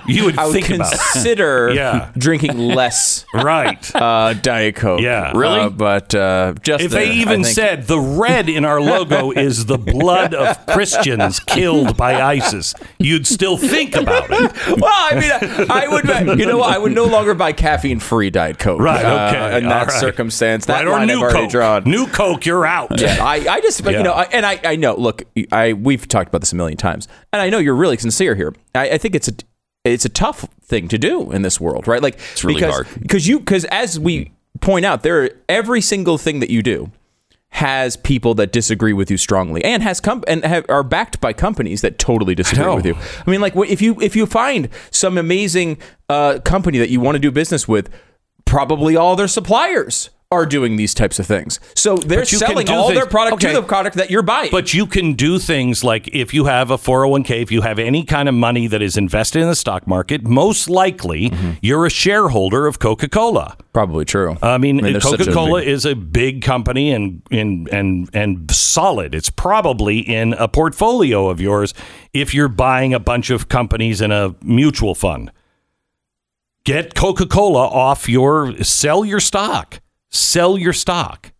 You 0.07 0.23
would 0.23 0.39
I 0.39 0.45
would 0.45 0.53
think 0.53 0.67
consider 0.67 1.69
Yeah. 1.75 2.11
drinking 2.17 2.57
less 2.57 3.25
Right. 3.33 3.93
uh, 3.93 4.33
Diet 4.35 4.75
Coke. 4.75 5.01
Yeah. 5.01 5.33
Really? 5.35 5.59
Uh, 5.59 5.69
but 5.69 6.15
uh, 6.15 6.53
just 6.61 6.85
If 6.85 6.91
they 6.91 7.11
even 7.11 7.43
said 7.43 7.87
the 7.87 7.99
red 7.99 8.47
in 8.47 8.63
our 8.63 8.79
logo 8.79 9.31
is 9.31 9.65
the 9.65 9.77
blood 9.77 10.33
of 10.33 10.65
Christians 10.67 11.41
killed 11.41 11.97
by 11.97 12.21
ISIS, 12.21 12.73
you'd 12.97 13.27
still 13.27 13.57
think 13.57 13.93
about 13.97 14.27
it. 14.31 14.51
well, 14.79 14.85
I 14.85 15.15
mean, 15.15 15.67
I 15.69 15.87
would, 15.89 16.39
you 16.39 16.45
know. 16.45 16.61
I 16.61 16.77
would 16.77 16.93
no 16.93 17.03
longer 17.05 17.33
buy 17.33 17.51
caffeine-free 17.51 18.29
Diet 18.29 18.59
Coke. 18.59 18.79
Right, 18.79 19.03
uh, 19.03 19.27
okay, 19.35 19.57
in 19.57 19.67
that 19.67 19.87
right. 19.87 19.99
circumstance, 19.99 20.67
that 20.67 20.85
right, 20.85 20.87
or 20.87 20.91
line 20.91 21.07
new 21.07 21.15
I've 21.17 21.21
already 21.23 21.39
Coke. 21.41 21.51
drawn. 21.51 21.83
New 21.83 22.07
Coke, 22.07 22.45
you're 22.45 22.65
out. 22.65 22.99
Yeah, 22.99 23.17
I, 23.21 23.35
I 23.49 23.61
just, 23.61 23.83
but, 23.83 23.91
Yeah. 23.91 23.97
you 23.99 24.03
know, 24.05 24.13
I, 24.13 24.23
and 24.31 24.45
I, 24.45 24.59
I 24.63 24.75
know. 24.77 24.95
Look, 24.95 25.23
I 25.51 25.73
we've 25.83 26.07
talked 26.07 26.29
about 26.29 26.41
this 26.41 26.53
a 26.53 26.55
million 26.55 26.77
times, 26.77 27.07
and 27.31 27.41
I 27.41 27.49
know 27.49 27.57
you're 27.57 27.75
really 27.75 27.97
sincere 27.97 28.35
here. 28.35 28.53
I, 28.75 28.91
I 28.91 28.97
think 28.97 29.15
it's 29.15 29.27
a, 29.27 29.33
it's 29.83 30.05
a 30.05 30.09
tough 30.09 30.47
thing 30.61 30.87
to 30.89 30.97
do 30.97 31.31
in 31.31 31.41
this 31.41 31.59
world, 31.59 31.87
right? 31.87 32.01
Like 32.01 32.15
it's 32.31 32.43
really 32.43 32.61
because, 32.61 32.73
hard. 32.73 32.87
because 33.01 33.27
you, 33.27 33.39
because 33.39 33.65
as 33.65 33.99
we 33.99 34.31
point 34.59 34.85
out, 34.85 35.03
there 35.03 35.31
every 35.49 35.81
single 35.81 36.17
thing 36.17 36.39
that 36.39 36.49
you 36.49 36.61
do 36.61 36.91
has 37.49 37.97
people 37.97 38.33
that 38.35 38.53
disagree 38.53 38.93
with 38.93 39.11
you 39.11 39.17
strongly, 39.17 39.63
and 39.63 39.83
has 39.83 39.99
com- 39.99 40.23
and 40.27 40.45
have, 40.45 40.65
are 40.69 40.83
backed 40.83 41.19
by 41.19 41.33
companies 41.33 41.81
that 41.81 41.97
totally 41.99 42.33
disagree 42.33 42.73
with 42.73 42.85
you. 42.85 42.95
I 42.95 43.29
mean, 43.29 43.41
like 43.41 43.55
if 43.55 43.81
you 43.81 43.99
if 44.01 44.15
you 44.15 44.25
find 44.25 44.69
some 44.89 45.17
amazing 45.17 45.77
uh, 46.07 46.39
company 46.45 46.77
that 46.77 46.89
you 46.89 47.01
want 47.01 47.15
to 47.15 47.19
do 47.19 47.31
business 47.31 47.67
with, 47.67 47.89
probably 48.45 48.95
all 48.95 49.15
their 49.15 49.27
suppliers 49.27 50.09
are 50.31 50.45
doing 50.45 50.77
these 50.77 50.93
types 50.93 51.19
of 51.19 51.27
things. 51.27 51.59
So 51.75 51.97
they're 51.97 52.19
But 52.21 52.31
you 52.31 52.39
can 52.39 52.47
selling 52.47 52.69
all 52.69 52.87
their 52.93 53.05
product 53.05 53.33
okay. 53.43 53.53
to 53.53 53.59
the 53.61 53.67
product 53.67 53.97
that 53.97 54.09
you're 54.09 54.21
buying. 54.23 54.49
But 54.49 54.73
you 54.73 54.87
can 54.87 55.13
do 55.13 55.37
things 55.39 55.83
like 55.83 56.07
if 56.07 56.33
you 56.33 56.45
have 56.45 56.71
a 56.71 56.77
401k, 56.77 57.41
if 57.41 57.51
you 57.51 57.61
have 57.61 57.77
any 57.79 58.05
kind 58.05 58.29
of 58.29 58.35
money 58.35 58.67
that 58.67 58.81
is 58.81 58.95
invested 58.95 59.41
in 59.41 59.49
the 59.49 59.55
stock 59.55 59.85
market, 59.87 60.23
most 60.23 60.69
likely 60.69 61.11
Mm-hmm. 61.31 61.51
you're 61.61 61.85
a 61.85 61.89
shareholder 61.89 62.65
of 62.67 62.79
Coca 62.79 63.09
Cola. 63.09 63.57
probably 63.73 64.05
true. 64.05 64.37
I 64.41 64.57
mean, 64.57 64.77
there's 64.81 65.03
such 65.03 65.19
a 65.21 65.25
Coca 65.25 65.33
Cola 65.33 65.59
big- 65.59 65.67
is 65.67 65.85
a 65.85 65.95
big 65.95 66.41
company 66.41 66.91
and, 66.91 67.21
and 67.31 67.67
and 67.69 68.09
and 68.13 68.49
solid. 68.51 69.13
It's 69.13 69.29
probably 69.29 69.99
in 69.99 70.33
a 70.33 70.47
portfolio 70.47 71.29
of 71.29 71.41
yours 71.41 71.73
if 72.13 72.33
you're 72.33 72.47
buying 72.47 72.93
a 72.93 72.99
bunch 72.99 73.29
of 73.29 73.49
companies 73.49 73.99
in 74.01 74.11
a 74.11 74.35
mutual 74.41 74.95
fund. 74.95 75.31
Get 76.63 76.95
Coca 76.95 77.25
Cola 77.25 77.67
off 77.67 78.07
your 78.07 78.61
sell 78.63 79.03
your 79.03 79.19
stock. 79.19 79.79
Sell 80.11 80.57
your 80.57 80.73
stock. 80.73 81.31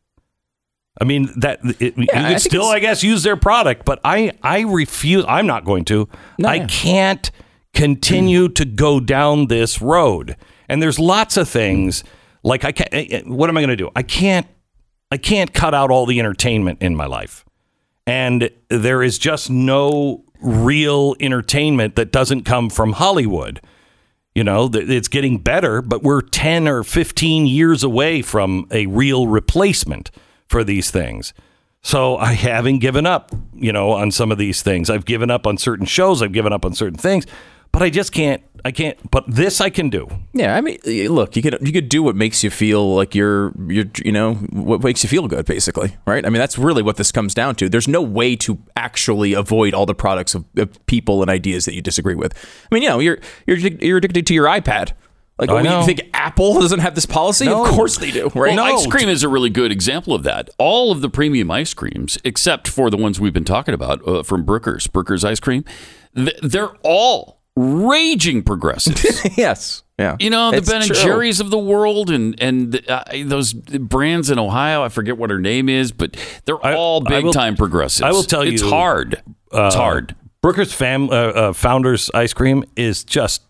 I 1.00 1.04
mean 1.04 1.30
that 1.38 1.60
it, 1.80 1.98
you 1.98 2.08
I 2.14 2.38
still, 2.38 2.66
I 2.66 2.80
guess, 2.80 3.04
use 3.04 3.24
their 3.24 3.38
product, 3.38 3.86
but 3.86 4.00
I 4.04 4.32
I 4.44 4.62
refuse. 4.62 5.26
I'm 5.28 5.48
not 5.48 5.66
going 5.66 5.86
to. 5.86 6.08
I 6.44 6.56
yeah. 6.56 6.68
can't 6.68 7.32
continue 7.74 8.50
to 8.50 8.66
go 8.66 9.00
down 9.00 9.48
this 9.48 9.82
road. 9.82 10.36
And 10.68 10.82
there's 10.82 11.00
lots 11.00 11.38
of 11.38 11.50
things 11.50 12.04
like 12.44 12.64
I 12.64 12.72
can't. 12.72 12.94
Eh, 12.94 13.08
eh, 13.10 13.22
what 13.26 13.50
am 13.50 13.58
I 13.58 13.62
going 13.62 13.70
to 13.70 13.76
do? 13.76 13.90
I 13.96 14.04
can't. 14.04 14.48
I 15.12 15.18
can't 15.18 15.54
cut 15.54 15.74
out 15.74 15.92
all 15.92 16.06
the 16.06 16.20
entertainment 16.20 16.82
in 16.82 16.96
my 16.96 17.06
life, 17.06 17.44
and 18.08 18.50
there 18.69 19.04
is 19.04 19.17
just 19.17 19.50
no 19.50 20.24
real 20.42 21.15
entertainment 21.19 21.96
that 21.96 22.12
doesn't 22.12 22.44
come 22.44 22.69
from 22.69 22.94
Hollywood. 22.94 23.60
You 24.34 24.44
know, 24.46 24.69
it's 24.73 25.10
getting 25.10 25.40
better, 25.40 25.82
but 25.82 26.04
we're 26.04 26.21
10 26.21 26.67
or 26.67 26.84
15 26.84 27.48
years 27.48 27.84
away 27.84 28.21
from 28.21 28.65
a 28.71 28.86
real 28.86 29.27
replacement 29.27 30.10
for 30.48 30.63
these 30.63 30.90
things. 30.90 31.34
So 31.82 32.15
I 32.17 32.34
haven't 32.34 32.79
given 32.79 33.06
up, 33.06 33.32
you 33.56 33.73
know, 33.73 33.92
on 33.92 34.12
some 34.12 34.32
of 34.32 34.38
these 34.38 34.62
things. 34.62 34.90
I've 34.90 35.06
given 35.06 35.32
up 35.32 35.48
on 35.48 35.58
certain 35.58 35.86
shows, 35.86 36.21
I've 36.21 36.32
given 36.32 36.54
up 36.54 36.63
on 36.63 36.73
certain 36.73 36.98
things, 36.98 37.25
but 37.72 37.82
I 37.82 37.90
just 37.90 38.12
can't. 38.12 38.44
I 38.63 38.72
can't. 38.72 38.98
But 39.10 39.24
this 39.28 39.60
I 39.60 39.69
can 39.69 39.90
do. 39.90 40.08
Yeah, 40.34 40.56
I 40.56 40.62
mean, 40.62 40.80
look, 41.10 41.36
you 41.36 41.42
could 41.42 41.58
you 41.62 41.72
could 41.72 41.90
do 41.90 42.04
what 42.04 42.15
makes 42.15 42.44
you 42.44 42.50
feel 42.50 42.96
like 42.96 43.15
you're 43.15 43.54
you're 43.67 43.86
you 44.04 44.12
know 44.12 44.36
what 44.36 44.84
makes 44.84 45.04
you 45.04 45.10
feel 45.10 45.28
good, 45.28 45.46
basically, 45.46 45.98
right? 46.06 46.26
I 46.26 46.30
mean, 46.30 46.40
that's 46.40 46.58
really 46.58 46.84
what 46.84 46.98
this 46.98 47.12
comes 47.12 47.34
down 47.34 47.56
to. 47.56 47.69
There's 47.69 47.88
no 47.88 48.02
way 48.02 48.36
to 48.38 48.60
actually 48.76 49.34
avoid 49.34 49.74
all 49.74 49.86
the 49.86 49.96
products 49.96 50.36
of, 50.36 50.46
of 50.58 50.86
people 50.86 51.22
and 51.22 51.32
ideas 51.32 51.65
that 51.65 51.74
you 51.74 51.82
disagree 51.82 52.15
with. 52.15 52.34
I 52.72 52.76
mean, 52.76 52.84
you 52.84 52.90
know, 52.90 53.00
you're 53.00 53.19
you're 53.48 53.58
you're 53.58 53.98
addicted 53.98 54.28
to 54.28 54.34
your 54.34 54.46
iPad. 54.46 54.92
Like, 55.40 55.50
I 55.50 55.54
what, 55.54 55.63
you 55.65 55.86
think 55.88 56.08
Apple 56.13 56.60
doesn't 56.60 56.82
have 56.82 56.94
this 56.94 57.08
policy? 57.08 57.46
No. 57.46 57.65
Of 57.65 57.72
course 57.72 57.98
they 57.98 58.12
do, 58.12 58.30
right? 58.36 58.56
Well, 58.56 58.78
ice 58.78 58.86
cream 58.86 59.10
is 59.10 59.24
a 59.24 59.30
really 59.30 59.50
good 59.50 59.72
example 59.72 60.13
of 60.13 60.22
that. 60.22 60.52
All 60.60 60.92
of 60.92 61.02
the 61.02 61.10
premium 61.10 61.50
ice 61.50 61.74
creams, 61.74 62.19
except 62.24 62.67
for 62.67 62.92
the 62.92 62.98
ones 62.98 63.19
we've 63.19 63.34
been 63.34 63.44
talking 63.44 63.74
about 63.74 64.08
uh, 64.08 64.22
from 64.22 64.44
Brooker's, 64.44 64.86
Brooker's 64.86 65.26
ice 65.26 65.40
cream, 65.40 65.65
th- 66.15 66.38
they're 66.44 66.76
all 66.84 67.40
raging 67.56 68.43
progressives. 68.43 69.04
yes, 69.37 69.83
yeah. 69.99 70.15
You 70.19 70.29
know, 70.29 70.52
the 70.52 70.58
It's 70.58 70.69
Ben 70.69 70.81
and 70.81 70.87
true. 70.91 70.95
Jerry's 71.04 71.39
of 71.39 71.49
the 71.52 71.58
world, 71.58 72.10
and 72.10 72.39
and 72.41 72.81
uh, 72.89 73.04
those 73.25 73.54
brands 73.54 74.29
in 74.29 74.39
Ohio. 74.39 74.83
I 74.83 74.89
forget 74.89 75.17
what 75.17 75.29
her 75.29 75.39
name 75.39 75.69
is, 75.69 75.91
but 75.91 76.15
they're 76.45 76.63
I- 76.65 76.75
all 76.75 77.02
big 77.02 77.23
will- 77.25 77.33
time 77.33 77.56
progressives. 77.56 78.02
I 78.04 78.12
will 78.12 78.23
tell 78.23 78.41
it's 78.41 78.49
you, 78.62 78.67
It's 78.67 78.69
hard. 78.73 79.21
it's 79.52 79.75
hard. 79.75 80.15
Brooker's 80.41 80.73
fam, 80.73 81.10
uh, 81.10 81.13
uh, 81.13 81.54
Founders 81.54 82.10
ice 82.15 82.33
cream 82.33 82.63
is 82.75 83.04
just 83.04 83.43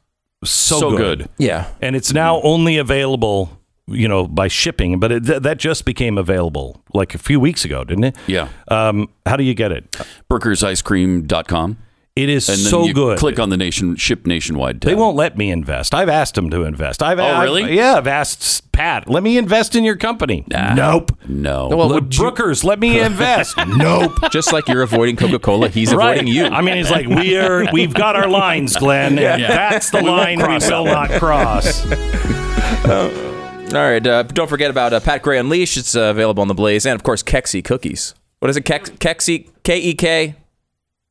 so, 0.43 0.79
So 0.79 0.89
good. 0.97 1.19
good. 1.19 1.29
Yeah. 1.37 1.67
and 1.81 1.95
it's 1.95 2.11
now 2.11 2.41
only 2.41 2.77
available, 2.77 3.49
you 3.87 4.09
know, 4.09 4.27
by 4.27 4.49
shipping. 4.49 4.99
But 4.99 5.11
it, 5.13 5.25
th- 5.25 5.41
that 5.43 5.57
just 5.57 5.85
became 5.85 6.17
available 6.17 6.83
like 6.93 7.15
a 7.15 7.17
few 7.17 7.39
weeks 7.39 7.63
ago, 7.63 7.85
didn't 7.85 8.03
it? 8.03 8.15
Yeah. 8.27 8.49
Um, 8.67 9.07
how 9.25 9.37
do 9.37 9.43
you 9.45 9.53
get 9.53 9.71
it? 9.71 9.89
BrookersIceCream.com. 10.29 11.77
It 12.13 12.27
is 12.27 12.49
And 12.49 12.57
then 12.57 12.65
so 12.69 12.83
you 12.85 12.93
good. 12.93 13.17
click 13.17 13.39
on 13.39 13.47
the 13.49 13.55
nation 13.55 13.95
ship 13.95 14.27
nationwide 14.27 14.81
tab. 14.81 14.89
They 14.89 14.95
won't 14.95 15.15
let 15.15 15.37
me 15.37 15.49
invest. 15.49 15.95
I've 15.95 16.09
asked 16.09 16.35
them 16.35 16.49
to 16.49 16.63
invest. 16.65 17.01
I've 17.01 17.19
Oh, 17.19 17.23
I've- 17.25 17.43
really? 17.45 17.73
yeah, 17.73 17.95
I've 17.95 18.05
asked 18.07 18.69
Pat. 18.73 19.09
Let 19.09 19.23
me 19.23 19.37
invest 19.37 19.75
in 19.77 19.85
your 19.85 19.95
company. 19.95 20.43
Nah. 20.49 20.73
Nope. 20.73 21.17
No. 21.29 21.69
Well, 21.69 21.87
Look, 21.87 22.03
would 22.03 22.17
you- 22.17 22.67
let 22.67 22.79
me 22.81 22.99
invest. 23.05 23.55
nope. 23.65 24.11
Just 24.29 24.51
like 24.51 24.67
you're 24.67 24.81
avoiding 24.81 25.15
Coca 25.15 25.39
Cola, 25.39 25.69
he's 25.69 25.93
Right. 25.93 26.17
avoiding 26.17 26.27
you. 26.33 26.47
I 26.47 26.59
mean, 26.59 26.75
he's 26.75 26.91
like 26.91 27.07
we're 27.07 27.69
we've 27.73 27.93
got 27.93 28.17
our 28.17 28.27
lines, 28.27 28.75
Glenn. 28.75 29.17
and 29.17 29.41
That's 29.43 29.89
the 29.91 30.01
line 30.01 30.39
we 30.39 30.57
will 30.69 30.85
not 30.85 31.11
cross. 31.11 31.85
All 32.91 33.77
right. 33.79 34.05
Uh, 34.05 34.23
don't 34.23 34.49
forget 34.49 34.69
about 34.69 34.91
uh, 34.91 34.99
Pat 34.99 35.21
Gray 35.21 35.37
Unleashed. 35.39 35.77
It's 35.77 35.95
uh, 35.95 36.01
available 36.01 36.41
on 36.41 36.49
the 36.49 36.53
Blaze, 36.53 36.85
and 36.85 36.93
of 36.95 37.03
course 37.03 37.23
Keksi 37.23 37.63
cookies. 37.63 38.15
What 38.39 38.49
is 38.49 38.57
it? 38.57 38.65
Kex- 38.65 38.89
Keksi 38.89 39.47
K 39.63 39.77
E 39.79 39.93
K 39.93 40.35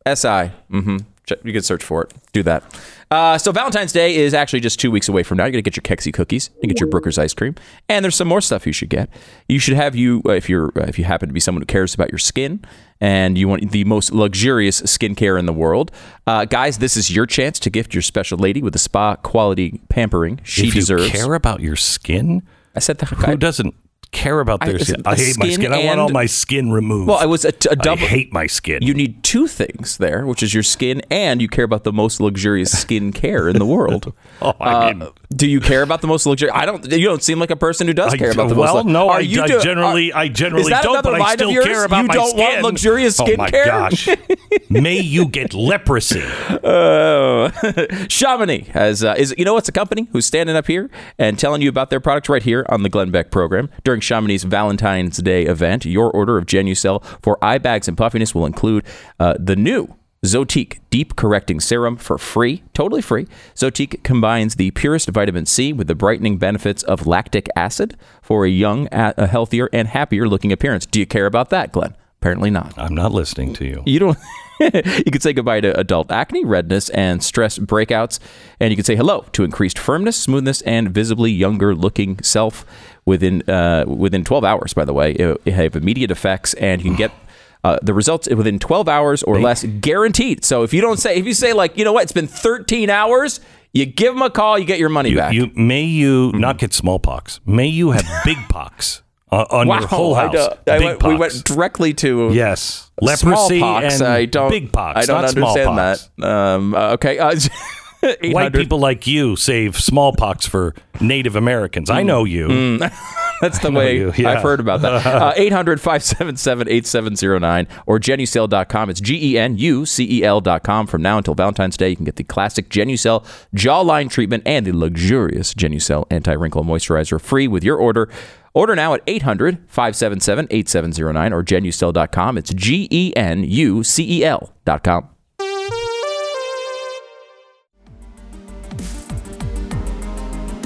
S 0.07 0.25
I. 0.25 0.53
Mm-hmm. 0.71 0.99
You 1.45 1.53
can 1.53 1.63
search 1.63 1.85
for 1.85 2.03
it. 2.03 2.13
Do 2.33 2.43
that. 2.43 2.65
Uh, 3.09 3.39
so 3.39 3.53
Valentine's 3.53 3.93
Day 3.93 4.17
is 4.17 4.35
actually 4.35 4.59
just 4.59 4.81
two 4.81 4.91
weeks 4.91 5.09
away 5.09 5.23
from 5.23 5.37
now. 5.39 5.45
You're 5.45 5.53
gonna 5.53 5.63
get 5.63 5.77
your 5.77 5.83
Keksi 5.83 6.13
cookies. 6.13 6.51
You 6.61 6.69
get 6.69 6.81
your 6.81 6.89
Brooker's 6.89 7.19
ice 7.19 7.35
cream, 7.35 7.55
and 7.89 8.05
there's 8.05 8.17
some 8.17 8.27
more 8.27 8.41
stuff 8.41 8.67
you 8.67 8.73
should 8.73 8.89
get. 8.89 9.09
You 9.49 9.61
should 9.61 9.75
have 9.75 9.95
you 9.95 10.23
uh, 10.27 10.31
if 10.33 10.49
you're 10.49 10.69
uh, 10.77 10.87
if 10.89 10.99
you 10.99 11.05
happen 11.05 11.29
to 11.29 11.33
be 11.33 11.39
someone 11.39 11.63
who 11.63 11.67
cares 11.67 11.95
about 11.95 12.11
your 12.11 12.19
skin 12.19 12.65
and 13.01 13.39
you 13.39 13.47
want 13.47 13.71
the 13.71 13.85
most 13.85 14.13
luxurious 14.13 14.83
skincare 14.83 15.39
in 15.39 15.47
the 15.47 15.53
world, 15.53 15.93
uh, 16.27 16.47
guys. 16.47 16.79
This 16.79 16.97
is 16.97 17.15
your 17.15 17.27
chance 17.27 17.61
to 17.61 17.71
gift 17.71 17.95
your 17.95 18.03
special 18.03 18.37
lady 18.39 18.61
with 18.63 18.73
the 18.73 18.79
spa 18.81 19.15
quality 19.17 19.81
pampering 19.89 20.41
she 20.43 20.63
if 20.67 20.75
you 20.75 20.81
deserves. 20.81 21.11
care 21.11 21.35
about 21.35 21.61
your 21.61 21.77
skin, 21.77 22.43
I 22.75 22.81
said 22.81 22.99
that. 22.99 23.09
who 23.09 23.37
doesn't 23.37 23.75
care 24.13 24.41
about 24.41 24.61
their 24.61 24.75
I- 24.77 24.79
skin? 24.79 25.03
I 25.07 25.15
hate 25.17 25.39
my 25.39 25.47
skin 25.47 25.53
skin. 25.55 25.73
I 25.73 25.85
want 25.85 26.01
all 26.01 26.09
my 26.09 26.27
skin 26.27 26.73
removed. 26.73 27.09
Well, 27.09 27.19
I 27.19 27.27
was 27.27 27.45
a, 27.45 27.49
a 27.71 27.77
double. 27.77 28.03
I 28.05 28.07
hate 28.09 28.33
my 28.33 28.47
skin. 28.47 28.83
You 28.83 28.95
need 28.95 29.23
two 29.23 29.47
things 29.47 29.99
there, 29.99 30.27
which 30.27 30.43
is 30.43 30.53
your 30.55 30.63
skin, 30.63 31.03
and 31.11 31.41
you 31.41 31.49
care 31.49 31.65
about 31.65 31.85
the 31.85 31.93
most 31.93 32.21
luxurious 32.21 32.71
skin 32.81 33.13
care 33.13 33.49
in 33.49 33.59
the 33.59 33.67
world. 33.67 34.13
Oh, 34.43 34.53
I 34.61 34.73
Uh, 34.91 34.95
mean- 34.95 35.09
do 35.35 35.49
you 35.49 35.61
care 35.61 35.83
about 35.83 36.01
the 36.01 36.09
most 36.09 36.26
luxurious? 36.26 36.57
I 36.57 36.66
don't. 36.66 36.85
You 36.91 37.05
don't 37.07 37.22
seem 37.22 37.39
like 37.39 37.51
a 37.51 37.57
person 37.57 37.87
who 37.87 37.93
does 37.95 38.12
I- 38.12 38.16
care 38.16 38.33
about 38.33 38.49
the 38.49 38.57
well, 38.57 38.74
most. 38.74 38.87
lu- 38.87 38.93
no, 38.93 39.09
Are 39.11 39.18
I- 39.18 39.20
you 39.20 39.43
I 39.43 39.47
do- 39.47 39.61
generally- 39.61 40.12
I 40.12 40.26
generally 40.28 40.62
is 40.64 40.68
that 40.70 40.83
don't, 40.83 40.95
another 40.95 41.12
but 41.12 41.20
I 41.22 41.35
still 41.35 41.53
care 41.62 41.85
about 41.85 42.03
you 42.03 42.09
my 42.09 42.14
don't 42.14 42.37
want 42.37 42.53
skin. 42.53 42.62
luxurious 42.64 43.20
Oh 43.20 43.37
my 43.37 43.49
care. 43.49 43.66
gosh! 43.66 44.09
May 44.68 44.99
you 45.01 45.26
get 45.26 45.55
leprosy. 45.55 46.22
Oh, 46.64 47.51
Chamonix 48.09 48.64
has 48.72 49.05
uh, 49.05 49.14
is 49.16 49.35
you 49.39 49.45
know 49.45 49.55
what's 49.55 49.68
a 49.68 49.72
company 49.72 50.09
who's 50.12 50.26
standing 50.26 50.57
up 50.57 50.66
here 50.66 50.91
and 51.18 51.39
telling 51.39 51.62
you 51.62 51.68
about 51.68 51.91
their 51.91 52.01
product 52.01 52.28
right 52.28 52.43
here 52.43 52.66
on 52.68 52.83
the 52.83 52.89
Glenn 52.89 53.11
Beck 53.11 53.31
program 53.31 53.70
during 53.85 54.01
Chamonix's 54.01 54.45
Valentine's 54.45 55.18
Day 55.18 55.45
event. 55.45 55.85
Your 55.85 56.11
order 56.11 56.39
of 56.39 56.47
Genucel 56.47 57.05
for 57.22 57.39
eye 57.45 57.59
bags 57.59 57.87
and 57.89 57.97
puffiness 57.97 58.35
will 58.35 58.47
include 58.47 58.85
uh, 59.20 59.35
the 59.39 59.55
new 59.57 59.95
Zotique 60.25 60.81
Deep 60.91 61.16
Correcting 61.16 61.61
Serum 61.61 61.97
for 61.97 62.18
free, 62.18 62.62
totally 62.75 63.01
free. 63.01 63.27
Zotique 63.55 64.03
combines 64.03 64.57
the 64.57 64.71
purest 64.73 65.09
vitamin 65.09 65.47
C 65.47 65.73
with 65.73 65.87
the 65.87 65.95
brightening 65.95 66.37
benefits 66.37 66.83
of 66.83 67.07
lactic 67.07 67.49
acid 67.57 67.97
for 68.21 68.45
a 68.45 68.51
young, 68.51 68.87
a 68.93 69.27
healthier, 69.27 69.71
and 69.73 69.89
happier 69.89 70.29
looking 70.29 70.53
appearance. 70.53 70.85
Do 70.85 71.01
you 71.01 71.07
care 71.07 71.25
about 71.25 71.49
that, 71.51 71.73
Glenn? 71.73 71.97
Apparently 72.21 72.51
not. 72.51 72.75
I'm 72.77 72.95
not 72.95 73.12
listening 73.12 73.55
to 73.55 73.64
you. 73.64 73.83
You 73.87 73.99
don't. 73.99 74.18
you 74.61 75.11
could 75.11 75.23
say 75.23 75.33
goodbye 75.33 75.62
to 75.62 75.79
adult 75.81 76.11
acne, 76.11 76.45
redness, 76.45 76.91
and 76.91 77.25
stress 77.25 77.59
breakouts, 77.59 78.18
and 78.61 78.71
you 78.71 78.77
could 78.77 78.85
say 78.85 78.97
hello 78.97 79.25
to 79.33 79.43
increased 79.43 79.79
firmness, 79.79 80.18
smoothness, 80.18 80.61
and 80.62 80.91
visibly 80.91 81.31
younger 81.31 81.75
looking 81.75 82.23
self 82.23 82.66
within 83.07 83.49
uh, 83.49 83.87
within 83.87 84.23
12 84.23 84.45
hours. 84.45 84.75
By 84.75 84.85
the 84.85 84.93
way, 84.93 85.12
it, 85.12 85.41
it 85.47 85.55
have 85.55 85.77
immediate 85.77 86.11
effects, 86.11 86.53
and 86.55 86.83
you 86.83 86.91
can 86.91 86.97
get. 86.99 87.11
Uh, 87.63 87.79
the 87.83 87.93
results 87.93 88.27
within 88.29 88.59
12 88.59 88.89
hours 88.89 89.23
or 89.23 89.39
less 89.39 89.65
guaranteed. 89.65 90.45
So 90.47 90.63
if 90.63 90.73
you 90.73 90.81
don't 90.81 90.99
say, 90.99 91.17
if 91.17 91.27
you 91.27 91.35
say 91.35 91.53
like, 91.53 91.77
you 91.77 91.85
know 91.85 91.93
what, 91.93 92.05
it's 92.05 92.13
been 92.13 92.27
13 92.27 92.89
hours, 92.89 93.39
you 93.75 93.85
give 93.85 94.15
them 94.15 94.23
a 94.23 94.31
call, 94.31 94.59
you 94.59 94.65
get 94.65 94.79
your 94.79 94.89
money 94.89 95.11
You, 95.11 95.17
back. 95.17 95.33
you 95.35 95.51
may 95.55 95.83
you 95.85 96.33
not 96.33 96.57
get 96.57 96.73
smallpox. 96.73 97.39
May 97.45 97.67
you 97.67 97.91
have 97.91 98.07
big 98.25 98.39
pox 98.49 99.03
on, 99.31 99.45
on 99.51 99.69
wow, 99.69 99.79
your 99.81 99.89
whole 99.89 100.15
house. 100.15 100.33
don't- 100.33 100.59
I 100.69 100.79
went- 100.79 101.03
we 101.03 101.17
went 101.17 101.45
directly 101.45 101.93
to 101.95 102.31
yes, 102.33 102.91
leprosy 103.01 103.59
smallpox. 103.59 104.01
and 104.01 104.09
I 104.09 104.25
don't, 104.25 104.51
big 104.51 104.73
pox. 104.73 104.99
I 104.99 105.05
don't 105.07 105.25
understand 105.25 105.77
that. 105.79 106.09
Um, 106.27 106.75
uh, 106.75 106.93
okay, 106.95 107.19
uh, 107.19 107.35
White 108.01 108.19
800 108.23 108.59
people 108.61 108.79
like 108.79 109.07
you 109.07 109.37
save 109.37 109.79
smallpox 109.79 110.47
for 110.47 110.75
Native 111.01 111.37
Americans. 111.37 111.91
I 111.91 112.03
know 112.03 112.25
you. 112.25 112.79
That's 113.41 113.59
the 113.61 113.71
way 113.71 113.97
you, 113.97 114.13
yeah. 114.17 114.31
I've 114.31 114.43
heard 114.43 114.61
about 114.61 114.83
that. 114.83 114.91
Uh, 115.21 115.33
800 115.37 115.81
577 115.81 116.69
8709 116.69 117.67
or 117.87 117.99
genucel.com. 117.99 118.91
It's 118.91 119.01
G 119.01 119.33
E 119.33 119.39
N 119.39 119.57
U 119.59 119.85
C 119.87 120.07
E 120.19 120.25
L.com. 120.25 120.87
From 120.87 121.03
now 121.03 121.19
until 121.19 121.35
Valentine's 121.35 121.77
Day, 121.77 121.91
you 121.91 121.97
can 121.97 122.05
get 122.05 122.17
the 122.17 122.25
classic 122.25 122.69
Genucel 122.69 123.25
jawline 123.55 124.11
treatment 124.11 124.43
and 124.47 124.67
the 124.67 124.73
luxurious 124.73 125.55
Genucel 125.55 126.07
anti 126.11 126.33
wrinkle 126.33 126.65
moisturizer 126.65 127.21
free 127.21 127.49
with 127.49 127.65
your 127.65 127.77
order. 127.77 128.09
Order 128.55 128.77
now 128.77 128.95
at 128.95 129.03
800 129.07 129.59
577 129.69 130.49
8709 130.51 131.33
or 131.33 131.43
genucel.com. 131.43 132.39
It's 132.39 132.53
G 132.55 132.89
E 132.91 133.13
N 133.17 133.45
U 133.45 133.83
C 133.83 134.21
E 134.21 134.25
L.com. 134.25 135.09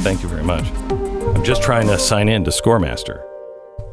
Thank 0.05 0.23
you 0.23 0.29
very 0.29 0.45
much. 0.45 0.71
I'm 0.91 1.43
just 1.43 1.63
trying 1.63 1.87
to 1.89 1.99
sign 1.99 2.29
in 2.29 2.45
to 2.45 2.51
Scoremaster. 2.51 3.25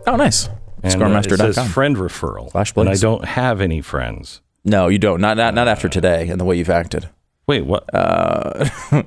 Oh, 0.05 0.15
nice. 0.17 0.49
And, 0.83 1.01
uh, 1.01 1.05
it 1.07 1.23
says 1.29 1.55
Scoremaster.com. 1.55 1.67
friend 1.69 1.95
referral. 1.95 2.51
Flash 2.51 2.73
but 2.73 2.87
I 2.87 2.95
don't 2.95 3.23
have 3.23 3.61
any 3.61 3.79
friends. 3.81 4.41
No, 4.65 4.89
you 4.89 4.97
don't. 4.99 5.21
Not, 5.21 5.37
not, 5.37 5.53
not 5.53 5.67
after 5.69 5.87
today 5.87 6.27
and 6.29 6.39
the 6.39 6.43
way 6.45 6.57
you've 6.57 6.69
acted. 6.69 7.09
Wait, 7.47 7.65
what? 7.65 7.85
Uh, 7.93 8.67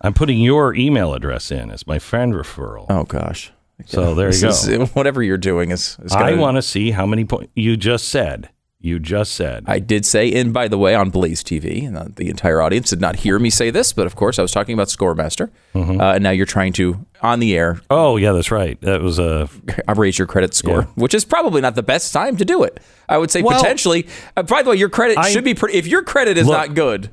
I'm 0.00 0.14
putting 0.14 0.38
your 0.40 0.74
email 0.74 1.12
address 1.14 1.50
in 1.50 1.70
as 1.70 1.86
my 1.86 1.98
friend 1.98 2.32
referral. 2.34 2.86
oh, 2.88 3.04
gosh. 3.04 3.52
So 3.84 4.14
there 4.14 4.28
you 4.32 4.38
This 4.40 4.66
go. 4.66 4.82
is- 4.84 4.90
whatever 4.94 5.22
you're 5.22 5.36
doing 5.38 5.70
is, 5.70 5.98
is 6.02 6.12
I 6.12 6.30
gonna- 6.30 6.40
want 6.42 6.56
to 6.56 6.62
see 6.62 6.92
how 6.92 7.04
many 7.06 7.24
points 7.26 7.52
you 7.54 7.76
just 7.76 8.08
said. 8.08 8.48
You 8.86 9.00
just 9.00 9.32
said. 9.32 9.64
I 9.66 9.80
did 9.80 10.06
say, 10.06 10.32
and 10.32 10.52
by 10.52 10.68
the 10.68 10.78
way, 10.78 10.94
on 10.94 11.10
Blaze 11.10 11.42
TV, 11.42 11.84
and 11.86 11.96
uh, 11.98 12.04
the 12.14 12.28
entire 12.30 12.60
audience 12.62 12.90
did 12.90 13.00
not 13.00 13.16
hear 13.16 13.38
me 13.40 13.50
say 13.50 13.70
this, 13.70 13.92
but 13.92 14.06
of 14.06 14.14
course, 14.14 14.38
I 14.38 14.42
was 14.42 14.52
talking 14.52 14.74
about 14.74 14.86
Scoremaster, 14.88 15.50
Mm-hmm. 15.74 16.00
uh, 16.00 16.12
and 16.14 16.22
now 16.22 16.30
you're 16.30 16.46
trying 16.46 16.72
to, 16.74 17.04
on 17.20 17.40
the 17.40 17.56
air, 17.56 17.80
oh 17.90 18.16
yeah, 18.16 18.30
that's 18.32 18.50
right. 18.52 18.80
That 18.82 19.02
was 19.02 19.18
a. 19.18 19.48
raise 19.96 20.18
your 20.18 20.28
credit 20.28 20.54
score, 20.54 20.80
Yeah. 20.82 20.86
which 20.94 21.14
is 21.14 21.24
probably 21.24 21.60
not 21.60 21.74
the 21.74 21.82
best 21.82 22.12
time 22.12 22.36
to 22.36 22.44
do 22.44 22.62
it. 22.62 22.78
I 23.08 23.18
would 23.18 23.30
say 23.32 23.42
Well, 23.42 23.58
potentially. 23.60 24.06
Uh, 24.36 24.44
by 24.44 24.62
the 24.62 24.70
way, 24.70 24.76
your 24.76 24.88
credit 24.88 25.18
I- 25.18 25.30
should 25.30 25.44
be 25.44 25.54
pretty. 25.54 25.76
If 25.78 25.86
your 25.88 26.02
credit 26.04 26.38
is 26.38 26.46
Look, 26.46 26.56
not 26.56 26.74
good, 26.74 27.10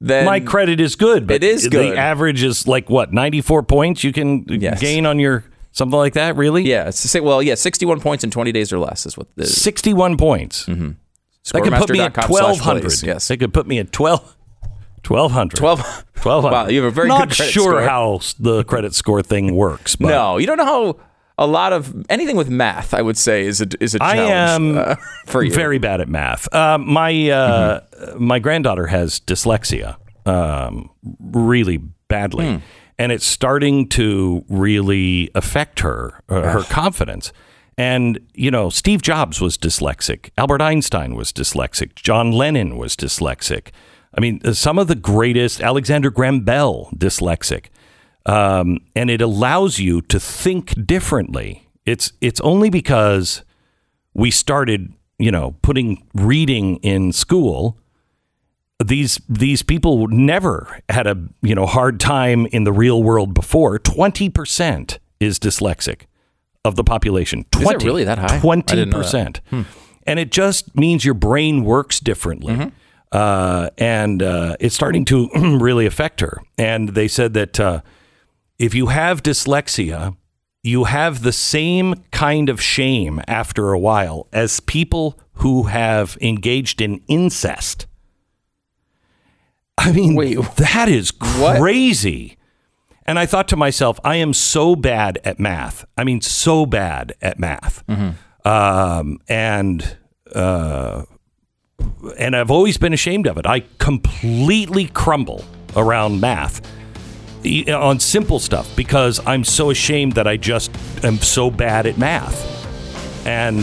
then 0.00 0.24
my 0.24 0.40
credit 0.40 0.80
is 0.80 0.96
good. 0.96 1.26
But 1.26 1.36
It 1.36 1.44
is 1.44 1.68
good. 1.68 1.92
The 1.92 1.98
average 1.98 2.42
is 2.42 2.66
like 2.66 2.88
what 2.88 3.12
94 3.12 3.62
points 3.64 4.02
you 4.04 4.12
can 4.14 4.46
Yes. 4.48 4.80
gain 4.80 5.04
on 5.04 5.18
your 5.18 5.44
something 5.72 5.98
like 5.98 6.14
that. 6.14 6.36
Really? 6.36 6.62
yeah, 6.64 6.88
it's 6.88 7.02
to 7.02 7.08
say, 7.08 7.20
well, 7.20 7.42
yeah, 7.42 7.54
61 7.54 8.00
points 8.00 8.24
in 8.24 8.30
20 8.30 8.50
days 8.52 8.72
or 8.72 8.78
less 8.78 9.04
is 9.06 9.16
what 9.16 9.28
the 9.36 9.46
61 9.46 10.16
points. 10.16 10.66
Mm-hmm. 10.66 10.90
That 11.52 11.62
could 11.62 11.72
put 11.72 11.90
me 11.90 12.00
at 12.00 12.16
1200. 12.16 12.80
Blaze. 12.82 13.02
Yes, 13.02 13.28
They 13.28 13.36
could 13.36 13.52
put 13.52 13.66
me 13.66 13.78
at 13.78 13.92
12. 13.92 14.36
1200. 15.06 15.56
12. 15.56 15.78
1200. 16.22 16.50
Wow, 16.52 16.68
you 16.68 16.82
have 16.82 16.92
a 16.92 16.94
very 16.94 17.08
Not 17.08 17.28
good 17.30 17.36
credit 17.36 17.52
sure 17.52 17.72
score. 17.72 17.82
how 17.82 18.20
the 18.38 18.64
credit 18.64 18.94
score 18.94 19.22
thing 19.22 19.54
works. 19.56 19.96
But 19.96 20.08
No, 20.08 20.36
you 20.36 20.46
don't 20.46 20.58
know 20.58 20.64
how. 20.64 20.96
a 21.38 21.46
lot 21.46 21.72
of 21.72 22.04
anything 22.10 22.36
with 22.36 22.50
math. 22.50 22.92
I 22.92 23.00
would 23.00 23.16
say 23.16 23.46
is 23.46 23.62
a 23.62 23.66
is 23.80 23.94
a 23.94 23.98
I 24.02 24.14
challenge 24.16 24.76
am 24.76 24.78
uh, 24.78 24.94
for 25.26 25.42
you. 25.42 25.52
very 25.52 25.78
bad 25.78 26.02
at 26.02 26.08
math. 26.08 26.52
Uh, 26.54 26.76
my 26.78 27.30
uh, 27.30 27.80
my 28.18 28.38
granddaughter 28.38 28.88
has 28.88 29.20
dyslexia, 29.20 29.96
um, 30.26 30.90
really 31.18 31.78
badly, 32.08 32.62
and 32.98 33.10
it's 33.10 33.24
starting 33.24 33.88
to 33.88 34.44
really 34.50 35.30
affect 35.34 35.80
her 35.80 36.22
uh, 36.28 36.42
her 36.42 36.62
confidence. 36.64 37.32
And 37.80 38.20
you 38.34 38.50
know, 38.50 38.68
Steve 38.68 39.00
Jobs 39.00 39.40
was 39.40 39.56
dyslexic. 39.56 40.30
Albert 40.36 40.60
Einstein 40.60 41.14
was 41.14 41.32
dyslexic. 41.32 41.94
John 41.94 42.30
Lennon 42.30 42.76
was 42.76 42.94
dyslexic. 42.94 43.68
I 44.14 44.20
mean, 44.20 44.40
uh, 44.44 44.52
some 44.52 44.78
of 44.78 44.88
the 44.88 44.94
greatest. 44.94 45.62
Alexander 45.62 46.10
Graham 46.10 46.40
Bell 46.40 46.90
dyslexic 46.94 47.66
um, 48.26 48.80
and 48.94 49.10
it 49.10 49.20
allows 49.20 49.78
you 49.78 50.02
to 50.02 50.20
think 50.20 50.86
differently. 50.86 51.66
It's 51.86 52.12
it's 52.20 52.40
only 52.42 52.70
because 52.70 53.42
we 54.14 54.30
started, 54.30 54.92
you 55.18 55.30
know, 55.30 55.56
putting 55.62 56.06
reading 56.14 56.76
in 56.76 57.12
school. 57.12 57.78
These 58.84 59.20
these 59.28 59.62
people 59.62 60.08
never 60.08 60.80
had 60.88 61.06
a 61.06 61.16
you 61.42 61.54
know 61.54 61.66
hard 61.66 61.98
time 61.98 62.46
in 62.46 62.64
the 62.64 62.72
real 62.72 63.02
world 63.02 63.34
before. 63.34 63.78
Twenty 63.78 64.28
percent 64.28 64.98
is 65.18 65.38
dyslexic 65.38 66.02
of 66.64 66.76
the 66.76 66.84
population. 66.84 67.44
Is 67.56 67.60
it 67.62 67.64
20, 67.64 67.84
really 67.84 68.04
that 68.04 68.18
high? 68.18 68.38
Twenty 68.40 68.76
didn't 68.76 68.90
know 68.90 68.98
that. 68.98 69.02
percent, 69.04 69.40
and 70.06 70.18
it 70.18 70.30
just 70.30 70.76
means 70.76 71.04
your 71.04 71.14
brain 71.14 71.64
works 71.64 72.00
differently. 72.00 72.72
Uh, 73.12 73.70
and 73.76 74.22
uh, 74.22 74.56
it's 74.60 74.74
starting 74.74 75.04
to 75.06 75.28
really 75.34 75.84
affect 75.84 76.20
her. 76.20 76.38
And 76.56 76.90
they 76.90 77.08
said 77.08 77.34
that 77.34 77.58
uh, 77.58 77.80
if 78.58 78.72
you 78.72 78.86
have 78.86 79.22
dyslexia, 79.22 80.16
you 80.62 80.84
have 80.84 81.22
the 81.22 81.32
same 81.32 82.04
kind 82.12 82.48
of 82.48 82.60
shame 82.62 83.20
after 83.26 83.72
a 83.72 83.78
while 83.80 84.28
as 84.32 84.60
people 84.60 85.18
who 85.34 85.64
have 85.64 86.16
engaged 86.20 86.80
in 86.80 87.00
incest. 87.08 87.86
I 89.76 89.90
mean, 89.92 90.14
Wait, 90.14 90.38
that 90.56 90.88
is 90.88 91.12
what? 91.38 91.60
And 93.10 93.18
I 93.18 93.26
thought 93.26 93.48
to 93.48 93.56
myself, 93.56 93.98
I 94.04 94.14
am 94.16 94.32
so 94.32 94.76
bad 94.76 95.18
at 95.24 95.40
math. 95.40 95.84
I 95.98 96.04
mean, 96.04 96.20
so 96.20 96.64
bad 96.64 97.12
at 97.20 97.40
math. 97.40 97.82
Um, 98.44 99.18
and 99.28 99.96
uh, 100.32 101.02
and 102.16 102.36
I've 102.36 102.52
always 102.52 102.78
been 102.78 102.92
ashamed 102.92 103.26
of 103.26 103.36
it. 103.36 103.46
I 103.46 103.64
completely 103.78 104.86
crumble 104.86 105.44
around 105.74 106.20
math 106.20 106.64
on 107.68 107.98
simple 107.98 108.38
stuff 108.38 108.76
because 108.76 109.18
I'm 109.26 109.42
so 109.42 109.70
ashamed 109.70 110.12
that 110.12 110.28
I 110.28 110.36
just 110.36 110.70
am 111.04 111.16
so 111.18 111.50
bad 111.50 111.86
at 111.86 111.98
math. 111.98 112.38
And 113.26 113.58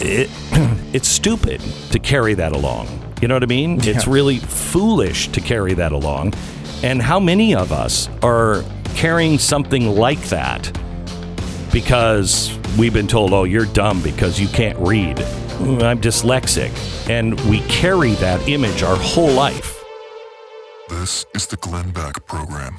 it 0.00 0.28
it's 0.92 1.06
stupid 1.06 1.60
to 1.92 2.00
carry 2.00 2.34
that 2.34 2.50
along. 2.50 2.88
You 3.22 3.28
know 3.28 3.36
what 3.36 3.44
I 3.44 3.46
mean? 3.46 3.78
It's 3.84 4.08
really 4.08 4.38
foolish 4.38 5.28
to 5.28 5.40
carry 5.40 5.74
that 5.74 5.92
along. 5.92 6.34
And 6.82 7.02
how 7.02 7.18
many 7.18 7.54
of 7.54 7.72
us 7.72 8.08
are 8.22 8.64
carrying 8.94 9.38
something 9.38 9.96
like 9.96 10.20
that 10.28 10.72
because 11.72 12.56
we've 12.78 12.94
been 12.94 13.08
told, 13.08 13.32
"Oh, 13.32 13.44
you're 13.44 13.66
dumb 13.66 14.00
because 14.02 14.40
you 14.40 14.48
can't 14.48 14.78
read." 14.78 15.16
Mm, 15.58 15.82
I'm 15.82 16.00
dyslexic, 16.00 16.70
and 17.10 17.38
we 17.50 17.60
carry 17.62 18.12
that 18.14 18.48
image 18.48 18.82
our 18.82 18.96
whole 18.96 19.32
life. 19.32 19.82
This 20.88 21.26
is 21.34 21.46
the 21.46 21.56
Glenn 21.56 21.90
Beck 21.90 22.24
Program. 22.26 22.78